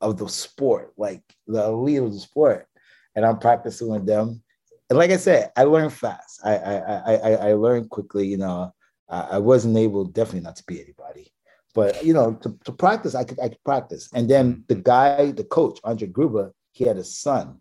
of 0.00 0.16
the 0.16 0.28
sport, 0.28 0.94
like 0.96 1.22
the 1.46 1.64
elite 1.64 2.00
of 2.00 2.12
the 2.12 2.20
sport. 2.20 2.66
And 3.14 3.24
I'm 3.24 3.38
practicing 3.38 3.88
with 3.88 4.06
them. 4.06 4.42
And 4.88 4.98
like 4.98 5.10
I 5.10 5.18
said, 5.18 5.52
I 5.56 5.64
learned 5.64 5.92
fast. 5.92 6.40
I 6.44 6.56
I 6.56 6.76
I 6.76 7.34
I 7.48 7.52
learned 7.52 7.90
quickly, 7.90 8.26
you 8.26 8.38
know. 8.38 8.72
I 9.08 9.38
wasn't 9.38 9.76
able 9.76 10.04
definitely 10.06 10.40
not 10.40 10.56
to 10.56 10.64
be 10.64 10.80
anybody. 10.80 11.30
But 11.74 12.04
you 12.04 12.14
know, 12.14 12.34
to, 12.34 12.58
to 12.64 12.72
practice, 12.72 13.14
I 13.14 13.24
could 13.24 13.38
I 13.40 13.48
could 13.48 13.62
practice. 13.64 14.08
And 14.14 14.28
then 14.28 14.64
the 14.68 14.76
guy, 14.76 15.32
the 15.32 15.44
coach, 15.44 15.78
Andre 15.84 16.08
Grubba, 16.08 16.52
he 16.74 16.84
had 16.84 16.98
a 16.98 17.04
son. 17.04 17.60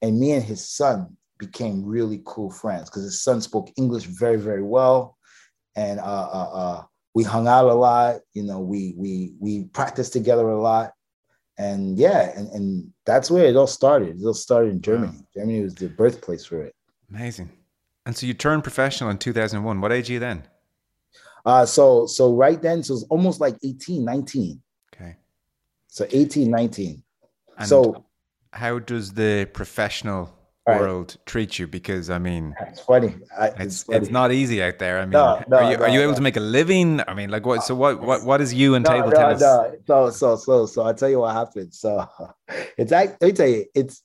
And 0.00 0.18
me 0.18 0.32
and 0.32 0.42
his 0.42 0.66
son 0.68 1.16
became 1.38 1.84
really 1.84 2.22
cool 2.24 2.50
friends 2.50 2.88
because 2.88 3.02
his 3.02 3.22
son 3.22 3.40
spoke 3.40 3.70
English 3.76 4.04
very, 4.04 4.36
very 4.36 4.62
well. 4.62 5.18
And 5.74 5.98
uh, 5.98 6.02
uh, 6.32 6.50
uh, 6.52 6.82
we 7.14 7.24
hung 7.24 7.48
out 7.48 7.66
a 7.66 7.74
lot. 7.74 8.20
You 8.32 8.44
know, 8.44 8.60
we 8.60 8.94
we 8.96 9.34
we 9.40 9.64
practiced 9.64 10.12
together 10.12 10.48
a 10.48 10.60
lot. 10.60 10.92
And 11.58 11.98
yeah, 11.98 12.32
and, 12.36 12.48
and 12.50 12.92
that's 13.04 13.30
where 13.30 13.44
it 13.44 13.56
all 13.56 13.66
started. 13.66 14.20
It 14.20 14.24
all 14.24 14.34
started 14.34 14.70
in 14.70 14.80
Germany. 14.80 15.18
Wow. 15.18 15.26
Germany 15.34 15.62
was 15.62 15.74
the 15.74 15.88
birthplace 15.88 16.44
for 16.44 16.62
it. 16.62 16.74
Amazing. 17.10 17.50
And 18.06 18.16
so 18.16 18.26
you 18.26 18.34
turned 18.34 18.62
professional 18.62 19.10
in 19.10 19.18
2001. 19.18 19.80
What 19.80 19.92
age 19.92 20.10
are 20.10 20.14
you 20.14 20.18
then? 20.18 20.44
Uh, 21.44 21.66
so 21.66 22.06
so 22.06 22.34
right 22.34 22.62
then, 22.62 22.82
so 22.84 22.92
it 22.92 22.94
was 22.94 23.04
almost 23.04 23.40
like 23.40 23.56
18, 23.64 24.04
19. 24.04 24.62
Okay. 24.94 25.16
So 25.88 26.06
18, 26.10 26.50
19. 26.50 27.02
And 27.58 27.68
so 27.68 28.04
how 28.52 28.78
does 28.78 29.12
the 29.14 29.48
professional 29.52 30.30
Right. 30.64 30.78
world 30.80 31.16
treat 31.26 31.58
you? 31.58 31.66
Because 31.66 32.08
I 32.08 32.18
mean, 32.18 32.54
It's 32.68 32.78
funny. 32.78 33.16
I, 33.36 33.48
it's 33.58 33.82
funny. 33.82 33.98
it's 33.98 34.10
not 34.10 34.30
easy 34.30 34.62
out 34.62 34.78
there. 34.78 34.98
I 35.00 35.02
mean, 35.06 35.10
No, 35.12 35.42
no, 35.48 35.56
are 35.56 35.62
you 35.64 35.74
are 35.76 35.88
no, 35.88 35.94
you 35.94 36.00
able 36.02 36.12
no. 36.12 36.16
to 36.18 36.22
make 36.22 36.36
a 36.36 36.40
living? 36.40 37.00
I 37.08 37.14
mean, 37.14 37.30
like 37.30 37.44
what? 37.44 37.64
So 37.64 37.74
what 37.74 38.00
what 38.00 38.24
what 38.24 38.40
is 38.40 38.54
you 38.54 38.76
and 38.76 38.84
no, 38.84 38.90
table 38.92 39.10
no, 39.10 39.16
tennis? 39.16 39.40
no. 39.40 39.74
So, 39.88 40.10
so, 40.10 40.36
so, 40.36 40.66
so 40.66 40.82
I'll 40.82 40.94
tell 40.94 41.08
you 41.08 41.18
what 41.18 41.34
happened. 41.34 41.74
So 41.74 42.06
it's 42.78 42.92
act- 42.92 43.16
let 43.20 43.26
me 43.28 43.32
tell 43.32 43.48
you, 43.48 43.64
it's 43.74 44.04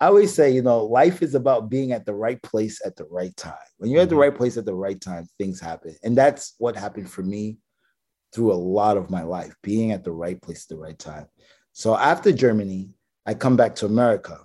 I 0.00 0.06
always 0.08 0.34
say, 0.34 0.50
you 0.50 0.62
know, 0.62 0.84
life 0.84 1.22
is 1.22 1.36
about 1.36 1.70
being 1.70 1.92
at 1.92 2.04
the 2.06 2.14
right 2.14 2.42
place 2.42 2.84
at 2.84 2.96
the 2.96 3.04
right 3.04 3.34
time. 3.36 3.54
When 3.78 3.88
you're 3.90 4.02
at 4.02 4.08
the 4.08 4.16
Mhm. 4.16 4.20
right 4.26 4.36
place 4.36 4.56
at 4.56 4.64
the 4.64 4.74
right 4.74 5.00
time, 5.00 5.28
things 5.38 5.60
happen. 5.60 5.94
And 6.02 6.18
that's 6.18 6.54
what 6.58 6.74
happened 6.74 7.08
for 7.08 7.22
me 7.22 7.58
through 8.32 8.52
a 8.52 8.54
lot 8.80 8.96
of 8.96 9.10
my 9.10 9.22
life, 9.22 9.54
being 9.62 9.92
at 9.92 10.02
the 10.02 10.10
right 10.10 10.42
place 10.42 10.64
at 10.64 10.70
the 10.70 10.82
right 10.82 10.98
time. 10.98 11.28
So 11.72 11.94
after 11.96 12.32
Germany, 12.32 12.90
I 13.26 13.34
come 13.34 13.56
back 13.56 13.74
to 13.76 13.86
America. 13.86 14.38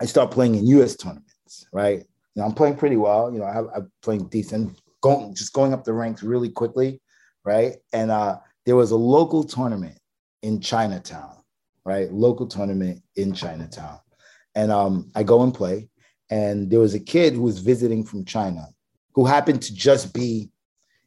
I 0.00 0.06
start 0.06 0.30
playing 0.30 0.56
in 0.56 0.66
US 0.66 0.96
tournaments, 0.96 1.66
right? 1.72 1.98
You 2.34 2.42
know, 2.42 2.44
I'm 2.44 2.54
playing 2.54 2.76
pretty 2.76 2.96
well. 2.96 3.32
You 3.32 3.40
know, 3.40 3.44
I, 3.44 3.76
I'm 3.76 3.92
playing 4.02 4.28
decent, 4.28 4.80
going 5.02 5.34
just 5.34 5.52
going 5.52 5.72
up 5.72 5.84
the 5.84 5.92
ranks 5.92 6.22
really 6.22 6.48
quickly, 6.48 7.00
right? 7.44 7.76
And 7.92 8.10
uh, 8.10 8.38
there 8.66 8.76
was 8.76 8.90
a 8.90 8.96
local 8.96 9.44
tournament 9.44 9.98
in 10.42 10.60
Chinatown, 10.60 11.36
right? 11.84 12.10
Local 12.10 12.46
tournament 12.46 13.02
in 13.16 13.34
Chinatown, 13.34 13.98
and 14.54 14.72
um, 14.72 15.10
I 15.14 15.22
go 15.22 15.42
and 15.42 15.54
play. 15.54 15.88
And 16.30 16.70
there 16.70 16.78
was 16.78 16.94
a 16.94 17.00
kid 17.00 17.34
who 17.34 17.42
was 17.42 17.58
visiting 17.58 18.04
from 18.04 18.24
China, 18.24 18.68
who 19.14 19.24
happened 19.24 19.62
to 19.62 19.74
just 19.74 20.14
be 20.14 20.50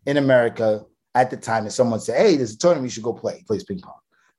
in 0.05 0.17
America 0.17 0.83
at 1.15 1.29
the 1.29 1.37
time. 1.37 1.63
And 1.63 1.73
someone 1.73 1.99
said, 1.99 2.21
"Hey, 2.21 2.35
there's 2.37 2.53
a 2.53 2.57
tournament. 2.57 2.85
You 2.85 2.91
should 2.91 3.03
go 3.03 3.13
play." 3.13 3.37
He 3.37 3.43
plays 3.43 3.63
ping 3.63 3.79
pong. 3.79 3.93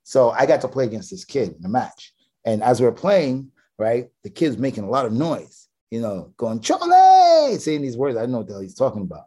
So 0.04 0.30
I 0.30 0.46
got 0.46 0.60
to 0.60 0.68
play 0.68 0.84
against 0.84 1.10
this 1.10 1.24
kid 1.24 1.54
in 1.58 1.64
a 1.64 1.68
match. 1.68 2.13
And 2.44 2.62
as 2.62 2.80
we 2.80 2.86
are 2.86 2.92
playing, 2.92 3.50
right, 3.78 4.08
the 4.22 4.30
kid's 4.30 4.58
making 4.58 4.84
a 4.84 4.90
lot 4.90 5.06
of 5.06 5.12
noise, 5.12 5.68
you 5.90 6.00
know, 6.00 6.32
going 6.36 6.60
Charlie, 6.60 7.58
saying 7.58 7.82
these 7.82 7.96
words. 7.96 8.16
I 8.16 8.22
don't 8.22 8.32
know 8.32 8.38
what 8.38 8.48
the 8.48 8.54
hell 8.54 8.62
he's 8.62 8.74
talking 8.74 9.02
about, 9.02 9.24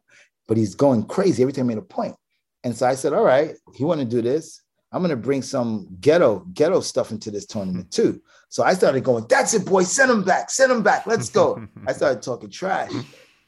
but 0.47 0.57
he's 0.57 0.76
going 0.76 1.03
crazy 1.03 1.43
every 1.43 1.53
time 1.53 1.65
he 1.65 1.76
made 1.76 1.82
a 1.82 1.86
point. 1.86 2.15
And 2.63 2.76
so 2.76 2.86
I 2.86 2.95
said, 2.95 3.13
all 3.13 3.24
right, 3.24 3.55
you 3.78 3.86
want 3.86 3.99
to 4.01 4.05
do 4.05 4.22
this? 4.22 4.61
I'm 4.91 5.01
going 5.01 5.09
to 5.09 5.18
bring 5.18 5.41
some 5.41 5.88
ghetto, 5.99 6.45
ghetto 6.53 6.80
stuff 6.80 7.11
into 7.11 7.30
this 7.30 7.45
tournament 7.45 7.91
too. 7.91 8.22
So 8.49 8.63
I 8.63 8.74
started 8.74 9.03
going, 9.03 9.26
that's 9.28 9.53
it, 9.53 9.65
boy, 9.65 9.84
send 9.84 10.09
him 10.09 10.24
back, 10.24 10.49
send 10.49 10.72
him 10.72 10.82
back, 10.82 11.05
let's 11.05 11.30
go. 11.30 11.68
I 11.86 11.93
started 11.93 12.22
talking 12.22 12.49
trash. 12.49 12.91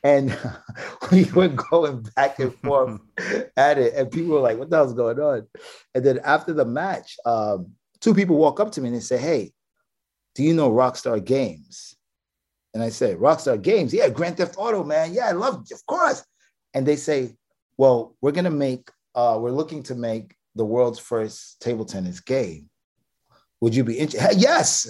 And 0.04 0.38
we 1.12 1.26
were 1.26 1.48
going 1.48 2.06
back 2.16 2.40
and 2.40 2.54
forth 2.56 3.00
at 3.56 3.78
it. 3.78 3.94
And 3.96 4.12
people 4.12 4.34
were 4.34 4.42
like, 4.42 4.58
what 4.58 4.70
the 4.70 4.78
hell's 4.78 4.94
going 4.94 5.20
on? 5.20 5.48
And 5.96 6.06
then 6.06 6.20
after 6.24 6.54
the 6.54 6.66
match, 6.66 7.18
um, 7.26 7.72
two 8.00 8.14
people 8.14 8.38
walk 8.38 8.60
up 8.60 8.72
to 8.74 8.82
me 8.82 8.88
and 8.88 8.98
they 8.98 9.02
say, 9.02 9.18
Hey, 9.18 9.52
do 10.40 10.46
you 10.46 10.54
know 10.54 10.72
Rockstar 10.72 11.22
Games? 11.22 11.98
And 12.74 12.82
I 12.82 12.88
said, 12.88 13.18
Rockstar 13.18 13.62
Games? 13.62 13.94
Yeah, 13.94 14.08
Grand 14.08 14.38
Theft 14.38 14.56
Auto, 14.58 14.86
man. 14.86 15.14
Yeah, 15.14 15.28
I 15.28 15.34
love 15.34 15.66
of 15.70 15.86
course. 15.86 16.24
And 16.74 16.86
they 16.86 16.96
say, 16.96 17.36
Well, 17.76 18.16
we're 18.22 18.32
gonna 18.32 18.50
make, 18.50 18.90
uh, 19.16 19.38
we're 19.42 19.52
looking 19.52 19.84
to 19.84 19.96
make 19.96 20.38
the 20.56 20.64
world's 20.64 20.98
first 20.98 21.60
table 21.60 21.84
tennis 21.84 22.22
game. 22.22 22.70
Would 23.60 23.76
you 23.76 23.84
be 23.84 24.00
interested? 24.00 24.40
Yes. 24.40 24.90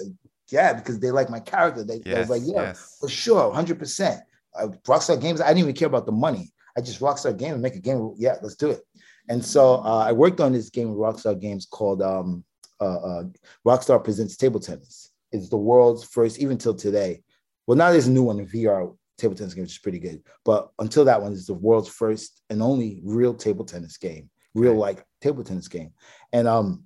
Yeah, 0.51 0.73
because 0.73 0.99
they 0.99 1.09
like 1.09 1.31
my 1.31 1.39
character. 1.39 1.83
They, 1.83 1.97
they 1.97 2.19
was 2.19 2.29
like, 2.29 2.43
yeah, 2.45 2.61
yes. 2.61 2.97
for 2.99 3.09
sure, 3.09 3.51
100%. 3.51 4.21
Uh, 4.55 4.67
Rockstar 4.85 5.19
Games, 5.19 5.41
I 5.41 5.47
didn't 5.47 5.61
even 5.61 5.73
care 5.73 5.87
about 5.87 6.05
the 6.05 6.11
money. 6.11 6.51
I 6.77 6.81
just 6.81 6.99
Rockstar 6.99 7.35
Games 7.35 7.53
and 7.53 7.63
make 7.63 7.75
a 7.75 7.79
game. 7.79 8.13
Yeah, 8.19 8.35
let's 8.43 8.55
do 8.55 8.69
it. 8.69 8.81
And 9.29 9.43
so 9.43 9.77
uh, 9.77 10.05
I 10.07 10.11
worked 10.11 10.41
on 10.41 10.53
this 10.53 10.69
game 10.69 10.89
with 10.89 10.99
Rockstar 10.99 11.39
Games 11.39 11.65
called 11.65 12.03
um, 12.03 12.43
uh, 12.79 12.83
uh, 12.83 13.23
Rockstar 13.65 14.03
Presents 14.03 14.37
Table 14.37 14.59
Tennis. 14.59 15.08
It's 15.31 15.49
the 15.49 15.57
world's 15.57 16.03
first, 16.03 16.39
even 16.39 16.57
till 16.57 16.75
today. 16.75 17.21
Well, 17.67 17.77
now 17.77 17.91
there's 17.91 18.07
a 18.07 18.11
new 18.11 18.23
one 18.23 18.39
in 18.39 18.47
VR 18.47 18.95
table 19.17 19.35
tennis 19.35 19.53
game, 19.53 19.63
which 19.63 19.73
is 19.73 19.77
pretty 19.77 19.99
good. 19.99 20.23
But 20.43 20.69
until 20.79 21.05
that 21.05 21.21
one, 21.21 21.33
it's 21.33 21.45
the 21.45 21.53
world's 21.53 21.89
first 21.89 22.41
and 22.49 22.61
only 22.61 23.01
real 23.03 23.33
table 23.33 23.65
tennis 23.65 23.97
game, 23.97 24.29
real 24.55 24.75
like 24.75 25.05
table 25.21 25.43
tennis 25.43 25.67
game. 25.67 25.91
And 26.33 26.47
um, 26.47 26.85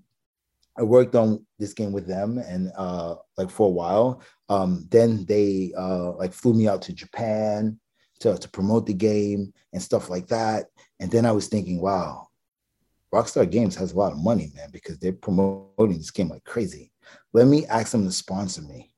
I 0.78 0.84
worked 0.84 1.16
on 1.16 1.46
this 1.60 1.74
game 1.74 1.92
with 1.92 2.08
them 2.08 2.38
and 2.38 2.72
uh, 2.76 3.16
like 3.38 3.50
for 3.50 3.68
a 3.68 3.72
while. 3.72 4.22
Um, 4.50 4.88
then 4.90 5.26
they 5.26 5.72
uh, 5.78 6.14
like 6.14 6.34
flew 6.34 6.54
me 6.54 6.68
out 6.68 6.82
to 6.84 6.94
Japan 6.94 7.80
to, 8.22 8.38
to 8.38 8.50
promote 8.50 8.86
the 8.86 8.94
game 8.94 9.54
and 9.72 9.82
stuff 9.82 10.10
like 10.10 10.28
that. 10.28 10.68
And 11.00 11.12
then 11.12 11.26
I 11.26 11.32
was 11.32 11.48
thinking, 11.48 11.82
wow, 11.82 12.28
Rockstar 13.14 13.50
Games 13.50 13.76
has 13.76 13.92
a 13.92 13.98
lot 13.98 14.12
of 14.12 14.18
money, 14.18 14.52
man, 14.56 14.70
because 14.72 14.98
they're 14.98 15.14
promoting 15.14 15.98
this 15.98 16.12
game 16.12 16.30
like 16.30 16.44
crazy. 16.44 16.93
Let 17.34 17.48
me 17.48 17.66
ask 17.68 17.92
them 17.92 18.06
to 18.06 18.12
sponsor 18.12 18.62
me. 18.62 18.94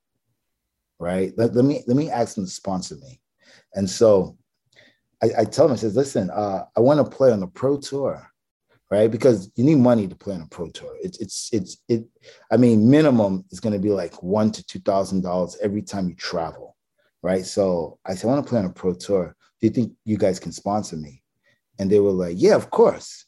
Right. 0.99 1.33
Let, 1.37 1.53
let 1.53 1.65
me 1.65 1.83
let 1.87 1.97
me 1.97 2.09
ask 2.09 2.35
them 2.35 2.45
to 2.45 2.51
sponsor 2.51 2.95
me. 2.95 3.19
And 3.73 3.89
so 3.89 4.37
I, 5.21 5.29
I 5.39 5.45
tell 5.45 5.67
them, 5.67 5.73
I 5.73 5.77
says, 5.77 5.95
listen, 5.95 6.29
uh, 6.29 6.65
I 6.75 6.79
want 6.79 6.99
to 6.99 7.17
play 7.17 7.31
on 7.31 7.41
the 7.41 7.47
pro 7.47 7.77
tour 7.77 8.29
right? 8.91 9.09
Because 9.09 9.51
you 9.55 9.63
need 9.63 9.75
money 9.75 10.07
to 10.07 10.15
play 10.15 10.35
on 10.35 10.41
a 10.41 10.47
pro 10.47 10.69
tour. 10.69 10.95
It's 11.01 11.19
it's 11.19 11.49
it's 11.51 11.77
it. 11.87 12.05
I 12.51 12.57
mean, 12.57 12.89
minimum 12.89 13.45
is 13.51 13.59
going 13.59 13.73
to 13.73 13.79
be 13.79 13.91
like 13.91 14.21
one 14.21 14.51
to 14.51 14.65
two 14.65 14.79
thousand 14.79 15.21
dollars 15.21 15.57
every 15.61 15.81
time 15.81 16.07
you 16.07 16.15
travel, 16.15 16.75
right? 17.21 17.45
So 17.45 17.99
I 18.05 18.15
said, 18.15 18.27
I 18.27 18.33
want 18.33 18.45
to 18.45 18.49
play 18.49 18.59
on 18.59 18.65
a 18.65 18.69
pro 18.73 18.93
tour. 18.93 19.35
Do 19.59 19.67
you 19.67 19.73
think 19.73 19.93
you 20.05 20.17
guys 20.17 20.39
can 20.39 20.51
sponsor 20.51 20.97
me? 20.97 21.23
And 21.79 21.91
they 21.91 21.99
were 21.99 22.11
like, 22.11 22.35
Yeah, 22.37 22.55
of 22.55 22.69
course. 22.69 23.25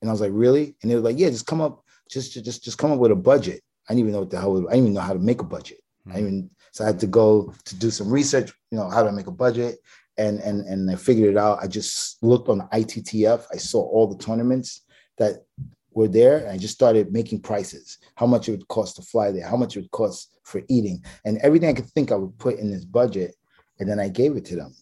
And 0.00 0.10
I 0.10 0.12
was 0.12 0.20
like, 0.20 0.32
Really? 0.34 0.76
And 0.82 0.90
they 0.90 0.96
were 0.96 1.02
like, 1.02 1.18
Yeah, 1.18 1.30
just 1.30 1.46
come 1.46 1.60
up, 1.60 1.84
just 2.10 2.32
just 2.32 2.64
just 2.64 2.78
come 2.78 2.92
up 2.92 2.98
with 2.98 3.12
a 3.12 3.16
budget. 3.16 3.62
I 3.88 3.94
didn't 3.94 4.00
even 4.00 4.12
know 4.12 4.20
what 4.20 4.30
the 4.30 4.40
hell. 4.40 4.56
I 4.68 4.72
didn't 4.72 4.84
even 4.84 4.94
know 4.94 5.00
how 5.00 5.14
to 5.14 5.18
make 5.18 5.40
a 5.40 5.44
budget. 5.44 5.78
I 6.06 6.14
didn't 6.14 6.28
even 6.28 6.50
so 6.72 6.84
I 6.84 6.88
had 6.88 7.00
to 7.00 7.06
go 7.06 7.52
to 7.64 7.76
do 7.76 7.90
some 7.90 8.10
research. 8.10 8.52
You 8.70 8.78
know, 8.78 8.88
how 8.88 9.02
to 9.02 9.12
make 9.12 9.26
a 9.26 9.32
budget. 9.32 9.78
And, 10.16 10.40
and, 10.40 10.66
and 10.66 10.90
I 10.90 10.96
figured 10.96 11.30
it 11.30 11.36
out. 11.36 11.58
I 11.62 11.68
just 11.68 12.22
looked 12.22 12.48
on 12.48 12.58
the 12.58 12.64
ITTF. 12.64 13.46
I 13.52 13.56
saw 13.56 13.82
all 13.82 14.08
the 14.08 14.18
tournaments 14.18 14.82
that 15.16 15.44
were 15.92 16.08
there 16.08 16.38
and 16.38 16.50
I 16.50 16.58
just 16.58 16.74
started 16.74 17.12
making 17.12 17.40
prices, 17.40 17.98
how 18.14 18.26
much 18.26 18.48
it 18.48 18.52
would 18.52 18.68
cost 18.68 18.96
to 18.96 19.02
fly 19.02 19.30
there, 19.30 19.46
how 19.46 19.56
much 19.56 19.76
it 19.76 19.80
would 19.80 19.90
cost 19.90 20.38
for 20.44 20.62
eating, 20.68 21.04
and 21.24 21.38
everything 21.38 21.68
I 21.68 21.72
could 21.72 21.90
think 21.90 22.10
I 22.10 22.16
would 22.16 22.36
put 22.38 22.58
in 22.58 22.70
this 22.70 22.84
budget. 22.84 23.34
And 23.80 23.88
then 23.88 24.00
I 24.00 24.08
gave 24.08 24.36
it 24.36 24.44
to 24.46 24.56
them. 24.56 24.74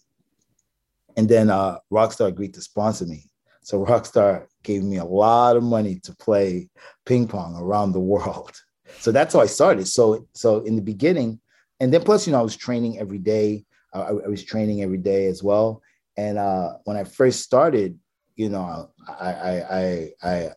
And 1.16 1.28
then 1.28 1.50
uh, 1.50 1.78
Rockstar 1.92 2.28
agreed 2.28 2.54
to 2.54 2.60
sponsor 2.60 3.06
me. 3.06 3.24
So 3.62 3.84
Rockstar 3.84 4.46
gave 4.62 4.82
me 4.82 4.98
a 4.98 5.04
lot 5.04 5.56
of 5.56 5.62
money 5.62 5.98
to 6.00 6.14
play 6.16 6.68
ping 7.04 7.26
pong 7.26 7.56
around 7.56 7.92
the 7.92 8.00
world. 8.00 8.52
So 9.00 9.12
that's 9.12 9.34
how 9.34 9.40
I 9.40 9.46
started. 9.46 9.86
So 9.88 10.26
so 10.32 10.60
in 10.60 10.76
the 10.76 10.82
beginning, 10.82 11.40
and 11.80 11.92
then 11.92 12.02
plus, 12.02 12.26
you 12.26 12.32
know, 12.32 12.40
I 12.40 12.42
was 12.42 12.56
training 12.56 12.98
every 12.98 13.18
day. 13.18 13.64
I, 13.94 14.00
I 14.00 14.28
was 14.28 14.44
training 14.44 14.82
every 14.82 14.98
day 14.98 15.26
as 15.26 15.42
well. 15.42 15.82
And 16.16 16.38
uh, 16.38 16.74
when 16.84 16.96
I 16.96 17.04
first 17.04 17.40
started, 17.42 17.98
you 18.36 18.48
know, 18.48 18.90
I 19.08 19.32
I 19.32 19.54
I 19.80 20.10
I 20.22 20.50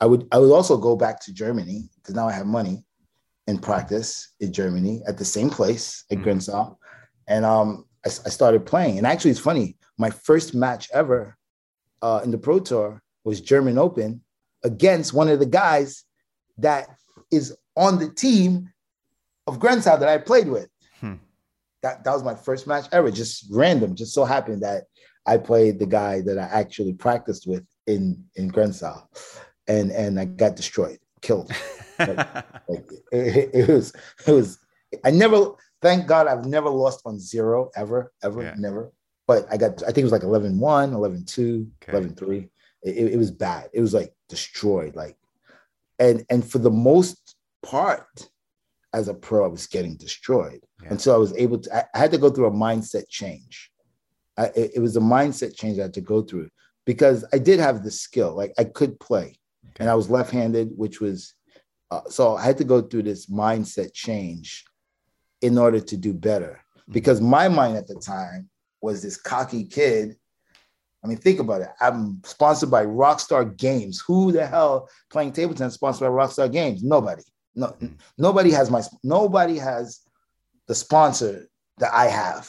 I 0.00 0.06
would 0.06 0.26
I 0.32 0.38
would 0.38 0.52
also 0.52 0.76
go 0.76 0.96
back 0.96 1.20
to 1.24 1.32
Germany 1.32 1.90
because 1.96 2.14
now 2.14 2.28
I 2.28 2.32
have 2.32 2.46
money 2.46 2.84
and 3.46 3.62
practice 3.62 4.34
in 4.40 4.52
Germany 4.52 5.02
at 5.06 5.16
the 5.18 5.24
same 5.24 5.50
place 5.50 6.04
at 6.10 6.18
Mhm. 6.18 6.24
Grenzau. 6.24 6.76
And 7.26 7.44
um 7.44 7.84
I, 8.04 8.08
I 8.08 8.30
started 8.30 8.66
playing. 8.66 8.98
And 8.98 9.06
actually 9.06 9.32
it's 9.32 9.40
funny, 9.40 9.76
my 9.96 10.10
first 10.10 10.54
match 10.54 10.88
ever 10.92 11.36
uh, 12.02 12.20
in 12.24 12.30
the 12.30 12.38
Pro 12.38 12.60
Tour 12.60 13.02
was 13.24 13.40
German 13.40 13.78
Open 13.78 14.22
against 14.64 15.12
one 15.12 15.28
of 15.28 15.38
the 15.40 15.46
guys 15.46 16.04
that 16.58 16.88
is 17.30 17.56
on 17.76 17.98
the 17.98 18.10
team 18.10 18.70
of 19.46 19.58
Grenzau 19.58 19.98
that 19.98 20.08
I 20.08 20.18
played 20.18 20.48
with. 20.48 20.68
Hmm. 21.00 21.14
That, 21.82 22.04
that 22.04 22.12
was 22.12 22.24
my 22.24 22.34
first 22.34 22.66
match 22.66 22.86
ever, 22.92 23.10
just 23.10 23.46
random, 23.50 23.94
just 23.94 24.12
so 24.12 24.24
happened 24.24 24.62
that 24.62 24.84
I 25.26 25.36
played 25.38 25.78
the 25.78 25.86
guy 25.86 26.20
that 26.22 26.38
I 26.38 26.44
actually 26.44 26.94
practiced 26.94 27.46
with 27.46 27.64
in 27.86 28.24
in 28.36 28.50
Grenzau, 28.50 29.06
and 29.66 29.90
and 29.92 30.18
I 30.18 30.24
got 30.24 30.56
destroyed, 30.56 30.98
killed. 31.22 31.50
Like 31.98 32.88
it, 33.12 33.50
it 33.52 33.68
was 33.68 33.92
it 34.26 34.30
was. 34.32 34.58
I 35.04 35.10
never. 35.10 35.52
Thank 35.82 36.06
God, 36.06 36.26
I've 36.28 36.44
never 36.46 36.68
lost 36.70 37.02
on 37.04 37.18
zero 37.20 37.70
ever, 37.76 38.12
ever, 38.22 38.42
Yeah. 38.42 38.54
never. 38.56 38.92
But 39.26 39.46
I 39.50 39.56
got. 39.56 39.82
I 39.82 39.86
think 39.86 39.98
it 39.98 40.04
was 40.04 40.12
like 40.12 40.22
11-1, 40.22 40.58
11-2, 40.58 41.66
Okay. 41.82 41.92
11-3. 41.92 42.48
It, 42.82 42.96
it, 42.96 43.12
it 43.14 43.16
was 43.16 43.30
bad. 43.30 43.68
It 43.72 43.80
was 43.80 43.92
like 43.94 44.14
destroyed. 44.28 44.94
Like, 44.96 45.16
and 45.98 46.24
and 46.30 46.48
for 46.48 46.58
the 46.58 46.70
most 46.70 47.36
part, 47.62 48.28
as 48.92 49.08
a 49.08 49.14
pro, 49.14 49.44
I 49.44 49.48
was 49.48 49.66
getting 49.66 49.96
destroyed 49.96 50.60
Yeah. 50.82 50.96
so 50.96 51.14
I 51.14 51.18
was 51.18 51.34
able 51.36 51.58
to. 51.58 51.76
I, 51.76 51.84
I 51.94 51.98
had 51.98 52.12
to 52.12 52.18
go 52.18 52.30
through 52.30 52.46
a 52.46 52.50
mindset 52.50 53.08
change. 53.08 53.70
I, 54.36 54.46
it, 54.56 54.72
it 54.76 54.80
was 54.80 54.96
a 54.96 55.00
mindset 55.00 55.56
change 55.56 55.78
I 55.78 55.82
had 55.82 55.94
to 55.94 56.00
go 56.00 56.22
through 56.22 56.48
because 56.86 57.24
I 57.32 57.38
did 57.38 57.58
have 57.60 57.82
the 57.82 57.90
skill. 57.90 58.34
Like 58.34 58.52
I 58.58 58.64
could 58.64 58.98
play, 59.00 59.38
and 59.78 59.90
I 59.90 59.94
was 59.94 60.08
left-handed, 60.10 60.70
which 60.76 61.00
was 61.00 61.34
uh, 61.90 62.02
so 62.08 62.36
I 62.36 62.44
had 62.44 62.58
to 62.58 62.64
go 62.64 62.80
through 62.82 63.04
this 63.04 63.26
mindset 63.26 63.92
change 63.94 64.64
in 65.40 65.58
order 65.58 65.80
to 65.80 65.96
do 65.96 66.12
better. 66.14 66.60
Because 66.90 67.20
my 67.20 67.48
mind 67.48 67.76
at 67.76 67.86
the 67.86 67.96
time 67.96 68.48
was 68.80 69.02
this 69.02 69.16
cocky 69.18 69.64
kid. 69.64 70.16
I 71.04 71.06
mean, 71.06 71.18
think 71.18 71.38
about 71.38 71.60
it. 71.60 71.68
I'm 71.80 72.20
sponsored 72.24 72.70
by 72.70 72.84
Rockstar 72.84 73.56
Games. 73.56 74.02
Who 74.06 74.32
the 74.32 74.46
hell 74.46 74.88
playing 75.10 75.32
table 75.32 75.54
tennis 75.54 75.74
sponsored 75.74 76.00
by 76.00 76.08
Rockstar 76.08 76.50
Games? 76.50 76.82
Nobody. 76.82 77.22
No, 77.54 77.68
hmm. 77.68 77.94
nobody 78.16 78.50
has 78.50 78.70
my 78.70 78.82
nobody 79.02 79.58
has 79.58 80.00
the 80.66 80.74
sponsor 80.74 81.48
that 81.78 81.92
I 81.92 82.06
have, 82.06 82.48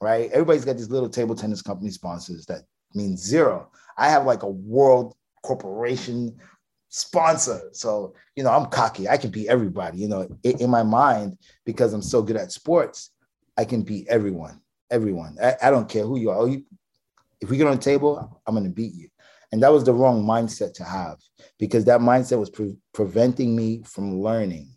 right? 0.00 0.30
Everybody's 0.32 0.64
got 0.64 0.76
these 0.76 0.90
little 0.90 1.08
table 1.08 1.34
tennis 1.34 1.62
company 1.62 1.90
sponsors 1.90 2.46
that 2.46 2.62
means 2.94 3.22
zero. 3.22 3.70
I 3.96 4.08
have 4.08 4.24
like 4.24 4.42
a 4.42 4.48
world 4.48 5.14
corporation 5.42 6.36
sponsor. 6.88 7.60
So, 7.72 8.14
you 8.36 8.42
know, 8.42 8.50
I'm 8.50 8.66
cocky. 8.66 9.08
I 9.08 9.16
can 9.16 9.30
beat 9.30 9.48
everybody, 9.48 9.98
you 9.98 10.08
know, 10.08 10.28
in, 10.42 10.60
in 10.60 10.70
my 10.70 10.82
mind, 10.82 11.38
because 11.64 11.92
I'm 11.92 12.02
so 12.02 12.22
good 12.22 12.36
at 12.36 12.52
sports, 12.52 13.10
I 13.56 13.64
can 13.64 13.82
beat 13.82 14.08
everyone, 14.08 14.60
everyone. 14.90 15.36
I, 15.42 15.56
I 15.62 15.70
don't 15.70 15.88
care 15.88 16.04
who 16.04 16.18
you 16.18 16.30
are. 16.30 16.38
Oh, 16.38 16.46
you, 16.46 16.64
if 17.40 17.50
we 17.50 17.56
get 17.56 17.66
on 17.66 17.76
the 17.76 17.82
table, 17.82 18.42
I'm 18.46 18.54
going 18.54 18.64
to 18.64 18.70
beat 18.70 18.94
you. 18.94 19.08
And 19.52 19.62
that 19.62 19.72
was 19.72 19.84
the 19.84 19.94
wrong 19.94 20.24
mindset 20.24 20.74
to 20.74 20.84
have 20.84 21.18
because 21.58 21.84
that 21.86 22.00
mindset 22.00 22.38
was 22.38 22.50
pre- 22.50 22.76
preventing 22.94 23.56
me 23.56 23.82
from 23.84 24.20
learning. 24.20 24.68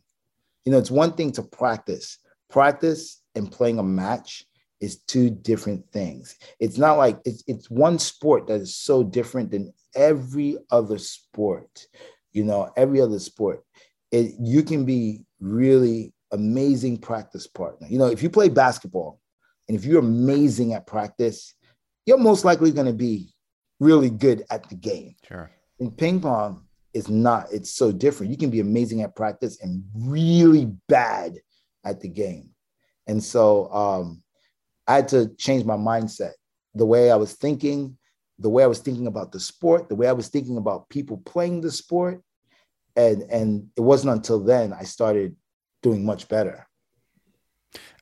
You 0.65 0.71
know, 0.71 0.79
it's 0.79 0.91
one 0.91 1.13
thing 1.13 1.31
to 1.33 1.43
practice. 1.43 2.17
Practice 2.49 3.21
and 3.35 3.51
playing 3.51 3.79
a 3.79 3.83
match 3.83 4.45
is 4.79 4.97
two 4.97 5.29
different 5.29 5.89
things. 5.91 6.35
It's 6.59 6.77
not 6.77 6.97
like 6.97 7.19
it's 7.25 7.43
it's 7.47 7.69
one 7.69 7.99
sport 7.99 8.47
that 8.47 8.61
is 8.61 8.75
so 8.75 9.03
different 9.03 9.51
than 9.51 9.73
every 9.95 10.57
other 10.71 10.97
sport. 10.97 11.87
You 12.31 12.43
know, 12.43 12.71
every 12.75 12.99
other 12.99 13.19
sport. 13.19 13.63
It, 14.11 14.35
you 14.39 14.63
can 14.63 14.85
be 14.85 15.21
really 15.39 16.13
amazing 16.31 16.97
practice 16.97 17.47
partner. 17.47 17.87
You 17.89 17.99
know, 17.99 18.07
if 18.07 18.21
you 18.23 18.29
play 18.29 18.49
basketball 18.49 19.19
and 19.67 19.77
if 19.77 19.85
you're 19.85 19.99
amazing 19.99 20.73
at 20.73 20.87
practice, 20.87 21.53
you're 22.05 22.17
most 22.17 22.45
likely 22.45 22.71
going 22.71 22.87
to 22.87 22.93
be 22.93 23.33
really 23.79 24.09
good 24.09 24.45
at 24.49 24.69
the 24.69 24.75
game. 24.75 25.15
Sure. 25.27 25.51
In 25.79 25.91
ping 25.91 26.19
pong, 26.21 26.63
it's 26.93 27.09
not, 27.09 27.47
it's 27.51 27.71
so 27.71 27.91
different. 27.91 28.31
You 28.31 28.37
can 28.37 28.49
be 28.49 28.59
amazing 28.59 29.01
at 29.01 29.15
practice 29.15 29.61
and 29.61 29.83
really 29.95 30.65
bad 30.87 31.39
at 31.83 31.99
the 31.99 32.07
game. 32.07 32.51
And 33.07 33.21
so 33.21 33.71
um, 33.73 34.23
I 34.87 34.95
had 34.95 35.07
to 35.09 35.29
change 35.35 35.65
my 35.65 35.75
mindset, 35.75 36.33
the 36.75 36.85
way 36.85 37.11
I 37.11 37.15
was 37.15 37.33
thinking, 37.33 37.97
the 38.39 38.49
way 38.49 38.63
I 38.63 38.67
was 38.67 38.79
thinking 38.79 39.07
about 39.07 39.31
the 39.31 39.39
sport, 39.39 39.89
the 39.89 39.95
way 39.95 40.07
I 40.07 40.13
was 40.13 40.29
thinking 40.29 40.57
about 40.57 40.89
people 40.89 41.17
playing 41.17 41.61
the 41.61 41.71
sport. 41.71 42.21
And, 42.95 43.23
and 43.23 43.69
it 43.75 43.81
wasn't 43.81 44.13
until 44.13 44.39
then 44.43 44.73
I 44.73 44.83
started 44.83 45.35
doing 45.81 46.05
much 46.05 46.29
better. 46.29 46.67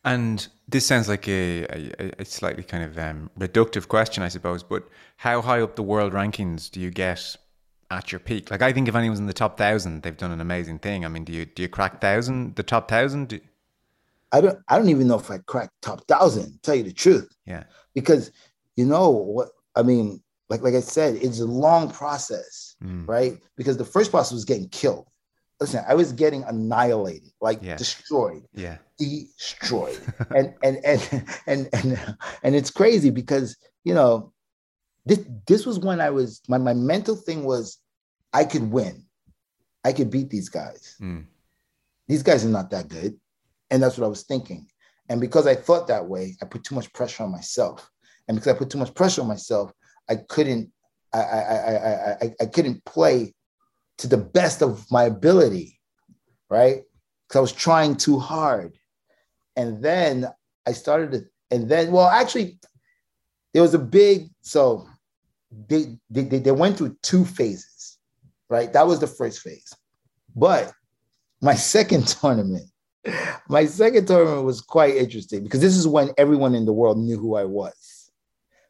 And 0.03 0.47
this 0.67 0.85
sounds 0.85 1.07
like 1.07 1.27
a, 1.27 1.65
a, 1.65 2.11
a 2.19 2.25
slightly 2.25 2.63
kind 2.63 2.83
of 2.83 2.97
um, 2.97 3.29
reductive 3.37 3.87
question, 3.87 4.23
I 4.23 4.29
suppose, 4.29 4.63
but 4.63 4.87
how 5.17 5.41
high 5.41 5.61
up 5.61 5.75
the 5.75 5.83
world 5.83 6.13
rankings 6.13 6.71
do 6.71 6.79
you 6.79 6.89
get 6.89 7.35
at 7.91 8.11
your 8.11 8.19
peak? 8.19 8.49
Like, 8.49 8.61
I 8.61 8.73
think 8.73 8.87
if 8.87 8.95
anyone's 8.95 9.19
in 9.19 9.27
the 9.27 9.33
top 9.33 9.57
thousand, 9.57 10.01
they've 10.01 10.17
done 10.17 10.31
an 10.31 10.41
amazing 10.41 10.79
thing. 10.79 11.05
I 11.05 11.07
mean, 11.07 11.23
do 11.23 11.33
you 11.33 11.45
do 11.45 11.61
you 11.61 11.69
crack 11.69 12.01
thousand, 12.01 12.55
the 12.55 12.63
top 12.63 12.89
thousand? 12.89 13.29
Do... 13.29 13.39
I 14.31 14.41
don't. 14.41 14.57
I 14.67 14.77
don't 14.77 14.89
even 14.89 15.07
know 15.07 15.19
if 15.19 15.29
I 15.29 15.37
crack 15.39 15.69
top 15.81 16.07
thousand. 16.07 16.63
Tell 16.63 16.75
you 16.75 16.83
the 16.83 16.93
truth. 16.93 17.29
Yeah. 17.45 17.65
Because 17.93 18.31
you 18.75 18.85
know 18.85 19.09
what 19.11 19.49
I 19.75 19.83
mean. 19.83 20.21
Like 20.49 20.63
like 20.63 20.73
I 20.73 20.81
said, 20.81 21.15
it's 21.15 21.39
a 21.39 21.45
long 21.45 21.91
process, 21.91 22.75
mm. 22.83 23.07
right? 23.07 23.37
Because 23.55 23.77
the 23.77 23.85
first 23.85 24.11
process 24.11 24.33
was 24.33 24.45
getting 24.45 24.67
killed 24.69 25.07
listen, 25.61 25.85
I 25.87 25.93
was 25.93 26.11
getting 26.11 26.43
annihilated, 26.43 27.31
like 27.39 27.59
yeah. 27.61 27.77
destroyed. 27.77 28.43
Yeah. 28.53 28.77
Destroyed. 29.37 29.99
and, 30.35 30.53
and 30.63 30.77
and 30.83 31.25
and 31.47 31.69
and 31.73 32.17
and 32.43 32.55
it's 32.55 32.71
crazy 32.71 33.09
because, 33.09 33.57
you 33.83 33.93
know, 33.93 34.33
this 35.05 35.19
this 35.47 35.65
was 35.65 35.79
when 35.79 35.99
I 35.99 36.09
was 36.09 36.41
my, 36.47 36.57
my 36.57 36.73
mental 36.73 37.15
thing 37.15 37.43
was 37.43 37.77
I 38.33 38.45
could 38.45 38.71
win. 38.71 39.05
I 39.83 39.93
could 39.93 40.09
beat 40.09 40.29
these 40.29 40.49
guys. 40.49 40.95
Mm. 41.01 41.25
These 42.07 42.23
guys 42.23 42.45
are 42.45 42.49
not 42.49 42.69
that 42.71 42.87
good. 42.87 43.19
And 43.69 43.81
that's 43.81 43.97
what 43.97 44.05
I 44.05 44.09
was 44.09 44.23
thinking. 44.23 44.67
And 45.09 45.19
because 45.19 45.47
I 45.47 45.55
thought 45.55 45.87
that 45.87 46.05
way, 46.05 46.35
I 46.41 46.45
put 46.45 46.63
too 46.63 46.75
much 46.75 46.91
pressure 46.93 47.23
on 47.23 47.31
myself. 47.31 47.89
And 48.27 48.37
because 48.37 48.53
I 48.53 48.57
put 48.57 48.69
too 48.69 48.77
much 48.77 48.93
pressure 48.93 49.21
on 49.21 49.27
myself, 49.27 49.71
I 50.09 50.15
couldn't 50.17 50.71
I 51.13 51.19
I 51.19 51.39
I 51.39 52.11
I, 52.21 52.35
I 52.41 52.45
couldn't 52.45 52.83
play 52.85 53.33
to 53.97 54.07
the 54.07 54.17
best 54.17 54.61
of 54.61 54.85
my 54.91 55.03
ability, 55.05 55.79
right? 56.49 56.83
Because 57.27 57.37
I 57.37 57.41
was 57.41 57.53
trying 57.53 57.95
too 57.95 58.19
hard. 58.19 58.77
And 59.55 59.83
then 59.83 60.27
I 60.65 60.71
started 60.71 61.11
to, 61.11 61.21
and 61.49 61.69
then, 61.69 61.91
well, 61.91 62.07
actually, 62.07 62.59
there 63.53 63.61
was 63.61 63.73
a 63.73 63.79
big, 63.79 64.29
so 64.41 64.87
they, 65.67 65.97
they, 66.09 66.23
they 66.23 66.51
went 66.51 66.77
through 66.77 66.97
two 67.01 67.25
phases, 67.25 67.97
right? 68.49 68.71
That 68.71 68.87
was 68.87 68.99
the 68.99 69.07
first 69.07 69.41
phase. 69.41 69.73
But 70.35 70.71
my 71.41 71.55
second 71.75 72.07
tournament, 72.07 72.69
my 73.49 73.65
second 73.65 74.07
tournament 74.07 74.45
was 74.45 74.61
quite 74.61 74.95
interesting 74.95 75.43
because 75.43 75.59
this 75.59 75.75
is 75.75 75.87
when 75.87 76.11
everyone 76.17 76.55
in 76.55 76.65
the 76.65 76.73
world 76.73 76.97
knew 76.97 77.17
who 77.17 77.35
I 77.35 77.45
was. 77.45 78.11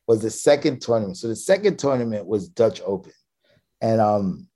Was 0.07 0.21
the 0.21 0.31
second 0.31 0.81
tournament. 0.81 1.17
So 1.17 1.27
the 1.27 1.35
second 1.35 1.77
tournament 1.77 2.25
was 2.25 2.49
Dutch 2.49 2.81
Open. 2.85 3.13
And 3.81 4.01
um 4.01 4.47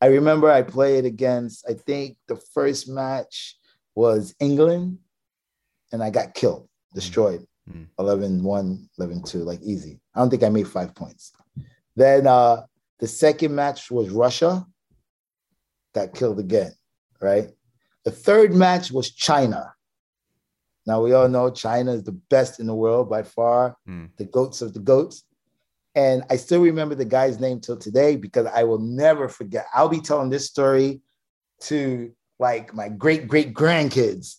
I 0.00 0.06
remember 0.06 0.50
I 0.50 0.62
played 0.62 1.04
against, 1.04 1.64
I 1.68 1.74
think 1.74 2.16
the 2.26 2.36
first 2.36 2.88
match 2.88 3.56
was 3.94 4.34
England, 4.40 4.98
and 5.92 6.02
I 6.02 6.10
got 6.10 6.34
killed, 6.34 6.68
destroyed. 6.94 7.46
Mm. 7.70 7.86
11 7.98 8.42
1, 8.42 8.88
11 8.98 9.22
2, 9.22 9.38
like 9.38 9.60
easy. 9.62 9.98
I 10.14 10.20
don't 10.20 10.30
think 10.30 10.44
I 10.44 10.48
made 10.48 10.68
five 10.68 10.94
points. 10.94 11.32
Then 11.96 12.26
uh, 12.26 12.62
the 13.00 13.06
second 13.06 13.54
match 13.54 13.90
was 13.90 14.10
Russia, 14.10 14.64
got 15.94 16.14
killed 16.14 16.38
again, 16.38 16.72
right? 17.20 17.50
The 18.04 18.10
third 18.12 18.54
match 18.54 18.92
was 18.92 19.10
China. 19.10 19.72
Now 20.86 21.02
we 21.02 21.12
all 21.12 21.28
know 21.28 21.50
China 21.50 21.92
is 21.92 22.04
the 22.04 22.12
best 22.12 22.60
in 22.60 22.66
the 22.66 22.74
world 22.74 23.10
by 23.10 23.24
far, 23.24 23.76
mm. 23.88 24.10
the 24.16 24.24
goats 24.24 24.62
of 24.62 24.72
the 24.72 24.80
goats. 24.80 25.24
And 25.96 26.22
I 26.30 26.36
still 26.36 26.60
remember 26.60 26.94
the 26.94 27.06
guy's 27.06 27.40
name 27.40 27.58
till 27.58 27.78
today 27.78 28.16
because 28.16 28.46
I 28.46 28.64
will 28.64 28.78
never 28.78 29.28
forget. 29.28 29.66
I'll 29.74 29.88
be 29.88 30.00
telling 30.00 30.30
this 30.30 30.46
story 30.46 31.00
to 31.62 32.12
like 32.38 32.74
my 32.74 32.88
great 32.88 33.26
great 33.26 33.54
grandkids. 33.54 34.36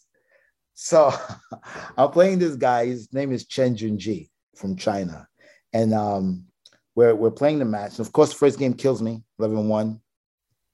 So 0.80 1.12
I'm 1.98 2.12
playing 2.12 2.38
this 2.40 2.56
guy. 2.56 2.86
His 2.86 3.12
name 3.12 3.32
is 3.32 3.48
Chen 3.48 3.76
Junji 3.76 4.30
from 4.56 4.76
China. 4.76 5.28
And 5.74 5.94
um, 5.94 6.46
we're, 6.96 7.16
we're 7.16 7.32
playing 7.32 7.60
the 7.60 7.66
match. 7.66 7.98
And 7.98 8.06
of 8.06 8.14
course, 8.14 8.30
the 8.30 8.36
first 8.38 8.60
game 8.60 8.74
kills 8.74 9.02
me 9.02 9.24
11 9.40 9.68
1. 9.68 10.00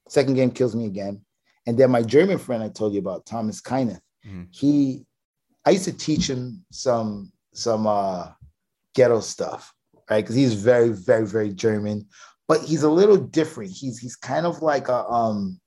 Second 0.09 0.35
game 0.35 0.51
kills 0.51 0.75
me 0.75 0.85
again. 0.85 1.21
And 1.65 1.77
then 1.77 1.89
my 1.89 2.01
German 2.01 2.37
friend 2.37 2.61
I 2.61 2.67
told 2.67 2.93
you 2.93 2.99
about, 2.99 3.25
Thomas 3.25 3.61
Keinath, 3.61 4.01
mm-hmm. 4.27 4.43
he, 4.51 5.05
I 5.65 5.71
used 5.71 5.85
to 5.85 5.93
teach 5.93 6.29
him 6.29 6.65
some, 6.71 7.31
some 7.53 7.87
uh, 7.87 8.27
ghetto 8.93 9.21
stuff 9.21 9.73
right? 10.09 10.21
Because 10.21 10.35
he's 10.35 10.53
very, 10.53 10.89
very, 10.89 11.25
very 11.25 11.53
German, 11.53 12.07
but 12.47 12.61
he's 12.61 12.83
a 12.83 12.89
little 12.89 13.17
different. 13.17 13.71
He's 13.71 13.99
he's 13.99 14.15
kind 14.15 14.45
of 14.45 14.61
like 14.61 14.87
a 14.87 15.05
um 15.05 15.59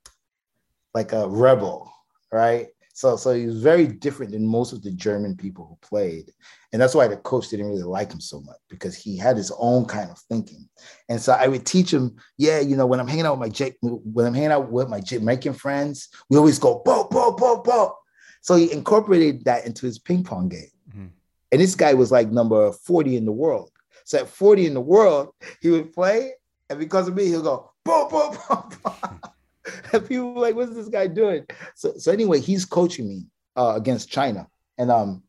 like 0.95 1.12
a 1.12 1.28
rebel, 1.28 1.91
right? 2.32 2.68
So 2.97 3.14
so 3.16 3.34
he's 3.34 3.61
very 3.61 3.86
different 3.86 4.32
than 4.32 4.47
most 4.47 4.72
of 4.72 4.82
the 4.82 4.90
German 4.90 5.36
people 5.36 5.66
who 5.66 5.86
played. 5.86 6.32
And 6.72 6.80
that's 6.80 6.94
why 6.94 7.07
the 7.07 7.18
coach 7.18 7.51
didn't 7.51 7.66
really 7.66 7.82
like 7.82 8.11
him 8.11 8.22
so 8.22 8.40
much 8.40 8.57
because 8.70 8.97
he 8.97 9.18
had 9.18 9.36
his 9.36 9.53
own 9.59 9.84
kind 9.84 10.11
of 10.11 10.18
thinking. 10.30 10.66
And 11.11 11.20
so 11.20 11.34
I 11.34 11.47
would 11.47 11.66
teach 11.66 11.92
him, 11.92 12.16
yeah, 12.38 12.61
you 12.61 12.74
know, 12.74 12.86
when 12.86 12.99
I'm 12.99 13.07
hanging 13.07 13.26
out 13.26 13.38
with 13.38 13.47
my 13.47 13.51
Jake, 13.51 13.76
when 13.82 14.24
I'm 14.24 14.32
hanging 14.32 14.51
out 14.51 14.72
with 14.72 14.88
my 14.88 15.01
Jamaican 15.01 15.53
friends, 15.53 16.09
we 16.30 16.38
always 16.38 16.59
go 16.59 16.80
bo 16.86 17.07
bo 17.11 17.32
bo 17.32 17.61
bo. 17.61 17.99
So 18.40 18.57
he 18.57 18.72
incorporated 18.72 19.44
that 19.44 19.66
into 19.66 19.84
his 19.84 19.99
ping 19.99 20.24
pong 20.24 20.49
game. 20.49 20.70
Mm-hmm. 20.88 21.07
And 21.53 21.61
this 21.61 21.74
guy 21.74 21.92
was 21.92 22.11
like 22.11 22.30
number 22.30 22.72
40 22.72 23.18
in 23.18 23.26
the 23.26 23.32
world. 23.32 23.72
So 24.07 24.20
at 24.20 24.28
40 24.28 24.68
in 24.68 24.72
the 24.72 24.80
world, 24.80 25.34
he 25.61 25.68
would 25.68 25.92
play, 25.92 26.32
and 26.70 26.78
because 26.78 27.09
of 27.09 27.14
me, 27.14 27.26
he'll 27.26 27.42
go, 27.42 27.72
boom, 27.84 28.09
boom, 28.09 28.38
boom, 28.49 28.70
boom. 28.82 29.20
and 29.92 30.06
people 30.06 30.34
were 30.34 30.40
like, 30.40 30.54
what's 30.54 30.74
this 30.74 30.88
guy 30.88 31.06
doing? 31.06 31.46
So, 31.74 31.94
so 31.96 32.12
anyway, 32.12 32.40
he's 32.40 32.64
coaching 32.64 33.08
me 33.08 33.26
uh, 33.56 33.74
against 33.76 34.10
China. 34.10 34.46
And 34.78 34.90
um, 34.90 35.22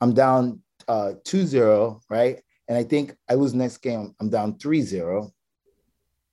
I'm 0.00 0.14
down 0.14 0.60
uh, 0.88 1.12
2-0, 1.24 2.00
right? 2.08 2.40
And 2.68 2.78
I 2.78 2.84
think 2.84 3.16
I 3.28 3.34
lose 3.34 3.54
next 3.54 3.78
game, 3.78 4.14
I'm 4.20 4.30
down 4.30 4.54
3-0. 4.54 5.30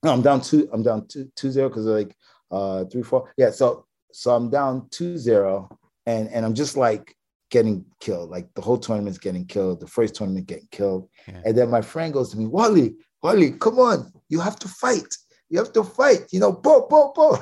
No, 0.03 0.13
I'm 0.13 0.21
down 0.21 0.41
two, 0.41 0.69
I'm 0.71 0.83
down 0.83 1.07
2 1.07 1.31
2-0 1.35 1.69
because 1.69 1.85
like 1.85 2.15
uh 2.51 2.85
three, 2.85 3.03
four. 3.03 3.31
Yeah, 3.37 3.51
so 3.51 3.85
so 4.11 4.33
I'm 4.33 4.49
down 4.49 4.83
2-0 4.89 5.69
and 6.05 6.29
and 6.29 6.45
I'm 6.45 6.53
just 6.53 6.77
like 6.77 7.15
getting 7.49 7.83
killed. 7.99 8.29
Like 8.29 8.47
the 8.53 8.61
whole 8.61 8.77
tournament's 8.77 9.17
getting 9.17 9.45
killed. 9.45 9.79
The 9.79 9.87
first 9.87 10.15
tournament 10.15 10.47
getting 10.47 10.67
killed. 10.71 11.09
Yeah. 11.27 11.41
And 11.45 11.57
then 11.57 11.69
my 11.69 11.81
friend 11.81 12.13
goes 12.13 12.31
to 12.31 12.37
me, 12.37 12.45
Wally, 12.45 12.95
Wally, 13.21 13.51
come 13.51 13.79
on, 13.79 14.11
you 14.29 14.39
have 14.39 14.57
to 14.59 14.67
fight. 14.67 15.13
You 15.49 15.59
have 15.59 15.73
to 15.73 15.83
fight. 15.83 16.27
You 16.31 16.39
know, 16.39 16.51
bo, 16.51 16.87
bo, 16.87 17.11
bo. 17.15 17.37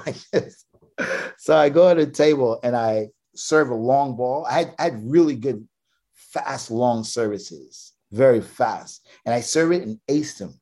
so 1.38 1.56
I 1.56 1.70
go 1.70 1.94
to 1.94 2.06
the 2.06 2.12
table 2.12 2.60
and 2.64 2.76
I 2.76 3.10
serve 3.36 3.70
a 3.70 3.76
long 3.76 4.16
ball. 4.16 4.46
I 4.46 4.60
had, 4.60 4.76
I 4.80 4.84
had 4.86 5.12
really 5.12 5.36
good, 5.36 5.68
fast, 6.14 6.72
long 6.72 7.04
services, 7.04 7.94
very 8.12 8.42
fast. 8.42 9.08
And 9.26 9.34
I 9.34 9.42
serve 9.42 9.72
it 9.72 9.84
and 9.84 10.00
aced 10.08 10.40
him. 10.40 10.54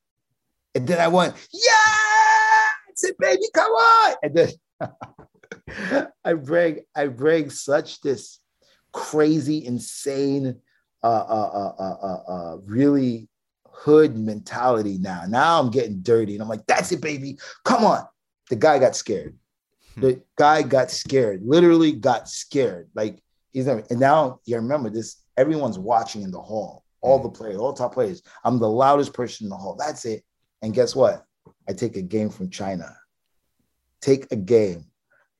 And 0.73 0.87
then 0.87 0.99
I 0.99 1.07
went, 1.07 1.35
yeah, 1.53 2.65
it's 2.89 3.03
it, 3.03 3.17
baby, 3.17 3.43
come 3.53 3.71
on. 3.71 4.15
And 4.23 4.35
then 4.35 6.07
I 6.25 6.33
bring, 6.33 6.81
I 6.95 7.07
bring 7.07 7.49
such 7.49 8.01
this 8.01 8.39
crazy, 8.91 9.65
insane, 9.65 10.57
uh, 11.03 11.07
uh, 11.07 11.51
uh, 11.53 11.83
uh, 11.83 11.97
uh, 12.01 12.31
uh, 12.31 12.57
really 12.65 13.29
hood 13.75 14.17
mentality 14.17 14.97
now. 14.99 15.23
Now 15.27 15.59
I'm 15.59 15.69
getting 15.69 16.01
dirty, 16.01 16.33
and 16.33 16.41
I'm 16.41 16.49
like, 16.49 16.65
"That's 16.65 16.91
it, 16.91 17.01
baby. 17.01 17.37
Come 17.63 17.83
on." 17.83 18.05
The 18.49 18.55
guy 18.55 18.79
got 18.79 18.95
scared. 18.95 19.37
Hmm. 19.95 20.01
The 20.01 20.21
guy 20.37 20.61
got 20.61 20.91
scared. 20.91 21.41
Literally 21.43 21.91
got 21.91 22.29
scared. 22.29 22.89
Like 22.93 23.21
he's 23.53 23.65
never. 23.65 23.83
And 23.89 23.99
now 23.99 24.39
you 24.45 24.55
remember 24.55 24.89
this. 24.89 25.17
Everyone's 25.37 25.79
watching 25.79 26.21
in 26.21 26.31
the 26.31 26.41
hall. 26.41 26.83
All 27.01 27.19
the 27.19 27.29
hmm. 27.29 27.35
players, 27.35 27.57
all 27.57 27.73
top 27.73 27.93
players. 27.93 28.23
I'm 28.43 28.59
the 28.59 28.69
loudest 28.69 29.13
person 29.13 29.45
in 29.45 29.49
the 29.49 29.57
hall. 29.57 29.75
That's 29.77 30.05
it. 30.05 30.23
And 30.61 30.73
guess 30.73 30.95
what? 30.95 31.25
I 31.67 31.73
take 31.73 31.97
a 31.97 32.01
game 32.01 32.29
from 32.29 32.49
China. 32.49 32.95
Take 34.01 34.31
a 34.31 34.35
game, 34.35 34.85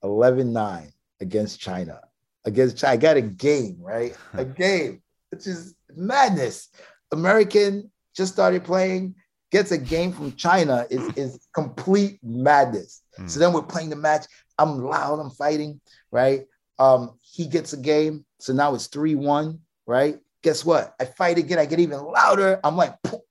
11-9 0.03 0.91
against 1.19 1.59
China. 1.59 2.01
Against 2.45 2.77
China. 2.77 2.93
I 2.93 2.97
got 2.97 3.17
a 3.17 3.21
game, 3.21 3.77
right? 3.79 4.15
A 4.33 4.45
game. 4.45 5.01
Which 5.31 5.47
is 5.47 5.75
madness. 5.95 6.69
American 7.11 7.91
just 8.15 8.33
started 8.33 8.63
playing, 8.63 9.15
gets 9.51 9.71
a 9.71 9.77
game 9.77 10.11
from 10.11 10.35
China 10.35 10.85
is, 10.89 11.07
is 11.15 11.47
complete 11.53 12.19
madness. 12.23 13.03
Hmm. 13.17 13.27
So 13.27 13.39
then 13.39 13.53
we're 13.53 13.61
playing 13.61 13.89
the 13.89 13.95
match. 13.95 14.25
I'm 14.57 14.83
loud, 14.83 15.19
I'm 15.19 15.29
fighting, 15.29 15.79
right? 16.11 16.45
Um, 16.79 17.17
he 17.21 17.47
gets 17.47 17.73
a 17.73 17.77
game. 17.77 18.25
So 18.39 18.53
now 18.53 18.75
it's 18.75 18.87
3-1, 18.87 19.59
right? 19.85 20.19
Guess 20.43 20.65
what? 20.65 20.93
I 20.99 21.05
fight 21.05 21.37
again, 21.37 21.59
I 21.59 21.65
get 21.65 21.79
even 21.79 21.99
louder. 22.03 22.59
I'm 22.63 22.77
like 22.77 23.01
pu- 23.03 23.23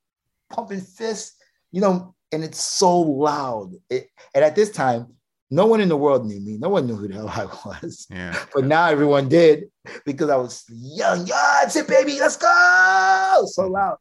pumping 0.50 0.80
fists, 0.80 1.36
you 1.72 1.80
know, 1.80 2.14
and 2.32 2.42
it's 2.42 2.62
so 2.62 3.00
loud. 3.00 3.72
It, 3.88 4.08
and 4.34 4.44
at 4.44 4.56
this 4.56 4.70
time, 4.70 5.14
no 5.50 5.66
one 5.66 5.80
in 5.80 5.88
the 5.88 5.96
world 5.96 6.26
knew 6.26 6.40
me. 6.40 6.58
No 6.58 6.68
one 6.68 6.86
knew 6.86 6.96
who 6.96 7.06
the 7.06 7.14
hell 7.14 7.28
I 7.28 7.44
was. 7.44 8.06
Yeah. 8.10 8.36
But 8.54 8.64
now 8.64 8.86
everyone 8.86 9.28
did 9.28 9.64
because 10.04 10.30
I 10.30 10.36
was 10.36 10.64
young. 10.68 11.26
Yeah, 11.26 11.60
that's 11.62 11.76
it, 11.76 11.86
baby. 11.86 12.18
Let's 12.18 12.36
go. 12.36 13.44
So 13.46 13.68
loud. 13.68 13.98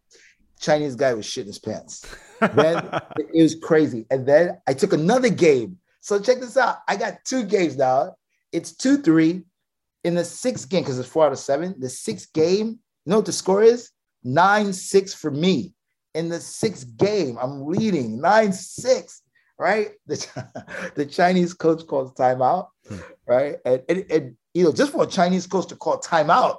Chinese 0.64 0.95
guy 0.95 1.14
was 1.14 1.26
shitting 1.26 1.47
his 1.47 1.59
pants. 1.59 2.05
Then 2.55 2.89
it 3.34 3.41
was 3.41 3.55
crazy. 3.55 4.05
And 4.11 4.26
then 4.26 4.57
I 4.68 4.74
took 4.74 4.91
another 4.91 5.30
game. 5.30 5.78
So 6.01 6.20
check 6.20 6.39
this 6.39 6.57
out. 6.57 6.80
I 6.89 6.97
got 6.97 7.24
two 7.24 7.43
games 7.43 7.78
now. 7.78 8.16
It's 8.51 8.76
2 8.76 8.97
3. 8.97 9.43
In 10.03 10.16
the 10.16 10.26
sixth 10.26 10.68
game, 10.68 10.84
because 10.84 10.99
it's 10.99 11.07
four 11.07 11.26
out 11.26 11.32
of 11.32 11.39
seven, 11.39 11.76
the 11.80 11.88
sixth 11.88 12.34
game, 12.34 12.68
you 12.68 13.09
know 13.09 13.18
what 13.18 13.26
the 13.26 13.32
score 13.32 13.64
is? 13.64 13.91
9 14.26 14.74
6 14.74 15.14
for 15.14 15.32
me. 15.32 15.74
In 16.14 16.28
the 16.28 16.41
sixth 16.41 16.97
game, 16.97 17.38
I'm 17.41 17.66
leading 17.66 18.20
9 18.20 18.51
6, 18.51 19.22
right? 19.57 19.91
The, 20.07 20.91
the 20.95 21.05
Chinese 21.05 21.53
coach 21.53 21.88
calls 21.88 22.11
timeout, 22.14 22.68
hmm. 22.89 22.97
right? 23.26 23.55
And, 23.64 23.84
and, 23.88 24.11
and, 24.11 24.38
you 24.53 24.66
know, 24.66 24.74
just 24.74 24.91
for 24.91 25.03
a 25.03 25.07
Chinese 25.07 25.47
coach 25.47 25.68
to 25.68 25.78
call 25.78 25.99
timeout, 25.99 26.57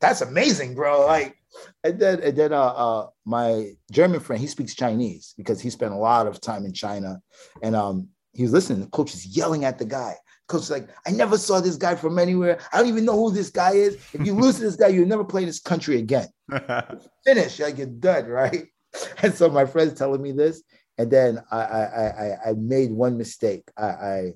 that's 0.00 0.20
amazing, 0.20 0.74
bro. 0.74 1.06
Like, 1.06 1.39
and 1.84 1.98
then 1.98 2.22
and 2.22 2.36
then 2.36 2.52
uh, 2.52 2.62
uh 2.62 3.06
my 3.24 3.72
German 3.90 4.20
friend, 4.20 4.40
he 4.40 4.46
speaks 4.46 4.74
Chinese 4.74 5.34
because 5.36 5.60
he 5.60 5.70
spent 5.70 5.92
a 5.92 5.96
lot 5.96 6.26
of 6.26 6.40
time 6.40 6.64
in 6.64 6.72
China, 6.72 7.20
and 7.62 7.74
um 7.74 8.08
he 8.32 8.42
was 8.42 8.52
listening. 8.52 8.80
The 8.80 8.86
coach 8.88 9.14
is 9.14 9.26
yelling 9.26 9.64
at 9.64 9.78
the 9.78 9.84
guy. 9.84 10.14
Coach 10.46 10.62
is 10.62 10.70
like, 10.70 10.88
I 11.06 11.10
never 11.10 11.38
saw 11.38 11.60
this 11.60 11.76
guy 11.76 11.94
from 11.94 12.18
anywhere. 12.18 12.58
I 12.72 12.78
don't 12.78 12.88
even 12.88 13.04
know 13.04 13.16
who 13.16 13.32
this 13.32 13.50
guy 13.50 13.72
is. 13.72 13.94
If 14.12 14.26
you 14.26 14.34
lose 14.34 14.56
to 14.56 14.62
this 14.62 14.76
guy, 14.76 14.88
you'll 14.88 15.06
never 15.06 15.24
play 15.24 15.44
this 15.44 15.60
country 15.60 15.98
again. 15.98 16.28
Finish, 17.24 17.60
like 17.60 17.78
you're 17.78 17.86
done, 17.86 18.26
right? 18.26 18.66
And 19.22 19.32
so 19.32 19.48
my 19.48 19.66
friend's 19.66 19.94
telling 19.94 20.20
me 20.20 20.32
this, 20.32 20.64
and 20.98 21.08
then 21.08 21.40
I 21.52 21.60
I 21.60 21.82
I, 21.84 22.36
I 22.46 22.52
made 22.54 22.90
one 22.90 23.16
mistake. 23.16 23.70
I, 23.76 23.86
I 23.86 24.32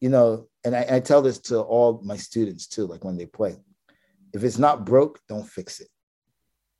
you 0.00 0.08
know, 0.08 0.48
and 0.64 0.74
I, 0.74 0.86
I 0.96 1.00
tell 1.00 1.22
this 1.22 1.38
to 1.48 1.60
all 1.60 2.00
my 2.04 2.16
students 2.16 2.66
too, 2.66 2.86
like 2.86 3.04
when 3.04 3.16
they 3.16 3.26
play. 3.26 3.56
If 4.32 4.42
it's 4.42 4.58
not 4.58 4.84
broke, 4.84 5.20
don't 5.28 5.48
fix 5.48 5.80
it. 5.80 5.88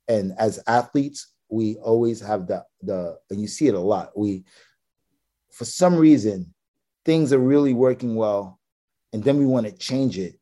And 0.07 0.33
as 0.37 0.61
athletes, 0.67 1.33
we 1.49 1.75
always 1.77 2.19
have 2.21 2.47
the 2.47 2.63
the 2.81 3.17
and 3.29 3.39
you 3.39 3.47
see 3.47 3.67
it 3.67 3.75
a 3.75 3.79
lot. 3.79 4.17
We 4.17 4.45
for 5.51 5.65
some 5.65 5.95
reason 5.95 6.53
things 7.05 7.31
are 7.31 7.39
really 7.39 7.73
working 7.73 8.15
well 8.15 8.59
and 9.13 9.23
then 9.23 9.37
we 9.37 9.45
want 9.45 9.65
to 9.65 9.71
change 9.71 10.17
it 10.17 10.39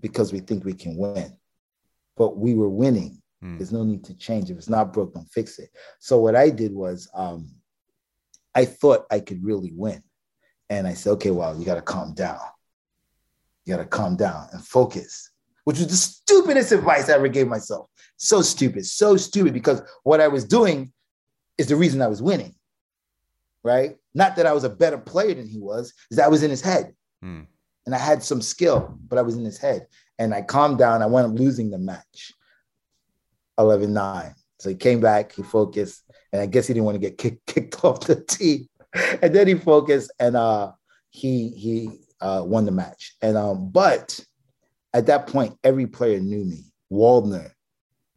because 0.00 0.32
we 0.32 0.40
think 0.40 0.64
we 0.64 0.74
can 0.74 0.96
win. 0.96 1.36
But 2.16 2.36
we 2.36 2.54
were 2.54 2.68
winning. 2.68 3.20
Hmm. 3.42 3.58
There's 3.58 3.72
no 3.72 3.84
need 3.84 4.04
to 4.04 4.14
change. 4.14 4.50
If 4.50 4.56
it's 4.56 4.68
not 4.68 4.92
broke, 4.92 5.14
don't 5.14 5.30
fix 5.30 5.58
it. 5.58 5.70
So 5.98 6.18
what 6.18 6.36
I 6.36 6.50
did 6.50 6.72
was 6.72 7.08
um 7.14 7.50
I 8.54 8.64
thought 8.64 9.06
I 9.10 9.20
could 9.20 9.44
really 9.44 9.72
win. 9.74 10.02
And 10.70 10.86
I 10.86 10.94
said, 10.94 11.10
okay, 11.14 11.30
well, 11.30 11.58
you 11.58 11.64
got 11.64 11.74
to 11.74 11.82
calm 11.82 12.14
down. 12.14 12.40
You 13.64 13.76
got 13.76 13.82
to 13.82 13.88
calm 13.88 14.16
down 14.16 14.48
and 14.52 14.64
focus, 14.64 15.30
which 15.64 15.78
was 15.78 15.88
the 15.88 15.96
stupidest 15.96 16.72
advice 16.72 17.08
I 17.08 17.14
ever 17.14 17.28
gave 17.28 17.48
myself. 17.48 17.88
So 18.16 18.42
stupid, 18.42 18.86
so 18.86 19.16
stupid, 19.16 19.52
because 19.52 19.82
what 20.02 20.20
I 20.20 20.28
was 20.28 20.44
doing 20.44 20.92
is 21.58 21.66
the 21.66 21.76
reason 21.76 22.00
I 22.02 22.06
was 22.06 22.22
winning, 22.22 22.54
right? 23.62 23.96
Not 24.14 24.36
that 24.36 24.46
I 24.46 24.52
was 24.52 24.64
a 24.64 24.70
better 24.70 24.98
player 24.98 25.34
than 25.34 25.48
he 25.48 25.58
was, 25.58 25.92
is 26.10 26.16
that 26.16 26.26
I 26.26 26.28
was 26.28 26.42
in 26.42 26.50
his 26.50 26.60
head 26.60 26.94
Hmm. 27.22 27.42
and 27.86 27.94
I 27.94 27.98
had 27.98 28.22
some 28.22 28.42
skill, 28.42 28.98
but 29.08 29.18
I 29.18 29.22
was 29.22 29.36
in 29.36 29.44
his 29.44 29.58
head. 29.58 29.86
And 30.18 30.32
I 30.34 30.42
calmed 30.42 30.78
down. 30.78 31.02
I 31.02 31.06
wound 31.06 31.32
up 31.32 31.38
losing 31.38 31.70
the 31.70 31.78
match 31.78 32.32
11 33.58 33.92
9. 33.92 34.34
So 34.60 34.68
he 34.68 34.76
came 34.76 35.00
back, 35.00 35.32
he 35.32 35.42
focused, 35.42 36.02
and 36.32 36.40
I 36.40 36.46
guess 36.46 36.66
he 36.68 36.74
didn't 36.74 36.84
want 36.84 36.94
to 36.94 37.00
get 37.00 37.18
kicked, 37.18 37.46
kicked 37.52 37.84
off 37.84 38.00
the 38.00 38.16
team. 38.16 38.68
And 39.20 39.34
then 39.34 39.48
he 39.48 39.54
focused 39.54 40.12
and 40.20 40.36
uh, 40.36 40.70
he 41.10 41.48
he 41.48 41.98
uh, 42.20 42.42
won 42.46 42.64
the 42.64 42.70
match. 42.70 43.16
And 43.20 43.36
um, 43.36 43.70
but 43.70 44.20
at 44.94 45.06
that 45.06 45.26
point, 45.26 45.58
every 45.64 45.86
player 45.86 46.20
knew 46.20 46.44
me. 46.44 46.72
Waldner, 46.90 47.50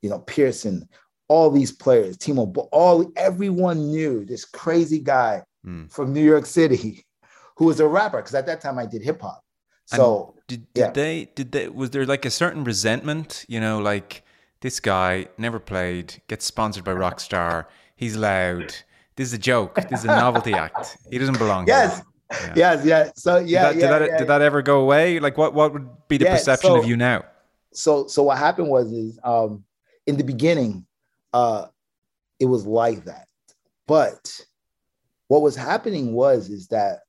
you 0.02 0.10
know, 0.10 0.20
Persson, 0.20 0.88
all 1.28 1.50
these 1.52 1.72
players, 1.72 2.18
Timo, 2.18 2.52
Bo- 2.52 2.70
all 2.72 3.12
everyone 3.18 3.88
knew 3.90 4.24
this 4.26 4.46
crazy 4.46 5.00
guy 5.00 5.44
Hmm. 5.66 5.88
from 5.88 6.14
New 6.14 6.24
York 6.24 6.46
City 6.46 7.04
who 7.58 7.66
was 7.66 7.80
a 7.82 7.88
rapper. 7.88 8.18
Because 8.18 8.36
at 8.36 8.46
that 8.46 8.62
time 8.62 8.78
I 8.80 8.86
did 8.86 9.02
hip 9.02 9.22
hop. 9.22 9.44
So 9.88 10.36
Did, 10.48 10.72
did 10.74 10.82
yeah. 10.82 10.92
they 10.92 11.26
did 11.36 11.52
they 11.52 11.68
was 11.70 11.90
there 11.92 12.06
like 12.06 12.26
a 12.26 12.30
certain 12.30 12.64
resentment, 12.64 13.44
you 13.50 13.60
know, 13.60 13.80
like 13.80 14.24
this 14.62 14.80
guy 14.80 15.28
never 15.38 15.60
played, 15.60 16.22
gets 16.28 16.46
sponsored 16.46 16.84
by 16.84 16.92
Rockstar, 16.94 17.66
he's 17.96 18.16
loud. 18.16 18.74
This 19.16 19.30
is 19.30 19.34
a 19.34 19.38
joke. 19.38 19.76
This 19.90 20.00
is 20.02 20.06
a 20.06 20.08
novelty 20.08 20.54
act. 20.54 20.98
He 21.10 21.18
doesn't 21.18 21.38
belong. 21.40 21.66
here. 21.66 22.02
Yes, 22.32 22.42
Yeah. 22.46 22.54
yes, 22.56 22.86
yeah. 22.86 23.12
So 23.16 23.40
Did 23.40 23.50
yeah, 23.50 23.62
that, 23.64 23.76
yeah, 23.76 23.82
did, 23.82 23.90
that, 23.90 24.10
yeah, 24.10 24.18
did 24.18 24.28
that 24.28 24.42
ever 24.42 24.62
go 24.62 24.82
away? 24.82 25.20
Like 25.20 25.38
what 25.38 25.54
what 25.54 25.74
would 25.74 25.88
be 26.08 26.18
the 26.18 26.26
perception 26.26 26.70
so- 26.72 26.78
of 26.80 26.86
you 26.86 26.98
now? 26.98 27.24
so 27.74 28.08
so 28.08 28.24
what 28.24 28.38
happened 28.40 28.68
was 28.70 28.92
is 28.92 29.20
um 29.24 29.64
in 30.08 30.18
the 30.18 30.24
beginning 30.24 30.84
uh 31.34 31.68
it 32.40 32.46
was 32.46 32.66
like 32.66 33.04
that 33.06 33.28
but 33.86 34.42
what 35.28 35.44
was 35.44 35.56
happening 35.56 36.14
was 36.14 36.50
is 36.50 36.68
that 36.70 37.02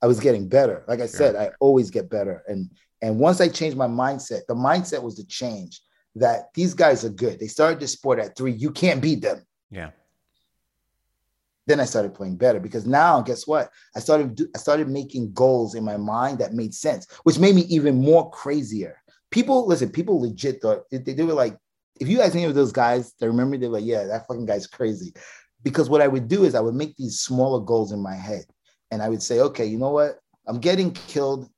i 0.00 0.06
was 0.06 0.20
getting 0.20 0.48
better 0.48 0.84
like 0.88 1.00
i 1.00 1.06
said 1.06 1.36
i 1.36 1.50
always 1.60 1.90
get 1.90 2.08
better 2.08 2.42
and 2.46 2.70
and 3.02 3.18
once 3.18 3.42
i 3.42 3.48
changed 3.48 3.76
my 3.76 3.88
mindset 3.88 4.40
the 4.48 4.54
mindset 4.54 5.02
was 5.02 5.16
to 5.16 5.26
change 5.26 5.82
that 6.14 6.44
these 6.54 6.72
guys 6.72 7.04
are 7.04 7.10
good 7.10 7.38
they 7.38 7.48
started 7.48 7.78
this 7.78 7.92
sport 7.92 8.18
at 8.18 8.34
three 8.36 8.52
you 8.52 8.70
can't 8.70 9.02
beat 9.02 9.20
them 9.20 9.44
Yeah. 9.70 9.90
Then 11.68 11.80
I 11.80 11.84
started 11.84 12.14
playing 12.14 12.36
better 12.36 12.58
because 12.58 12.86
now, 12.86 13.20
guess 13.20 13.46
what? 13.46 13.70
I 13.94 14.00
started 14.00 14.40
I 14.54 14.58
started 14.58 14.88
making 14.88 15.32
goals 15.34 15.74
in 15.74 15.84
my 15.84 15.98
mind 15.98 16.38
that 16.38 16.54
made 16.54 16.74
sense, 16.74 17.06
which 17.24 17.38
made 17.38 17.54
me 17.54 17.62
even 17.62 18.00
more 18.00 18.30
crazier. 18.30 19.00
People 19.30 19.66
listen, 19.66 19.90
people 19.90 20.20
legit 20.20 20.62
thought 20.62 20.84
they, 20.90 20.98
they 20.98 21.22
were 21.22 21.34
like, 21.34 21.56
if 22.00 22.08
you 22.08 22.16
guys 22.16 22.34
any 22.34 22.44
of 22.44 22.54
those 22.54 22.72
guys, 22.72 23.12
they 23.20 23.26
remember 23.26 23.58
they're 23.58 23.68
like, 23.68 23.84
yeah, 23.84 24.04
that 24.04 24.26
fucking 24.26 24.46
guy's 24.46 24.66
crazy. 24.66 25.12
Because 25.62 25.90
what 25.90 26.00
I 26.00 26.08
would 26.08 26.26
do 26.26 26.44
is 26.44 26.54
I 26.54 26.60
would 26.60 26.74
make 26.74 26.96
these 26.96 27.20
smaller 27.20 27.60
goals 27.60 27.92
in 27.92 28.00
my 28.02 28.14
head, 28.14 28.46
and 28.90 29.02
I 29.02 29.10
would 29.10 29.22
say, 29.22 29.40
okay, 29.40 29.66
you 29.66 29.78
know 29.78 29.90
what? 29.90 30.18
I'm 30.46 30.60
getting 30.60 30.92
killed 30.92 31.50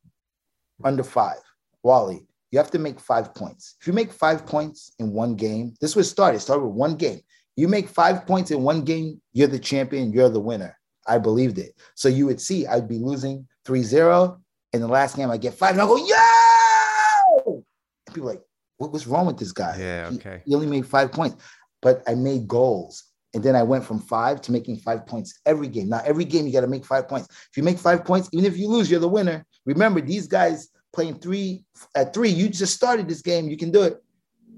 under 0.82 1.04
five. 1.04 1.38
Wally, 1.84 2.26
you 2.50 2.58
have 2.58 2.72
to 2.72 2.80
make 2.80 2.98
five 2.98 3.32
points. 3.32 3.76
If 3.80 3.86
you 3.86 3.92
make 3.92 4.12
five 4.12 4.44
points 4.44 4.92
in 4.98 5.12
one 5.12 5.36
game, 5.36 5.74
this 5.80 5.94
was 5.94 6.10
started. 6.10 6.40
Started 6.40 6.64
with 6.64 6.74
one 6.74 6.96
game. 6.96 7.20
You 7.60 7.68
make 7.68 7.90
five 7.90 8.26
points 8.26 8.50
in 8.50 8.62
one 8.62 8.84
game, 8.84 9.20
you're 9.34 9.46
the 9.46 9.58
champion, 9.58 10.14
you're 10.14 10.30
the 10.30 10.40
winner. 10.40 10.78
I 11.06 11.18
believed 11.18 11.58
it. 11.58 11.72
So 11.94 12.08
you 12.08 12.24
would 12.24 12.40
see 12.40 12.66
I'd 12.66 12.88
be 12.88 12.98
losing 12.98 13.46
3-0. 13.66 14.38
In 14.72 14.80
the 14.80 14.88
last 14.88 15.14
game, 15.14 15.30
I 15.30 15.36
get 15.36 15.52
five, 15.52 15.72
and 15.72 15.82
I 15.82 15.84
go, 15.84 15.96
yo! 15.96 17.62
And 18.06 18.14
people 18.14 18.30
are 18.30 18.32
like, 18.32 18.42
what 18.78 18.92
was 18.92 19.06
wrong 19.06 19.26
with 19.26 19.36
this 19.36 19.52
guy? 19.52 19.76
Yeah, 19.78 20.08
He- 20.08 20.16
okay. 20.16 20.42
He, 20.46 20.54
only 20.54 20.68
made 20.68 20.86
five 20.86 21.12
points. 21.12 21.36
But 21.82 22.02
I 22.08 22.14
made 22.14 22.48
goals. 22.48 23.04
And 23.34 23.44
then 23.44 23.54
I 23.54 23.62
went 23.62 23.84
from 23.84 23.98
five 24.00 24.40
to 24.42 24.52
making 24.52 24.78
five 24.78 25.06
points 25.06 25.38
every 25.44 25.68
game. 25.68 25.90
Now, 25.90 26.00
every 26.06 26.24
game 26.24 26.46
you 26.46 26.54
got 26.54 26.62
to 26.62 26.66
make 26.66 26.86
five 26.86 27.08
points. 27.08 27.28
If 27.50 27.56
you 27.58 27.62
make 27.62 27.78
five 27.78 28.06
points, 28.06 28.30
even 28.32 28.46
if 28.46 28.56
you 28.56 28.68
lose, 28.68 28.90
you're 28.90 29.00
the 29.00 29.08
winner. 29.08 29.44
Remember, 29.66 30.00
these 30.00 30.26
guys 30.26 30.70
playing 30.94 31.18
three 31.18 31.64
at 31.94 32.14
three, 32.14 32.30
you 32.30 32.48
just 32.48 32.74
started 32.74 33.06
this 33.06 33.20
game, 33.20 33.50
you 33.50 33.58
can 33.58 33.70
do 33.70 33.82
it. 33.82 34.02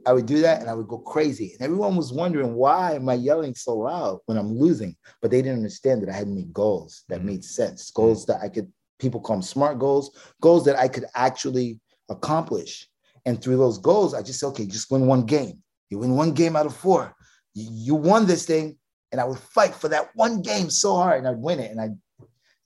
I 0.06 0.12
would 0.12 0.26
do 0.26 0.40
that 0.40 0.60
and 0.60 0.68
I 0.68 0.74
would 0.74 0.88
go 0.88 0.98
crazy. 0.98 1.52
And 1.52 1.62
everyone 1.62 1.96
was 1.96 2.12
wondering 2.12 2.54
why 2.54 2.94
am 2.94 3.08
I 3.08 3.14
yelling 3.14 3.54
so 3.54 3.76
loud 3.76 4.18
when 4.26 4.38
I'm 4.38 4.58
losing? 4.58 4.96
But 5.20 5.30
they 5.30 5.42
didn't 5.42 5.58
understand 5.58 6.02
that 6.02 6.10
I 6.10 6.14
had 6.14 6.28
made 6.28 6.52
goals 6.52 7.04
that 7.08 7.20
Mhm. 7.20 7.24
made 7.24 7.44
sense, 7.44 7.90
goals 7.90 8.26
that 8.26 8.40
I 8.40 8.48
could 8.48 8.72
people 8.98 9.20
call 9.20 9.36
them 9.36 9.42
smart 9.42 9.80
goals, 9.80 10.16
goals 10.40 10.64
that 10.64 10.78
I 10.78 10.86
could 10.86 11.06
actually 11.16 11.80
accomplish. 12.08 12.88
And 13.26 13.42
through 13.42 13.56
those 13.56 13.78
goals, 13.78 14.14
I 14.14 14.22
just 14.22 14.38
said, 14.38 14.46
okay, 14.48 14.66
just 14.66 14.90
win 14.92 15.06
one 15.06 15.24
game. 15.26 15.62
You 15.90 15.98
win 15.98 16.14
one 16.14 16.32
game 16.32 16.54
out 16.54 16.66
of 16.66 16.76
four. 16.76 17.14
You, 17.52 17.68
you 17.72 17.94
won 17.96 18.26
this 18.26 18.46
thing, 18.46 18.78
and 19.10 19.20
I 19.20 19.24
would 19.24 19.38
fight 19.38 19.74
for 19.74 19.88
that 19.88 20.10
one 20.14 20.40
game 20.40 20.70
so 20.70 20.94
hard, 20.94 21.18
and 21.18 21.28
I'd 21.28 21.36
win 21.36 21.58
it. 21.58 21.72
And 21.72 21.80
I, 21.80 21.90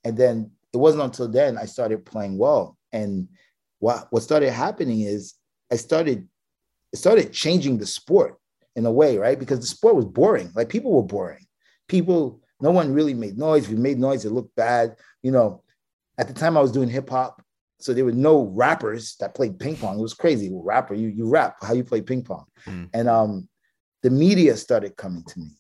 and 0.05 0.17
then 0.17 0.51
it 0.75 0.77
wasn't 0.77 1.05
until 1.05 1.29
then 1.29 1.57
I 1.57 1.65
started 1.65 2.05
playing 2.05 2.37
well. 2.37 2.77
And 2.93 3.29
what 3.79 4.07
what 4.11 4.23
started 4.23 4.53
happening 4.53 5.01
is 5.01 5.35
I 5.73 5.77
started 5.77 6.29
it 6.93 6.97
started 6.99 7.33
changing 7.33 7.79
the 7.79 7.87
sport 7.87 8.39
in 8.75 8.87
a 8.87 8.93
way, 8.93 9.19
right? 9.19 9.39
Because 9.39 9.61
the 9.61 9.67
sport 9.67 9.97
was 9.97 10.05
boring. 10.05 10.53
Like 10.55 10.69
people 10.69 10.93
were 10.93 11.03
boring. 11.03 11.47
People, 11.89 12.41
no 12.61 12.71
one 12.71 12.93
really 12.93 13.15
made 13.15 13.39
noise. 13.39 13.65
If 13.65 13.71
you 13.71 13.77
made 13.77 13.99
noise, 13.99 14.25
it 14.25 14.33
looked 14.33 14.55
bad. 14.57 14.97
You 15.23 15.31
know, 15.33 15.63
at 16.19 16.29
the 16.29 16.35
time 16.35 16.57
I 16.57 16.61
was 16.61 16.73
doing 16.73 16.89
hip 16.89 17.11
hop, 17.11 17.43
so 17.79 17.93
there 17.93 18.05
were 18.05 18.13
no 18.13 18.45
rappers 18.45 19.17
that 19.21 19.35
played 19.35 19.59
ping 19.59 19.77
pong. 19.77 19.99
It 19.99 20.03
was 20.03 20.15
crazy. 20.15 20.51
Well, 20.51 20.65
rapper, 20.65 20.95
you 20.95 21.09
you 21.09 21.29
rap, 21.29 21.57
how 21.63 21.75
you 21.75 21.85
play 21.85 22.01
ping 22.01 22.23
pong. 22.23 22.45
Mm. 22.67 22.89
And 22.95 23.09
um 23.09 23.49
the 24.03 24.11
media 24.11 24.57
started 24.57 24.97
coming 24.97 25.25
to 25.25 25.39
me 25.41 25.51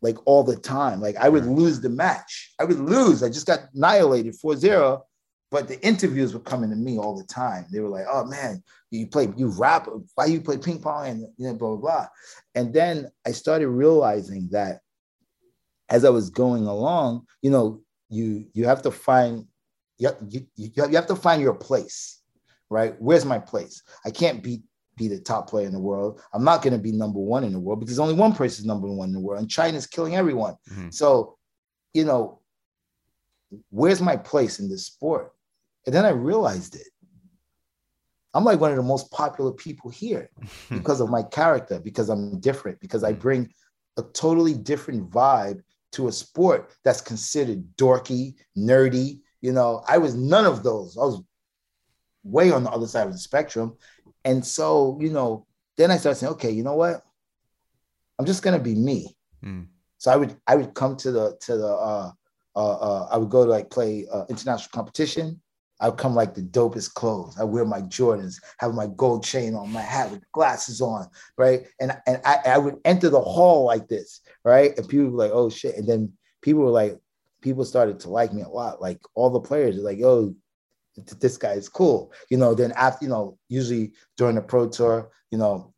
like 0.00 0.16
all 0.26 0.44
the 0.44 0.56
time. 0.56 1.00
Like 1.00 1.16
I 1.16 1.28
would 1.28 1.46
lose 1.46 1.80
the 1.80 1.88
match. 1.88 2.52
I 2.58 2.64
would 2.64 2.78
lose. 2.78 3.22
I 3.22 3.28
just 3.28 3.46
got 3.46 3.60
annihilated 3.74 4.34
4-0. 4.34 5.00
But 5.50 5.66
the 5.66 5.80
interviews 5.86 6.34
were 6.34 6.40
coming 6.40 6.70
to 6.70 6.76
me 6.76 6.98
all 6.98 7.16
the 7.16 7.24
time. 7.24 7.66
They 7.70 7.80
were 7.80 7.88
like, 7.88 8.06
"Oh 8.10 8.24
man, 8.24 8.62
you 8.90 9.06
play, 9.06 9.32
you 9.36 9.48
rap. 9.48 9.88
Why 10.14 10.26
you 10.26 10.40
play 10.40 10.58
ping 10.58 10.80
pong 10.80 11.06
and 11.06 11.20
you 11.36 11.46
know, 11.46 11.54
blah 11.54 11.76
blah 11.76 11.76
blah." 11.76 12.06
And 12.54 12.72
then 12.72 13.10
I 13.26 13.32
started 13.32 13.68
realizing 13.68 14.48
that 14.52 14.80
as 15.88 16.04
I 16.04 16.10
was 16.10 16.30
going 16.30 16.66
along, 16.66 17.26
you 17.40 17.50
know, 17.50 17.82
you 18.10 18.46
you 18.52 18.66
have 18.66 18.82
to 18.82 18.90
find 18.90 19.46
you, 19.98 20.10
you, 20.28 20.46
you 20.56 20.96
have 20.96 21.06
to 21.08 21.16
find 21.16 21.42
your 21.42 21.54
place, 21.54 22.20
right? 22.70 22.94
Where's 22.98 23.24
my 23.24 23.38
place? 23.38 23.82
I 24.04 24.10
can't 24.10 24.42
be 24.42 24.62
be 24.96 25.08
the 25.08 25.20
top 25.20 25.48
player 25.48 25.66
in 25.66 25.72
the 25.72 25.78
world. 25.78 26.20
I'm 26.32 26.44
not 26.44 26.60
going 26.62 26.72
to 26.72 26.78
be 26.78 26.92
number 26.92 27.20
one 27.20 27.44
in 27.44 27.52
the 27.52 27.60
world 27.60 27.80
because 27.80 27.98
only 27.98 28.14
one 28.14 28.34
person 28.34 28.62
is 28.62 28.66
number 28.66 28.88
one 28.88 29.08
in 29.08 29.14
the 29.14 29.20
world, 29.20 29.40
and 29.40 29.50
China's 29.50 29.86
killing 29.86 30.16
everyone. 30.16 30.56
Mm-hmm. 30.70 30.90
So, 30.90 31.38
you 31.94 32.04
know, 32.04 32.40
where's 33.70 34.02
my 34.02 34.16
place 34.16 34.58
in 34.58 34.68
this 34.68 34.86
sport? 34.86 35.32
And 35.88 35.94
then 35.94 36.04
I 36.04 36.10
realized 36.10 36.74
it. 36.74 36.86
I'm 38.34 38.44
like 38.44 38.60
one 38.60 38.70
of 38.70 38.76
the 38.76 38.82
most 38.82 39.10
popular 39.10 39.52
people 39.52 39.88
here 39.88 40.28
because 40.68 41.00
of 41.00 41.08
my 41.08 41.22
character, 41.22 41.80
because 41.80 42.10
I'm 42.10 42.40
different, 42.40 42.78
because 42.78 43.02
I 43.02 43.12
mm-hmm. 43.12 43.22
bring 43.22 43.54
a 43.96 44.02
totally 44.02 44.52
different 44.52 45.08
vibe 45.08 45.62
to 45.92 46.08
a 46.08 46.12
sport 46.12 46.74
that's 46.84 47.00
considered 47.00 47.64
dorky, 47.78 48.34
nerdy. 48.54 49.20
You 49.40 49.52
know, 49.52 49.82
I 49.88 49.96
was 49.96 50.14
none 50.14 50.44
of 50.44 50.62
those. 50.62 50.98
I 50.98 51.04
was 51.04 51.22
way 52.22 52.52
on 52.52 52.64
the 52.64 52.70
other 52.70 52.86
side 52.86 53.06
of 53.06 53.14
the 53.14 53.18
spectrum. 53.18 53.74
And 54.26 54.44
so, 54.44 54.98
you 55.00 55.08
know, 55.08 55.46
then 55.78 55.90
I 55.90 55.96
started 55.96 56.18
saying, 56.18 56.32
okay, 56.34 56.50
you 56.50 56.64
know 56.64 56.74
what? 56.74 57.00
I'm 58.18 58.26
just 58.26 58.42
gonna 58.42 58.58
be 58.58 58.74
me. 58.74 59.16
Mm. 59.42 59.68
So 59.96 60.10
I 60.10 60.16
would 60.16 60.36
I 60.46 60.56
would 60.56 60.74
come 60.74 60.96
to 60.96 61.12
the 61.12 61.38
to 61.46 61.56
the 61.56 61.66
uh, 61.66 62.12
uh, 62.54 62.76
uh 62.76 63.08
I 63.10 63.16
would 63.16 63.30
go 63.30 63.46
to 63.46 63.50
like 63.50 63.70
play 63.70 64.06
uh, 64.12 64.26
international 64.28 64.68
competition. 64.70 65.40
I 65.80 65.90
come 65.90 66.14
like 66.14 66.34
the 66.34 66.42
dopest 66.42 66.94
clothes. 66.94 67.36
I 67.38 67.44
wear 67.44 67.64
my 67.64 67.82
Jordans, 67.82 68.40
have 68.58 68.74
my 68.74 68.88
gold 68.96 69.24
chain 69.24 69.54
on, 69.54 69.72
my 69.72 69.80
hat 69.80 70.10
with 70.10 70.30
glasses 70.32 70.80
on, 70.80 71.08
right? 71.36 71.66
And 71.80 71.96
and 72.06 72.20
I, 72.24 72.38
I 72.46 72.58
would 72.58 72.76
enter 72.84 73.10
the 73.10 73.20
hall 73.20 73.64
like 73.64 73.88
this, 73.88 74.20
right? 74.44 74.76
And 74.76 74.88
people 74.88 75.10
were 75.10 75.18
like, 75.18 75.32
oh 75.32 75.50
shit. 75.50 75.76
And 75.76 75.88
then 75.88 76.12
people 76.42 76.62
were 76.62 76.70
like, 76.70 76.98
people 77.42 77.64
started 77.64 78.00
to 78.00 78.10
like 78.10 78.32
me 78.32 78.42
a 78.42 78.48
lot. 78.48 78.80
Like 78.80 78.98
all 79.14 79.30
the 79.30 79.40
players 79.40 79.78
are 79.78 79.82
like, 79.82 79.98
yo, 79.98 80.34
this 81.20 81.36
guy 81.36 81.52
is 81.52 81.68
cool. 81.68 82.12
You 82.30 82.38
know, 82.38 82.54
then 82.54 82.72
after, 82.72 83.04
you 83.04 83.10
know, 83.10 83.38
usually 83.48 83.92
during 84.16 84.34
the 84.34 84.42
pro 84.42 84.68
tour, 84.68 85.10
you 85.30 85.38
know, 85.38 85.72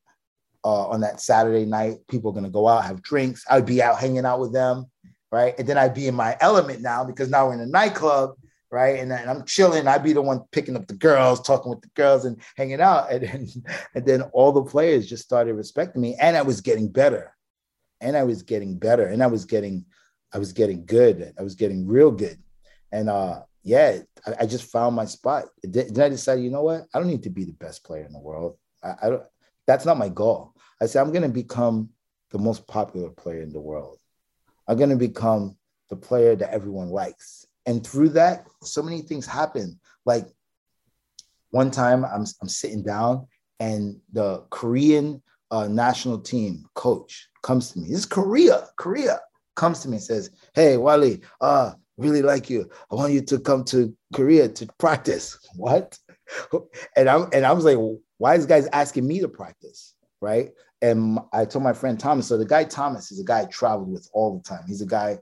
uh, 0.64 0.88
on 0.88 1.00
that 1.00 1.20
Saturday 1.20 1.64
night, 1.64 1.98
people 2.08 2.30
are 2.30 2.34
gonna 2.34 2.50
go 2.50 2.68
out, 2.68 2.84
have 2.84 3.02
drinks. 3.02 3.44
I'd 3.50 3.66
be 3.66 3.82
out 3.82 3.98
hanging 3.98 4.24
out 4.24 4.40
with 4.40 4.52
them, 4.52 4.86
right? 5.30 5.54
And 5.58 5.68
then 5.68 5.78
I'd 5.78 5.94
be 5.94 6.08
in 6.08 6.14
my 6.14 6.36
element 6.40 6.80
now 6.80 7.04
because 7.04 7.30
now 7.30 7.48
we're 7.48 7.54
in 7.54 7.60
a 7.60 7.66
nightclub, 7.66 8.34
right? 8.70 8.98
And, 8.98 9.10
then 9.10 9.28
I'm 9.28 9.44
chilling. 9.44 9.86
I'd 9.86 10.04
be 10.04 10.12
the 10.12 10.22
one 10.22 10.42
picking 10.52 10.76
up 10.76 10.86
the 10.86 10.94
girls, 10.94 11.40
talking 11.40 11.70
with 11.70 11.82
the 11.82 11.90
girls, 11.94 12.24
and 12.24 12.40
hanging 12.56 12.80
out. 12.80 13.12
And 13.12 13.22
then, 13.22 13.48
and 13.94 14.06
then 14.06 14.22
all 14.32 14.52
the 14.52 14.64
players 14.64 15.08
just 15.08 15.24
started 15.24 15.54
respecting 15.54 16.02
me, 16.02 16.16
and 16.20 16.36
I 16.36 16.42
was 16.42 16.60
getting 16.60 16.88
better, 16.88 17.36
and 18.00 18.16
I 18.16 18.22
was 18.24 18.42
getting 18.42 18.78
better, 18.78 19.06
and 19.06 19.22
I 19.22 19.26
was 19.26 19.44
getting, 19.44 19.84
I 20.32 20.38
was 20.38 20.52
getting 20.52 20.86
good. 20.86 21.32
I 21.38 21.42
was 21.42 21.54
getting 21.54 21.86
real 21.86 22.10
good, 22.10 22.38
and 22.92 23.10
uh, 23.10 23.42
yeah, 23.62 23.98
I, 24.26 24.34
I, 24.40 24.46
just 24.46 24.70
found 24.70 24.96
my 24.96 25.04
spot. 25.04 25.46
Then 25.62 26.00
I 26.00 26.08
decided, 26.08 26.44
you 26.44 26.50
know 26.50 26.62
what? 26.62 26.86
I 26.94 26.98
don't 26.98 27.08
need 27.08 27.24
to 27.24 27.30
be 27.30 27.44
the 27.44 27.52
best 27.52 27.84
player 27.84 28.04
in 28.04 28.12
the 28.12 28.18
world. 28.18 28.56
I, 28.82 28.94
I 29.02 29.10
don't. 29.10 29.22
That's 29.66 29.84
not 29.84 29.98
my 29.98 30.08
goal. 30.08 30.54
I 30.80 30.86
said 30.86 31.02
I'm 31.02 31.12
going 31.12 31.22
to 31.22 31.28
become 31.28 31.90
the 32.30 32.38
most 32.38 32.66
popular 32.66 33.10
player 33.10 33.42
in 33.42 33.52
the 33.52 33.60
world. 33.60 33.98
I'm 34.66 34.78
going 34.78 34.90
to 34.90 34.96
become 34.96 35.56
the 35.90 35.96
player 35.96 36.36
that 36.36 36.52
everyone 36.52 36.88
likes. 36.88 37.46
And 37.66 37.86
through 37.86 38.10
that, 38.10 38.46
so 38.62 38.82
many 38.82 39.02
things 39.02 39.26
happen. 39.26 39.78
Like 40.06 40.26
one 41.50 41.70
time, 41.70 42.04
I'm 42.04 42.24
I'm 42.40 42.48
sitting 42.48 42.82
down, 42.82 43.26
and 43.58 44.00
the 44.12 44.44
Korean 44.50 45.22
uh, 45.50 45.68
national 45.68 46.20
team 46.20 46.64
coach 46.74 47.28
comes 47.42 47.72
to 47.72 47.80
me. 47.80 47.88
This 47.88 48.00
is 48.00 48.06
Korea. 48.06 48.68
Korea 48.76 49.20
comes 49.56 49.80
to 49.80 49.88
me 49.88 49.96
and 49.96 50.04
says, 50.04 50.30
"Hey, 50.54 50.76
Wally, 50.76 51.20
uh, 51.40 51.72
really 52.00 52.22
like 52.22 52.50
you. 52.50 52.68
I 52.90 52.94
want 52.94 53.12
you 53.12 53.20
to 53.20 53.38
come 53.38 53.64
to 53.64 53.94
Korea 54.14 54.48
to 54.48 54.66
practice. 54.78 55.38
What? 55.56 55.98
And 56.96 57.08
I'm 57.08 57.28
and 57.32 57.44
I 57.44 57.52
was 57.52 57.64
like, 57.64 57.76
why 58.18 58.36
is 58.36 58.46
guys 58.46 58.68
asking 58.72 59.06
me 59.06 59.18
to 59.20 59.28
practice? 59.28 59.94
Right. 60.20 60.50
And 60.80 61.18
I 61.32 61.44
told 61.44 61.64
my 61.64 61.72
friend 61.72 61.98
Thomas. 61.98 62.28
So 62.28 62.38
the 62.38 62.46
guy 62.46 62.62
Thomas 62.64 63.10
is 63.10 63.18
a 63.18 63.24
guy 63.24 63.40
I 63.40 63.44
traveled 63.46 63.90
with 63.90 64.08
all 64.12 64.38
the 64.38 64.48
time. 64.48 64.62
He's 64.68 64.80
a 64.80 64.86
guy 64.86 65.18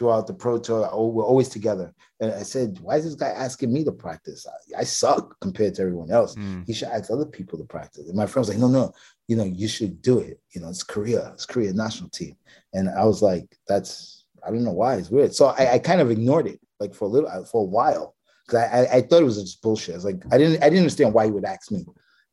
throughout 0.00 0.26
the 0.26 0.32
pro 0.32 0.58
tour. 0.58 0.88
Oh, 0.90 1.08
we're 1.08 1.26
always 1.26 1.50
together. 1.50 1.92
And 2.20 2.32
I 2.32 2.42
said, 2.42 2.78
why 2.80 2.96
is 2.96 3.04
this 3.04 3.14
guy 3.14 3.28
asking 3.28 3.70
me 3.70 3.84
to 3.84 3.92
practice? 3.92 4.46
I, 4.46 4.80
I 4.80 4.84
suck 4.84 5.38
compared 5.40 5.74
to 5.74 5.82
everyone 5.82 6.10
else. 6.10 6.34
Mm. 6.36 6.66
He 6.66 6.72
should 6.72 6.88
ask 6.88 7.10
other 7.10 7.26
people 7.26 7.58
to 7.58 7.64
practice. 7.64 8.08
And 8.08 8.16
my 8.16 8.24
friend 8.24 8.40
was 8.40 8.48
like, 8.48 8.56
no, 8.56 8.68
no, 8.68 8.94
you 9.28 9.36
know, 9.36 9.44
you 9.44 9.68
should 9.68 10.00
do 10.00 10.18
it. 10.20 10.40
You 10.54 10.62
know, 10.62 10.70
it's 10.70 10.82
Korea, 10.82 11.32
it's 11.34 11.44
Korea 11.44 11.74
national 11.74 12.08
team. 12.08 12.34
And 12.72 12.88
I 12.88 13.04
was 13.04 13.20
like, 13.20 13.54
that's 13.68 14.24
I 14.42 14.48
don't 14.48 14.64
know 14.64 14.72
why 14.72 14.94
it's 14.94 15.10
weird. 15.10 15.34
So 15.34 15.48
I, 15.48 15.74
I 15.74 15.78
kind 15.78 16.00
of 16.00 16.10
ignored 16.10 16.46
it 16.46 16.60
like 16.80 16.94
for 16.94 17.04
a 17.04 17.08
little 17.08 17.28
uh, 17.28 17.44
for 17.44 17.60
a 17.60 17.66
while 17.68 18.16
because 18.46 18.60
I, 18.60 18.78
I, 18.78 18.96
I 18.96 19.00
thought 19.02 19.20
it 19.20 19.26
was 19.26 19.42
just 19.42 19.60
bullshit. 19.60 19.96
I 19.96 19.98
was 19.98 20.06
like 20.06 20.22
I 20.32 20.38
didn't 20.38 20.62
I 20.62 20.70
didn't 20.70 20.78
understand 20.78 21.12
why 21.12 21.26
he 21.26 21.30
would 21.30 21.44
ask 21.44 21.70
me, 21.70 21.84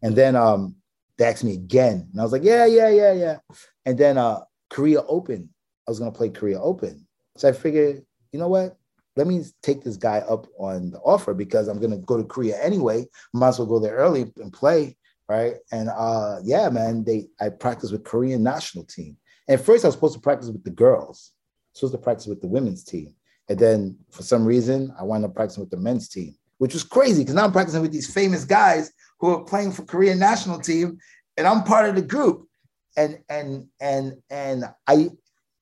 and 0.02 0.16
then 0.16 0.38
um 0.38 0.78
they 1.18 1.26
asked 1.26 1.44
me 1.44 1.56
again, 1.56 2.08
and 2.14 2.22
I 2.22 2.24
was 2.24 2.32
like 2.32 2.46
yeah 2.46 2.66
yeah 2.66 2.88
yeah 2.88 3.12
yeah, 3.12 3.38
and 3.86 3.98
then 3.98 4.18
uh 4.18 4.40
Korea 4.70 5.02
Open 5.02 5.50
I 5.86 5.92
was 5.92 6.00
gonna 6.00 6.12
play 6.12 6.30
Korea 6.30 6.62
Open, 6.62 7.07
so 7.40 7.50
I 7.50 7.52
figured 7.52 8.04
you 8.32 8.40
know 8.40 8.48
what 8.48 8.78
let 9.18 9.28
me 9.28 9.44
take 9.64 9.84
this 9.84 9.98
guy 9.98 10.20
up 10.20 10.46
on 10.60 10.92
the 10.92 11.00
offer 11.00 11.34
because 11.34 11.68
I'm 11.68 11.82
gonna 11.82 11.98
go 11.98 12.18
to 12.18 12.24
Korea 12.24 12.62
anyway. 12.62 13.08
Might 13.34 13.50
as 13.50 13.60
well 13.60 13.68
go 13.68 13.80
there 13.80 13.96
early 13.96 14.32
and 14.38 14.54
play, 14.54 14.96
right? 15.28 15.56
And 15.72 15.90
uh, 15.90 16.38
yeah, 16.44 16.70
man, 16.70 17.04
they 17.04 17.28
I 17.42 17.50
practiced 17.50 17.92
with 17.92 18.04
Korean 18.04 18.44
national 18.44 18.86
team. 18.86 19.18
And 19.48 19.60
first, 19.60 19.84
I 19.84 19.88
was 19.88 19.96
supposed 19.96 20.14
to 20.14 20.20
practice 20.20 20.50
with 20.50 20.64
the 20.64 20.70
girls, 20.70 21.32
supposed 21.74 21.94
to 21.94 21.98
practice 21.98 22.28
with 22.28 22.42
the 22.42 22.48
women's 22.48 22.84
team. 22.84 23.16
And 23.50 23.58
then 23.58 23.98
for 24.12 24.22
some 24.22 24.46
reason, 24.46 24.94
I 25.00 25.04
wound 25.04 25.26
up 25.26 25.34
practicing 25.34 25.62
with 25.62 25.72
the 25.72 25.78
men's 25.78 26.10
team, 26.10 26.36
which 26.60 26.74
was 26.74 26.84
crazy 26.84 27.24
because 27.24 27.34
now 27.34 27.46
I'm 27.46 27.52
practicing 27.52 27.82
with 27.82 27.94
these 27.94 28.14
famous 28.14 28.46
guys 28.46 28.92
who 29.20 29.32
are 29.32 29.44
playing 29.44 29.72
for 29.72 29.84
Korean 29.84 30.20
national 30.20 30.60
team, 30.60 31.00
and 31.38 31.48
I'm 31.48 31.64
part 31.64 31.90
of 31.90 31.96
the 31.96 32.02
group. 32.04 32.48
And 32.96 33.20
and 33.30 33.68
and 33.80 34.22
and 34.30 34.66
I 34.88 35.10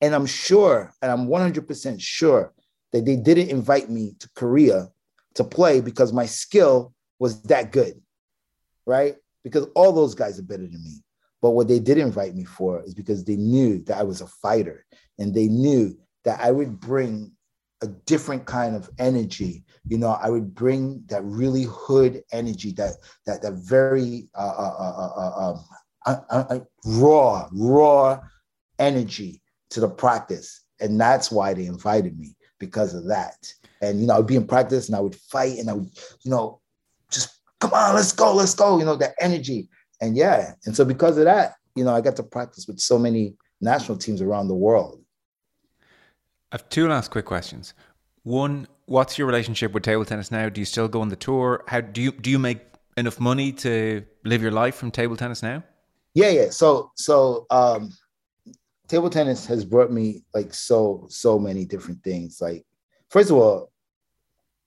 and 0.05 0.13
I'm 0.13 0.27
sure, 0.27 0.93
and 1.01 1.11
I'm 1.11 1.27
100% 1.27 1.99
sure 1.99 2.53
that 2.93 3.05
they 3.05 3.15
didn't 3.15 3.49
invite 3.49 3.89
me 3.89 4.13
to 4.19 4.29
Korea 4.35 4.89
to 5.33 5.43
play 5.43 5.81
because 5.81 6.13
my 6.13 6.27
skill 6.27 6.93
was 7.17 7.41
that 7.43 7.71
good, 7.71 7.99
right? 8.85 9.15
Because 9.43 9.65
all 9.73 9.91
those 9.91 10.13
guys 10.13 10.37
are 10.37 10.43
better 10.43 10.67
than 10.67 10.83
me. 10.83 11.03
But 11.41 11.51
what 11.51 11.67
they 11.67 11.79
did 11.79 11.97
invite 11.97 12.35
me 12.35 12.43
for 12.43 12.83
is 12.83 12.93
because 12.93 13.25
they 13.25 13.35
knew 13.35 13.79
that 13.85 13.97
I 13.97 14.03
was 14.03 14.21
a 14.21 14.27
fighter 14.27 14.85
and 15.17 15.33
they 15.33 15.47
knew 15.47 15.97
that 16.23 16.39
I 16.39 16.51
would 16.51 16.79
bring 16.79 17.31
a 17.81 17.87
different 17.87 18.45
kind 18.45 18.75
of 18.75 18.87
energy. 18.99 19.65
You 19.87 19.97
know, 19.97 20.19
I 20.21 20.29
would 20.29 20.53
bring 20.53 21.03
that 21.07 21.23
really 21.23 21.63
hood 21.63 22.21
energy, 22.31 22.73
that 22.73 22.97
that 23.25 23.41
that 23.41 23.53
very 23.53 24.29
uh, 24.35 25.57
uh, 26.05 26.19
uh, 26.29 26.59
raw, 26.85 27.49
raw 27.51 28.21
energy 28.77 29.41
to 29.71 29.79
the 29.79 29.89
practice, 29.89 30.65
and 30.79 30.99
that's 30.99 31.31
why 31.31 31.53
they 31.53 31.65
invited 31.65 32.17
me 32.19 32.35
because 32.59 32.93
of 32.93 33.07
that. 33.07 33.35
And 33.81 33.99
you 33.99 34.07
know, 34.07 34.17
I'd 34.17 34.27
be 34.27 34.35
in 34.35 34.47
practice 34.47 34.87
and 34.87 34.95
I 34.95 35.01
would 35.01 35.15
fight, 35.15 35.57
and 35.57 35.69
I 35.69 35.73
would, 35.73 35.89
you 36.23 36.31
know, 36.31 36.61
just 37.11 37.41
come 37.59 37.73
on, 37.73 37.95
let's 37.95 38.11
go, 38.11 38.33
let's 38.33 38.53
go. 38.55 38.77
You 38.79 38.85
know, 38.85 38.95
that 38.95 39.15
energy, 39.19 39.69
and 40.01 40.15
yeah, 40.15 40.53
and 40.65 40.75
so 40.75 40.85
because 40.85 41.17
of 41.17 41.25
that, 41.25 41.53
you 41.75 41.83
know, 41.83 41.93
I 41.93 42.01
got 42.01 42.15
to 42.17 42.23
practice 42.23 42.67
with 42.67 42.79
so 42.79 42.97
many 42.97 43.35
national 43.61 43.97
teams 43.97 44.21
around 44.21 44.47
the 44.47 44.55
world 44.55 45.01
I 46.51 46.57
have 46.57 46.69
two 46.69 46.87
last 46.87 47.11
quick 47.11 47.25
questions. 47.25 47.73
One, 48.23 48.67
what's 48.85 49.17
your 49.17 49.27
relationship 49.27 49.73
with 49.73 49.83
table 49.83 50.05
tennis 50.05 50.31
now? 50.31 50.47
Do 50.47 50.61
you 50.61 50.65
still 50.65 50.87
go 50.87 51.01
on 51.01 51.09
the 51.09 51.15
tour? 51.15 51.65
How 51.67 51.81
do 51.81 52.01
you 52.01 52.13
do 52.13 52.29
you 52.29 52.39
make 52.39 52.59
enough 52.95 53.19
money 53.19 53.51
to 53.51 54.05
live 54.23 54.41
your 54.41 54.51
life 54.51 54.75
from 54.75 54.89
table 54.89 55.17
tennis 55.17 55.43
now? 55.43 55.63
Yeah, 56.13 56.29
yeah. 56.29 56.49
So 56.51 56.91
so 56.95 57.45
um 57.49 57.91
table 58.87 59.09
tennis 59.09 59.45
has 59.45 59.65
brought 59.65 59.91
me 59.91 60.23
like 60.33 60.53
so 60.53 61.05
so 61.09 61.39
many 61.39 61.65
different 61.65 62.03
things. 62.03 62.39
Like 62.41 62.65
first 63.09 63.29
of 63.29 63.37
all, 63.37 63.71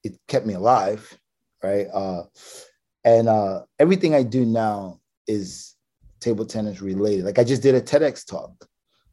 it 0.04 0.18
kept 0.28 0.46
me 0.46 0.54
alive, 0.54 1.18
right? 1.62 1.86
Uh 1.92 2.24
and 3.04 3.28
uh 3.28 3.62
everything 3.78 4.14
I 4.14 4.22
do 4.22 4.44
now 4.44 5.00
is 5.26 5.76
table 6.20 6.46
tennis 6.46 6.80
related. 6.80 7.24
Like 7.24 7.38
I 7.38 7.44
just 7.44 7.62
did 7.62 7.74
a 7.74 7.80
TEDx 7.80 8.26
talk, 8.26 8.66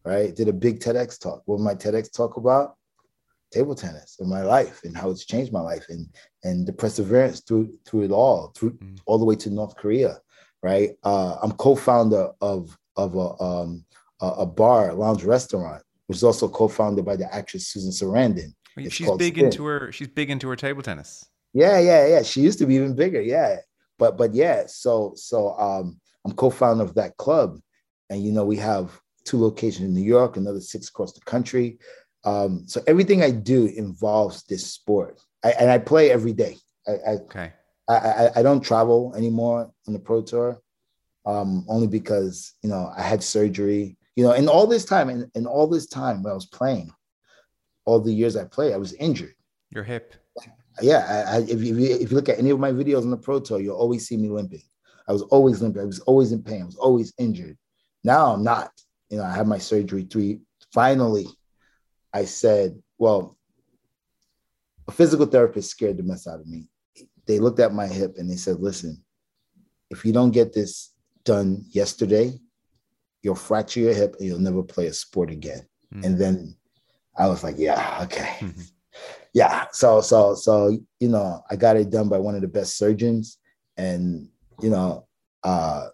right? 0.04 0.36
Did 0.36 0.48
a 0.48 0.54
big 0.54 0.80
TEDx 0.80 1.20
talk. 1.20 1.44
What 1.46 1.60
my 1.60 1.76
TEDx 1.76 2.12
talk 2.12 2.38
about? 2.38 2.76
Table 3.52 3.76
tennis 3.76 4.18
and 4.20 4.30
my 4.30 4.42
life 4.42 4.82
and 4.84 4.98
how 4.98 5.12
it's 5.12 5.26
changed 5.26 5.54
my 5.54 5.62
life 5.62 5.86
and 5.90 6.08
and 6.44 6.68
the 6.68 6.74
perseverance 6.74 7.42
through 7.42 7.78
through 7.86 8.04
it 8.04 8.12
all, 8.12 8.52
through 8.56 8.72
mm. 8.72 9.00
all 9.06 9.18
the 9.18 9.26
way 9.26 9.36
to 9.36 9.50
North 9.50 9.76
Korea, 9.76 10.20
right? 10.64 10.92
Uh, 11.04 11.38
I'm 11.42 11.52
co-founder 11.52 12.32
of 12.42 12.78
of 12.98 13.16
a 13.16 13.44
um, 13.44 13.86
a 14.38 14.46
bar, 14.46 14.94
lounge 14.94 15.24
restaurant, 15.24 15.82
which 16.08 16.18
is 16.18 16.24
also 16.24 16.48
co-founded 16.48 17.06
by 17.06 17.16
the 17.16 17.34
actress 17.34 17.68
Susan 17.68 17.92
Sarandon. 17.92 18.54
she's 18.90 19.12
big 19.14 19.36
Spin. 19.36 19.46
into 19.46 19.66
her. 19.66 19.92
She's 19.92 20.08
big 20.08 20.30
into 20.30 20.48
her 20.50 20.56
table 20.56 20.82
tennis. 20.82 21.26
Yeah, 21.54 21.80
yeah, 21.80 22.08
yeah. 22.08 22.22
She 22.22 22.42
used 22.42 22.60
to 22.60 22.66
be 22.66 22.76
even 22.76 22.96
bigger. 22.96 23.22
Yeah, 23.22 23.58
but 23.98 24.18
but 24.18 24.34
yeah. 24.34 24.64
So 24.68 25.14
so 25.16 25.58
um, 25.58 26.00
I'm 26.26 26.34
co-founder 26.34 26.84
of 26.84 26.96
that 26.96 27.18
club, 27.18 27.60
and 28.10 28.24
you 28.24 28.32
know 28.32 28.46
we 28.46 28.58
have 28.58 29.00
two 29.24 29.42
locations 29.42 29.88
in 29.88 29.94
New 29.94 30.02
York, 30.02 30.38
another 30.38 30.60
six 30.60 30.90
across 30.90 31.14
the 31.14 31.22
country. 31.22 31.80
Um, 32.24 32.64
so 32.68 32.82
everything 32.88 33.24
I 33.24 33.32
do 33.32 33.68
involves 33.68 34.44
this 34.44 34.66
sport, 34.66 35.22
I, 35.44 35.52
and 35.52 35.70
I 35.70 35.78
play 35.78 36.12
every 36.12 36.34
day. 36.34 36.58
I, 36.88 36.92
I 36.92 37.12
okay. 37.24 37.54
I, 37.88 37.94
I, 37.96 38.30
I 38.38 38.44
don't 38.44 38.62
travel 38.62 39.14
anymore 39.16 39.72
on 39.88 39.94
the 39.94 40.00
pro 40.00 40.22
tour, 40.24 40.60
um, 41.26 41.66
only 41.68 41.88
because 41.88 42.54
you 42.64 42.70
know 42.70 42.92
I 42.96 43.02
had 43.02 43.24
surgery 43.24 43.98
you 44.16 44.24
know, 44.24 44.32
and 44.32 44.50
all 44.50 44.68
this 44.68 44.86
time, 44.86 45.10
and, 45.10 45.30
and 45.36 45.46
all 45.46 45.68
this 45.68 45.88
time 45.88 46.24
when 46.24 46.32
I 46.32 46.36
was 46.36 46.46
playing, 46.46 46.92
all 47.86 48.00
the 48.00 48.14
years 48.14 48.36
I 48.36 48.46
played, 48.46 48.74
I 48.74 48.78
was 48.78 48.94
injured. 48.94 49.36
Your 49.72 49.84
hip. 49.84 50.16
Yeah, 50.82 51.26
I, 51.28 51.38
I, 51.38 51.40
if, 51.42 51.62
you, 51.62 51.78
if 51.78 52.12
you 52.12 52.16
look 52.16 52.30
at 52.30 52.40
any 52.40 52.50
of 52.50 52.60
my 52.60 52.72
videos 52.72 53.04
on 53.04 53.10
the 53.10 53.18
Pro 53.18 53.40
Tour, 53.40 53.62
you'll 53.62 53.78
always 53.78 54.08
see 54.08 54.18
me 54.18 54.30
limping. 54.30 54.64
I 55.08 55.14
was 55.14 55.22
always 55.24 55.62
limping. 55.62 55.82
I 55.82 55.86
was 55.86 56.00
always 56.02 56.32
in 56.32 56.44
pain. 56.44 56.64
I 56.64 56.66
was 56.66 56.76
always 56.76 57.14
injured. 57.18 57.58
Now 58.04 58.34
I'm 58.34 58.44
not. 58.44 58.72
You 59.10 59.18
know, 59.18 59.24
I 59.24 59.34
had 59.34 59.48
my 59.48 59.58
surgery 59.58 60.04
three. 60.04 60.40
Finally, 60.74 61.28
I 62.14 62.26
said, 62.26 62.82
well, 62.98 63.38
a 64.88 64.92
physical 64.92 65.26
therapist 65.26 65.70
scared 65.70 65.98
the 65.98 66.04
mess 66.04 66.28
out 66.28 66.40
of 66.40 66.48
me. 66.48 66.68
They 67.26 67.40
looked 67.40 67.60
at 67.60 67.74
my 67.74 67.88
hip 67.88 68.16
and 68.18 68.30
they 68.30 68.36
said, 68.36 68.60
listen, 68.60 69.04
if 69.90 70.06
you 70.06 70.12
don't 70.12 70.32
get 70.32 70.54
this 70.54 70.92
done 71.24 71.66
yesterday, 71.70 72.40
you'll 73.26 73.34
fracture 73.34 73.80
your 73.80 73.94
hip 73.94 74.16
and 74.20 74.28
you'll 74.28 74.40
never 74.40 74.62
play 74.62 74.86
a 74.86 74.94
sport 74.94 75.32
again. 75.32 75.68
Mm-hmm. 75.92 76.06
And 76.06 76.20
then 76.20 76.56
I 77.18 77.28
was 77.28 77.44
like, 77.44 77.56
yeah, 77.58 78.00
okay. 78.04 78.38
Mm-hmm. 78.40 78.62
Yeah. 79.34 79.66
So, 79.74 80.00
so, 80.00 80.34
so, 80.34 80.80
you 81.02 81.10
know, 81.10 81.44
I 81.52 81.58
got 81.58 81.76
it 81.76 81.90
done 81.90 82.08
by 82.08 82.18
one 82.18 82.36
of 82.36 82.42
the 82.42 82.48
best 82.48 82.78
surgeons. 82.78 83.38
And, 83.76 84.30
you 84.62 84.70
know, 84.70 85.08
uh, 85.44 85.88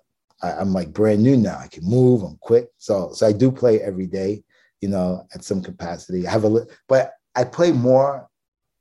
I, 0.44 0.52
I'm 0.52 0.74
like 0.74 0.94
brand 0.94 1.24
new 1.24 1.36
now. 1.36 1.58
I 1.58 1.68
can 1.68 1.84
move, 1.84 2.22
I'm 2.22 2.38
quick. 2.40 2.70
So, 2.78 3.12
so 3.14 3.26
I 3.26 3.32
do 3.32 3.52
play 3.52 3.82
every 3.82 4.06
day, 4.06 4.44
you 4.82 4.90
know, 4.90 5.26
at 5.34 5.44
some 5.44 5.64
capacity. 5.64 6.28
I 6.28 6.30
have 6.30 6.46
a, 6.46 6.68
but 6.88 7.14
I 7.36 7.44
play 7.46 7.72
more 7.72 8.30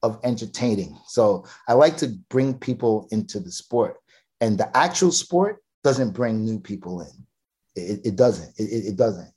of 0.02 0.20
entertaining. 0.24 0.98
So 1.06 1.46
I 1.66 1.72
like 1.72 1.96
to 1.96 2.08
bring 2.28 2.52
people 2.52 3.08
into 3.10 3.40
the 3.40 3.50
sport. 3.50 3.96
And 4.42 4.58
the 4.58 4.76
actual 4.76 5.12
sport 5.12 5.62
doesn't 5.82 6.10
bring 6.10 6.44
new 6.44 6.60
people 6.60 7.00
in. 7.00 7.26
It, 7.74 8.00
it 8.04 8.16
doesn't. 8.16 8.52
It, 8.58 8.88
it 8.88 8.96
doesn't. 8.96 9.32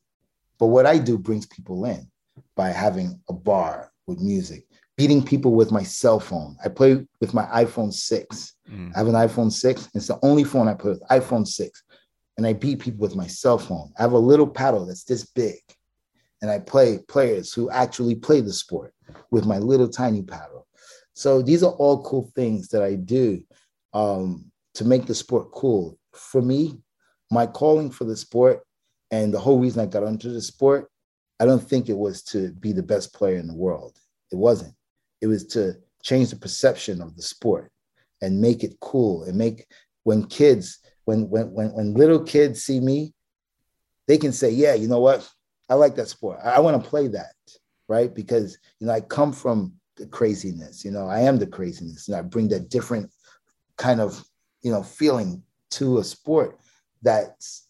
But 0.60 0.68
what 0.68 0.86
I 0.86 0.98
do 0.98 1.18
brings 1.18 1.46
people 1.46 1.86
in 1.86 2.08
by 2.56 2.70
having 2.70 3.20
a 3.30 3.34
bar 3.34 3.92
with 4.08 4.20
music, 4.20 4.66
beating 4.98 5.24
people 5.24 5.54
with 5.54 5.72
my 5.72 5.84
cell 5.84 6.20
phone. 6.20 6.56
I 6.64 6.70
play 6.70 7.06
with 7.20 7.34
my 7.34 7.46
iPhone 7.46 7.94
6. 7.94 8.56
Mm. 8.72 8.92
I 8.96 8.98
have 8.98 9.08
an 9.08 9.14
iPhone 9.14 9.52
6. 9.52 9.90
It's 9.94 10.08
the 10.08 10.20
only 10.22 10.44
phone 10.44 10.68
I 10.68 10.74
play 10.74 10.92
with, 10.92 11.04
iPhone 11.10 11.48
6. 11.48 11.84
And 12.38 12.48
I 12.48 12.54
beat 12.54 12.80
people 12.80 13.02
with 13.02 13.16
my 13.16 13.28
cell 13.28 13.58
phone. 13.58 13.92
I 13.98 14.02
have 14.02 14.14
a 14.14 14.18
little 14.18 14.48
paddle 14.48 14.86
that's 14.86 15.04
this 15.04 15.26
big. 15.26 15.60
And 16.42 16.52
I 16.52 16.60
play 16.60 17.00
players 17.08 17.54
who 17.54 17.70
actually 17.70 18.16
play 18.16 18.42
the 18.42 18.52
sport 18.52 18.94
with 19.32 19.46
my 19.46 19.60
little 19.60 19.88
tiny 19.88 20.22
paddle. 20.22 20.68
So 21.14 21.42
these 21.42 21.64
are 21.64 21.72
all 21.74 22.04
cool 22.04 22.32
things 22.36 22.70
that 22.70 22.84
I 22.84 22.96
do 22.96 23.42
um, 23.94 24.52
to 24.74 24.86
make 24.86 25.06
the 25.06 25.16
sport 25.16 25.52
cool. 25.52 25.98
For 26.12 26.42
me, 26.42 26.80
my 27.34 27.48
calling 27.48 27.90
for 27.90 28.06
the 28.06 28.16
sport 28.16 28.62
and 29.12 29.34
the 29.34 29.40
whole 29.40 29.60
reason 29.60 29.82
I 29.82 29.86
got 29.86 30.04
into 30.04 30.30
the 30.30 30.42
sport, 30.42 30.90
I 31.40 31.46
don't 31.46 31.62
think 31.62 31.90
it 31.90 31.98
was 31.98 32.24
to 32.26 32.52
be 32.54 32.72
the 32.72 32.84
best 32.84 33.14
player 33.14 33.38
in 33.38 33.48
the 33.48 33.56
world. 33.56 33.98
It 34.32 34.36
wasn't. 34.36 34.74
It 35.22 35.28
was 35.28 35.46
to 35.48 35.76
change 36.04 36.30
the 36.30 36.36
perception 36.36 37.02
of 37.02 37.16
the 37.16 37.22
sport 37.22 37.72
and 38.22 38.42
make 38.42 38.64
it 38.64 38.80
cool 38.80 39.24
and 39.24 39.38
make 39.38 39.68
when 40.04 40.26
kids, 40.26 40.80
when 41.06 41.30
when 41.30 41.52
when 41.52 41.74
when 41.74 41.94
little 41.94 42.24
kids 42.24 42.64
see 42.64 42.80
me, 42.80 43.14
they 44.08 44.18
can 44.18 44.32
say, 44.32 44.50
yeah, 44.50 44.74
you 44.74 44.88
know 44.88 45.00
what? 45.00 45.30
I 45.70 45.76
like 45.76 45.96
that 45.96 46.10
sport. 46.10 46.40
I, 46.44 46.52
I 46.52 46.60
want 46.60 46.82
to 46.82 46.90
play 46.90 47.08
that, 47.10 47.34
right? 47.88 48.14
Because 48.14 48.58
you 48.80 48.88
know, 48.88 48.94
I 48.94 49.02
come 49.02 49.34
from 49.34 49.74
the 49.98 50.08
craziness, 50.08 50.84
you 50.84 50.92
know, 50.92 51.08
I 51.08 51.22
am 51.22 51.38
the 51.38 51.48
craziness, 51.48 52.08
and 52.08 52.18
I 52.18 52.22
bring 52.22 52.48
that 52.50 52.70
different 52.70 53.12
kind 53.78 54.02
of 54.02 54.24
you 54.62 54.72
know 54.72 54.84
feeling 54.84 55.44
to 55.72 55.98
a 55.98 56.04
sport 56.04 56.60
that's 57.04 57.68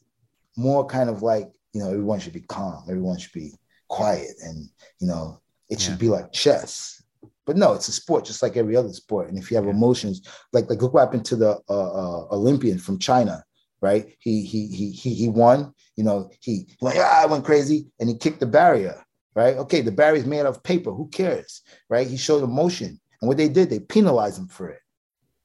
more 0.56 0.86
kind 0.86 1.10
of 1.10 1.22
like 1.22 1.52
you 1.74 1.82
know 1.82 1.90
everyone 1.90 2.20
should 2.20 2.34
be 2.34 2.42
calm 2.42 2.84
everyone 2.88 3.18
should 3.18 3.34
be 3.34 3.52
quiet 3.90 4.32
and 4.44 4.70
you 5.00 5.08
know 5.08 5.40
it 5.70 5.80
should 5.80 5.98
be 5.98 6.10
like 6.10 6.32
chess. 6.32 7.02
But 7.46 7.58
no 7.58 7.74
it's 7.74 7.88
a 7.88 7.92
sport 7.92 8.26
just 8.26 8.42
like 8.42 8.56
every 8.56 8.76
other 8.76 8.94
sport 8.94 9.28
and 9.28 9.38
if 9.38 9.52
you 9.52 9.58
have 9.58 9.66
yeah. 9.66 9.72
emotions 9.72 10.22
like 10.54 10.70
like 10.70 10.82
look 10.82 10.94
what 10.94 11.02
happened 11.02 11.26
to 11.26 11.36
the 11.36 11.60
uh, 11.70 11.74
uh, 11.74 12.28
olympian 12.32 12.78
from 12.78 13.00
china 13.00 13.44
right? 13.84 14.16
He 14.20 14.46
he 14.46 14.68
he 14.68 14.92
he, 14.92 15.14
he 15.14 15.28
won 15.30 15.74
you 15.98 16.06
know 16.06 16.32
he, 16.40 16.66
he 16.70 16.78
went 16.82 16.98
ah, 16.98 17.24
I 17.24 17.26
went 17.26 17.44
crazy 17.44 17.88
and 18.00 18.08
he 18.08 18.16
kicked 18.16 18.40
the 18.40 18.46
barrier 18.46 19.04
right? 19.36 19.58
Okay 19.58 19.82
the 19.82 19.92
barrier 19.92 20.22
is 20.22 20.26
made 20.26 20.46
of 20.46 20.64
paper 20.64 20.92
who 20.92 21.10
cares 21.10 21.62
right? 21.90 22.08
He 22.08 22.18
showed 22.18 22.44
emotion 22.44 23.00
and 23.22 23.28
what 23.28 23.38
they 23.38 23.50
did 23.50 23.70
they 23.70 23.82
penalized 23.82 24.40
him 24.40 24.48
for 24.48 24.70
it. 24.70 24.80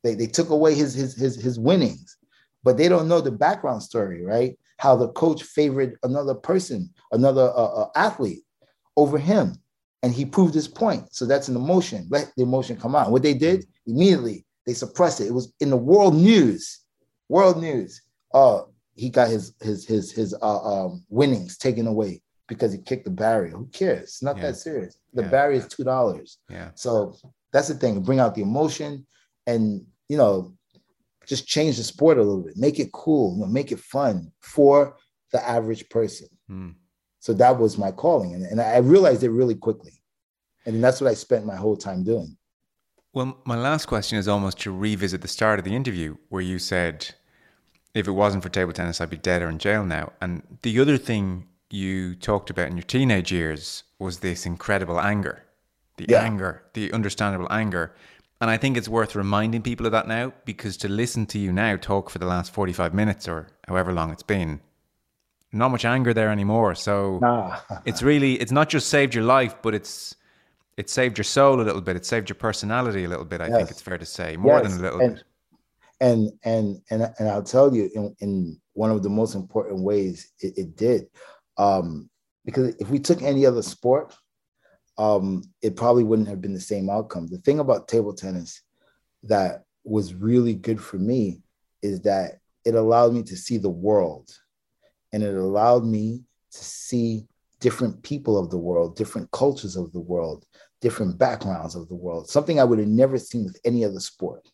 They, 0.04 0.14
they 0.14 0.28
took 0.28 0.50
away 0.50 0.74
his 0.74 0.94
his 0.94 1.16
his, 1.16 1.34
his 1.34 1.58
winnings 1.58 2.16
but 2.64 2.76
they 2.76 2.88
don't 2.88 3.08
know 3.08 3.20
the 3.20 3.30
background 3.30 3.82
story, 3.82 4.24
right? 4.24 4.58
How 4.78 4.96
the 4.96 5.08
coach 5.08 5.42
favored 5.42 5.96
another 6.02 6.34
person, 6.34 6.90
another 7.12 7.52
uh, 7.54 7.82
uh, 7.82 7.90
athlete 7.96 8.42
over 8.96 9.18
him, 9.18 9.54
and 10.02 10.12
he 10.12 10.24
proved 10.24 10.54
his 10.54 10.68
point. 10.68 11.14
So 11.14 11.26
that's 11.26 11.48
an 11.48 11.56
emotion. 11.56 12.06
Let 12.10 12.32
the 12.36 12.42
emotion 12.42 12.76
come 12.76 12.94
out. 12.94 13.10
What 13.10 13.22
they 13.22 13.34
did 13.34 13.66
immediately, 13.86 14.44
they 14.66 14.74
suppressed 14.74 15.20
it. 15.20 15.26
It 15.26 15.34
was 15.34 15.52
in 15.60 15.70
the 15.70 15.76
world 15.76 16.14
news. 16.14 16.80
World 17.28 17.60
news. 17.60 18.02
Uh, 18.32 18.62
he 18.94 19.10
got 19.10 19.28
his 19.28 19.54
his 19.60 19.86
his 19.86 20.12
his 20.12 20.34
uh, 20.42 20.62
um, 20.62 21.04
winnings 21.08 21.56
taken 21.56 21.86
away 21.86 22.20
because 22.48 22.72
he 22.72 22.78
kicked 22.78 23.04
the 23.04 23.10
barrier. 23.10 23.56
Who 23.56 23.66
cares? 23.66 24.02
It's 24.02 24.22
not 24.22 24.36
yeah. 24.36 24.42
that 24.42 24.56
serious. 24.56 24.98
The 25.14 25.22
yeah. 25.22 25.28
barrier 25.28 25.58
is 25.58 25.68
two 25.68 25.84
dollars. 25.84 26.38
Yeah. 26.50 26.70
So 26.74 27.14
that's 27.52 27.68
the 27.68 27.74
thing. 27.74 28.00
Bring 28.02 28.18
out 28.18 28.34
the 28.34 28.42
emotion, 28.42 29.06
and 29.46 29.86
you 30.08 30.16
know, 30.16 30.54
just 31.28 31.46
change 31.46 31.76
the 31.76 31.84
sport 31.84 32.16
a 32.16 32.22
little 32.22 32.42
bit, 32.42 32.56
make 32.56 32.80
it 32.80 32.90
cool, 32.92 33.34
you 33.34 33.42
know, 33.42 33.46
make 33.46 33.70
it 33.70 33.78
fun 33.78 34.32
for 34.40 34.96
the 35.30 35.46
average 35.46 35.88
person. 35.90 36.26
Mm. 36.50 36.74
So 37.20 37.34
that 37.34 37.58
was 37.58 37.76
my 37.76 37.90
calling. 37.90 38.34
And, 38.34 38.44
and 38.44 38.60
I 38.60 38.78
realized 38.78 39.22
it 39.22 39.30
really 39.30 39.54
quickly. 39.54 39.92
And 40.64 40.82
that's 40.82 41.00
what 41.00 41.10
I 41.10 41.14
spent 41.14 41.44
my 41.44 41.56
whole 41.56 41.76
time 41.76 42.02
doing. 42.02 42.36
Well, 43.12 43.38
my 43.44 43.56
last 43.56 43.86
question 43.86 44.18
is 44.18 44.28
almost 44.28 44.58
to 44.60 44.70
revisit 44.70 45.20
the 45.20 45.28
start 45.28 45.58
of 45.58 45.64
the 45.64 45.74
interview 45.74 46.16
where 46.28 46.42
you 46.42 46.58
said, 46.58 47.14
if 47.94 48.06
it 48.06 48.12
wasn't 48.12 48.42
for 48.42 48.48
table 48.48 48.72
tennis, 48.72 49.00
I'd 49.00 49.10
be 49.10 49.16
dead 49.16 49.42
or 49.42 49.48
in 49.48 49.58
jail 49.58 49.84
now. 49.84 50.12
And 50.20 50.42
the 50.62 50.78
other 50.80 50.96
thing 50.96 51.46
you 51.70 52.14
talked 52.14 52.48
about 52.50 52.68
in 52.68 52.76
your 52.76 52.84
teenage 52.84 53.32
years 53.32 53.84
was 53.98 54.20
this 54.20 54.46
incredible 54.46 55.00
anger, 55.00 55.44
the 55.96 56.06
yeah. 56.08 56.22
anger, 56.22 56.62
the 56.74 56.92
understandable 56.92 57.48
anger 57.50 57.94
and 58.40 58.50
I 58.50 58.56
think 58.56 58.76
it's 58.76 58.88
worth 58.88 59.16
reminding 59.16 59.62
people 59.62 59.86
of 59.86 59.92
that 59.92 60.06
now 60.06 60.32
because 60.44 60.76
to 60.78 60.88
listen 60.88 61.26
to 61.26 61.38
you 61.38 61.52
now 61.52 61.76
talk 61.76 62.08
for 62.08 62.18
the 62.18 62.26
last 62.26 62.52
45 62.52 62.94
minutes 62.94 63.26
or 63.26 63.48
however 63.66 63.92
long 63.92 64.10
it's 64.12 64.22
been, 64.22 64.60
not 65.52 65.70
much 65.70 65.84
anger 65.84 66.14
there 66.14 66.30
anymore. 66.30 66.74
So 66.74 67.18
nah. 67.20 67.58
it's 67.84 68.02
really, 68.02 68.34
it's 68.34 68.52
not 68.52 68.68
just 68.68 68.88
saved 68.88 69.14
your 69.14 69.24
life, 69.24 69.56
but 69.60 69.74
it's, 69.74 70.14
it 70.76 70.88
saved 70.88 71.18
your 71.18 71.24
soul 71.24 71.60
a 71.60 71.62
little 71.62 71.80
bit. 71.80 71.96
It 71.96 72.06
saved 72.06 72.28
your 72.28 72.36
personality 72.36 73.04
a 73.04 73.08
little 73.08 73.24
bit. 73.24 73.40
I 73.40 73.48
yes. 73.48 73.56
think 73.56 73.70
it's 73.70 73.82
fair 73.82 73.98
to 73.98 74.06
say 74.06 74.36
more 74.36 74.60
yes. 74.60 74.70
than 74.70 74.78
a 74.78 74.82
little 74.82 75.00
and, 75.00 75.14
bit. 75.16 75.24
And, 76.00 76.32
and, 76.44 76.80
and, 76.90 77.14
and 77.18 77.28
I'll 77.28 77.42
tell 77.42 77.74
you 77.74 77.90
in, 77.92 78.14
in 78.20 78.60
one 78.74 78.92
of 78.92 79.02
the 79.02 79.10
most 79.10 79.34
important 79.34 79.80
ways 79.80 80.30
it, 80.38 80.56
it 80.56 80.76
did. 80.76 81.08
Um, 81.56 82.08
because 82.44 82.76
if 82.76 82.88
we 82.88 83.00
took 83.00 83.20
any 83.20 83.44
other 83.44 83.62
sport, 83.62 84.14
um, 84.98 85.44
it 85.62 85.76
probably 85.76 86.02
wouldn't 86.02 86.28
have 86.28 86.40
been 86.40 86.54
the 86.54 86.60
same 86.60 86.90
outcome. 86.90 87.28
The 87.28 87.38
thing 87.38 87.60
about 87.60 87.88
table 87.88 88.12
tennis 88.12 88.62
that 89.22 89.64
was 89.84 90.12
really 90.12 90.54
good 90.54 90.80
for 90.80 90.98
me 90.98 91.40
is 91.82 92.00
that 92.02 92.40
it 92.64 92.74
allowed 92.74 93.12
me 93.12 93.22
to 93.22 93.36
see 93.36 93.58
the 93.58 93.70
world 93.70 94.28
and 95.12 95.22
it 95.22 95.34
allowed 95.34 95.84
me 95.84 96.24
to 96.50 96.64
see 96.64 97.26
different 97.60 98.02
people 98.02 98.36
of 98.36 98.50
the 98.50 98.58
world, 98.58 98.96
different 98.96 99.30
cultures 99.30 99.76
of 99.76 99.92
the 99.92 100.00
world, 100.00 100.44
different 100.80 101.16
backgrounds 101.16 101.74
of 101.74 101.88
the 101.88 101.94
world, 101.94 102.28
something 102.28 102.60
I 102.60 102.64
would 102.64 102.78
have 102.78 102.88
never 102.88 103.18
seen 103.18 103.44
with 103.44 103.58
any 103.64 103.84
other 103.84 104.00
sport, 104.00 104.46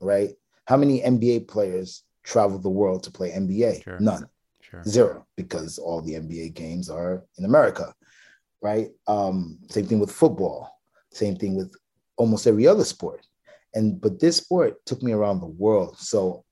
right? 0.00 0.30
How 0.66 0.76
many 0.76 1.00
NBA 1.00 1.46
players 1.46 2.02
travel 2.22 2.58
the 2.58 2.70
world 2.70 3.02
to 3.04 3.10
play 3.10 3.30
NBA? 3.30 3.84
Sure. 3.84 4.00
None. 4.00 4.26
Sure. 4.62 4.82
Zero, 4.84 5.26
because 5.36 5.78
all 5.78 6.00
the 6.00 6.14
NBA 6.14 6.54
games 6.54 6.88
are 6.88 7.24
in 7.38 7.44
America, 7.44 7.94
right? 8.64 8.88
Um, 9.06 9.58
same 9.68 9.84
thing 9.84 10.00
with 10.00 10.10
football, 10.10 10.80
same 11.12 11.36
thing 11.36 11.54
with 11.54 11.70
almost 12.16 12.46
every 12.46 12.66
other 12.66 12.82
sport. 12.82 13.20
And 13.74 14.00
but 14.00 14.18
this 14.18 14.38
sport 14.38 14.84
took 14.86 15.02
me 15.02 15.12
around 15.12 15.40
the 15.40 15.46
world. 15.64 15.98
So 15.98 16.44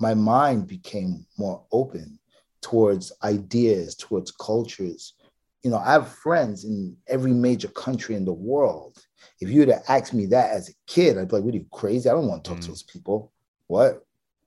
my 0.00 0.14
mind 0.14 0.66
became 0.66 1.24
more 1.38 1.64
open 1.70 2.18
towards 2.60 3.12
ideas, 3.22 3.94
towards 3.94 4.32
cultures. 4.32 5.14
You 5.62 5.70
know, 5.70 5.78
I 5.78 5.92
have 5.92 6.08
friends 6.08 6.64
in 6.64 6.96
every 7.06 7.32
major 7.32 7.68
country 7.68 8.16
in 8.16 8.24
the 8.24 8.32
world. 8.32 8.98
If 9.40 9.48
you 9.48 9.60
would 9.60 9.68
have 9.68 9.84
asked 9.88 10.14
me 10.14 10.26
that 10.26 10.50
as 10.50 10.70
a 10.70 10.74
kid, 10.88 11.18
I'd 11.18 11.28
be 11.28 11.36
like, 11.36 11.44
"What 11.44 11.54
are 11.54 11.58
you 11.58 11.66
crazy? 11.70 12.08
I 12.08 12.14
don't 12.14 12.26
want 12.26 12.42
to 12.42 12.50
talk 12.50 12.60
to 12.62 12.68
those 12.68 12.82
people. 12.82 13.30
What? 13.68 14.04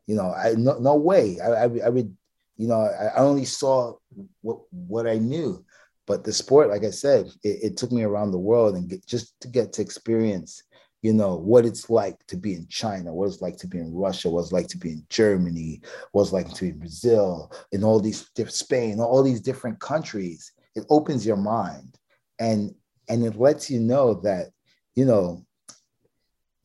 You 0.07 0.15
know, 0.15 0.33
I 0.33 0.55
no, 0.57 0.77
no 0.79 0.95
way. 0.95 1.39
I, 1.39 1.47
I, 1.47 1.63
I 1.85 1.89
would, 1.89 2.13
you 2.57 2.67
know, 2.67 2.81
I, 2.81 3.05
I 3.15 3.19
only 3.19 3.45
saw 3.45 3.93
what 4.41 4.59
what 4.71 5.07
I 5.07 5.19
knew. 5.19 5.63
But 6.07 6.23
the 6.23 6.33
sport, 6.33 6.69
like 6.69 6.83
I 6.83 6.91
said, 6.91 7.27
it, 7.43 7.59
it 7.63 7.77
took 7.77 7.91
me 7.91 8.03
around 8.03 8.31
the 8.31 8.37
world 8.37 8.75
and 8.75 8.89
get, 8.89 9.05
just 9.05 9.39
to 9.41 9.47
get 9.47 9.73
to 9.73 9.81
experience 9.81 10.63
you 11.05 11.13
know 11.13 11.35
what 11.35 11.67
it's 11.67 11.87
like 11.91 12.25
to 12.25 12.35
be 12.35 12.55
in 12.55 12.65
China, 12.67 13.13
what 13.13 13.27
it's 13.27 13.39
like 13.39 13.57
to 13.57 13.67
be 13.67 13.77
in 13.77 13.93
Russia, 13.93 14.27
what 14.27 14.41
it's 14.41 14.51
like 14.51 14.67
to 14.69 14.77
be 14.79 14.89
in 14.89 15.05
Germany, 15.09 15.79
what 16.13 16.23
it's 16.23 16.33
like 16.33 16.51
to 16.51 16.61
be 16.63 16.69
in 16.69 16.79
Brazil, 16.79 17.51
in 17.71 17.83
all 17.83 17.99
these 17.99 18.27
Spain, 18.47 18.99
all 18.99 19.21
these 19.21 19.39
different 19.39 19.79
countries. 19.79 20.51
It 20.73 20.83
opens 20.89 21.23
your 21.23 21.37
mind, 21.37 21.99
and 22.39 22.73
and 23.07 23.23
it 23.23 23.35
lets 23.35 23.69
you 23.69 23.81
know 23.81 24.15
that 24.21 24.47
you 24.95 25.05
know 25.05 25.45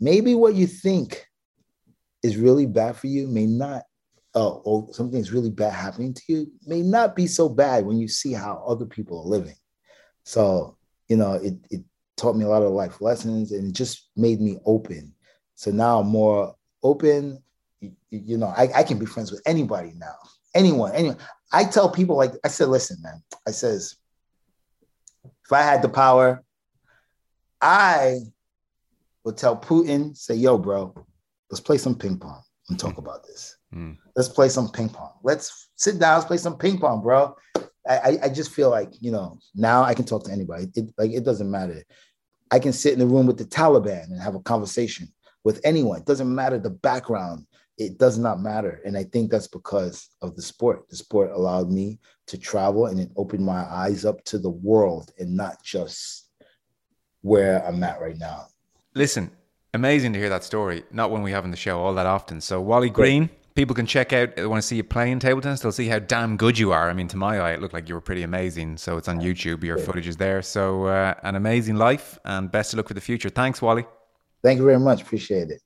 maybe 0.01 0.35
what 0.35 0.55
you 0.55 0.67
think 0.67 1.27
is 2.23 2.39
really 2.39 2.65
bad 2.65 2.97
for 2.97 3.09
you 3.09 3.29
may 3.29 3.45
not 3.45 3.83
uh, 4.35 4.51
or 4.51 4.93
something's 4.93 5.33
really 5.33 5.51
bad 5.51 5.73
happening 5.73 6.15
to 6.15 6.23
you 6.29 6.53
may 6.67 6.83
not 6.83 7.17
be 7.17 7.27
so 7.27 7.49
bad 7.49 7.85
when 7.85 7.99
you 7.99 8.09
see 8.09 8.33
how 8.33 8.63
other 8.67 8.87
people 8.87 9.21
are 9.21 9.29
living. 9.29 9.57
So 10.25 10.77
you 11.09 11.17
know 11.17 11.33
it 11.33 11.55
it 11.71 11.83
taught 12.17 12.37
me 12.37 12.45
a 12.45 12.49
lot 12.49 12.63
of 12.63 12.73
life 12.73 13.01
lessons 13.01 13.53
and 13.53 13.69
it 13.69 13.75
just 13.75 14.11
made 14.17 14.41
me 14.41 14.59
open. 14.67 15.13
So 15.55 15.71
now 15.71 16.01
I'm 16.01 16.09
more 16.09 16.55
open. 16.83 17.43
You, 17.81 17.93
you 18.11 18.37
know, 18.37 18.49
I, 18.49 18.69
I 18.77 18.83
can 18.83 18.99
be 18.99 19.07
friends 19.07 19.31
with 19.33 19.43
anybody 19.47 19.93
now. 19.97 20.15
Anyone, 20.55 20.93
anyone. 20.95 21.17
I 21.53 21.65
tell 21.65 21.91
people 21.91 22.17
like 22.17 22.33
I 22.45 22.49
said, 22.49 22.69
listen, 22.69 22.99
man. 23.03 23.23
I 23.47 23.51
says, 23.51 23.97
if 25.25 25.53
I 25.53 25.63
had 25.63 25.83
the 25.83 25.89
power, 25.89 26.45
I 27.61 28.19
would 29.25 29.37
tell 29.37 29.57
Putin, 29.57 30.17
say, 30.17 30.35
yo, 30.35 30.59
bro, 30.59 30.95
let's 31.51 31.61
play 31.61 31.79
some 31.79 31.95
ping 31.95 32.19
pong 32.19 32.43
and 32.69 32.79
talk 32.79 32.99
about 32.99 33.27
this. 33.27 33.57
Mm. 33.75 33.97
Let's 34.17 34.29
play 34.29 34.49
some 34.49 34.71
ping 34.71 34.89
pong. 34.89 35.13
Let's 35.23 35.69
sit 35.77 35.99
down, 35.99 36.17
let's 36.17 36.27
play 36.27 36.37
some 36.37 36.59
ping 36.59 36.79
pong, 36.79 37.03
bro. 37.03 37.37
I, 37.89 38.19
I 38.25 38.29
just 38.29 38.53
feel 38.53 38.71
like, 38.71 38.93
you 39.01 39.11
know, 39.11 39.39
now 39.55 39.83
I 39.83 39.95
can 39.95 40.05
talk 40.05 40.25
to 40.25 40.33
anybody. 40.33 40.67
It, 40.75 40.93
like 40.99 41.13
it 41.13 41.25
doesn't 41.25 41.51
matter. 41.51 41.83
I 42.51 42.59
can 42.59 42.73
sit 42.73 42.93
in 42.93 42.99
the 42.99 43.07
room 43.07 43.27
with 43.27 43.39
the 43.39 43.45
Taliban 43.45 44.05
and 44.05 44.21
have 44.21 44.35
a 44.35 44.41
conversation 44.41 45.09
with 45.45 45.61
anyone. 45.65 45.99
It 45.99 46.07
doesn't 46.07 46.33
matter 46.33 46.59
the 46.59 46.71
background. 46.71 47.47
It 47.79 47.99
does 47.99 48.19
not 48.19 48.41
matter. 48.41 48.81
And 48.85 48.97
I 48.97 49.05
think 49.05 49.31
that's 49.31 49.49
because 49.49 50.11
of 50.21 50.37
the 50.37 50.43
sport. 50.43 50.89
The 50.91 50.97
sport 50.97 51.31
allowed 51.33 51.71
me 51.71 51.99
to 52.27 52.37
travel 52.37 52.87
and 52.87 53.01
it 53.01 53.11
opened 53.17 53.45
my 53.45 53.65
eyes 53.65 54.05
up 54.05 54.23
to 54.25 54.39
the 54.39 54.51
world 54.51 55.11
and 55.19 55.35
not 55.35 55.63
just 55.65 56.29
where 57.23 57.67
I'm 57.67 57.83
at 57.83 58.01
right 58.01 58.19
now. 58.19 58.47
Listen, 58.95 59.31
amazing 59.73 60.13
to 60.13 60.19
hear 60.19 60.29
that 60.29 60.45
story. 60.45 60.85
Not 60.91 61.11
when 61.11 61.23
we 61.23 61.31
have 61.31 61.45
on 61.45 61.51
the 61.51 61.57
show 61.57 61.81
all 61.81 61.95
that 61.95 62.07
often. 62.07 62.41
So, 62.41 62.61
Wally 62.61 62.91
Green, 62.91 63.31
people 63.55 63.75
can 63.75 63.87
check 63.87 64.13
out, 64.13 64.37
they 64.37 64.47
want 64.47 64.63
to 64.63 64.67
see 64.67 64.77
you 64.77 64.85
playing 64.85 65.19
table 65.19 65.41
tennis. 65.41 65.61
They'll 65.61 65.73
see 65.73 65.89
how 65.89 65.99
damn 65.99 66.37
good 66.37 66.59
you 66.59 66.73
are. 66.73 66.91
I 66.91 66.93
mean, 66.93 67.09
to 67.09 67.17
my 67.17 67.39
eye, 67.39 67.53
it 67.53 67.61
looked 67.61 67.75
like 67.75 67.89
you 67.89 67.95
were 67.95 68.01
pretty 68.01 68.23
amazing. 68.23 68.77
So, 68.77 68.97
it's 68.97 69.09
on 69.09 69.21
YouTube. 69.21 69.65
Your 69.65 69.79
footage 69.79 70.09
is 70.09 70.17
there. 70.17 70.43
So, 70.43 70.87
uh, 70.87 71.15
an 71.23 71.35
amazing 71.35 71.77
life 71.77 72.19
and 72.25 72.51
best 72.51 72.73
of 72.73 72.79
luck 72.79 72.89
for 72.89 72.95
the 72.95 73.01
future. 73.01 73.29
Thanks, 73.29 73.61
Wally. 73.63 73.85
Thank 74.43 74.59
you 74.59 74.65
very 74.65 74.79
much. 74.79 75.03
Appreciate 75.03 75.51
it. 75.51 75.61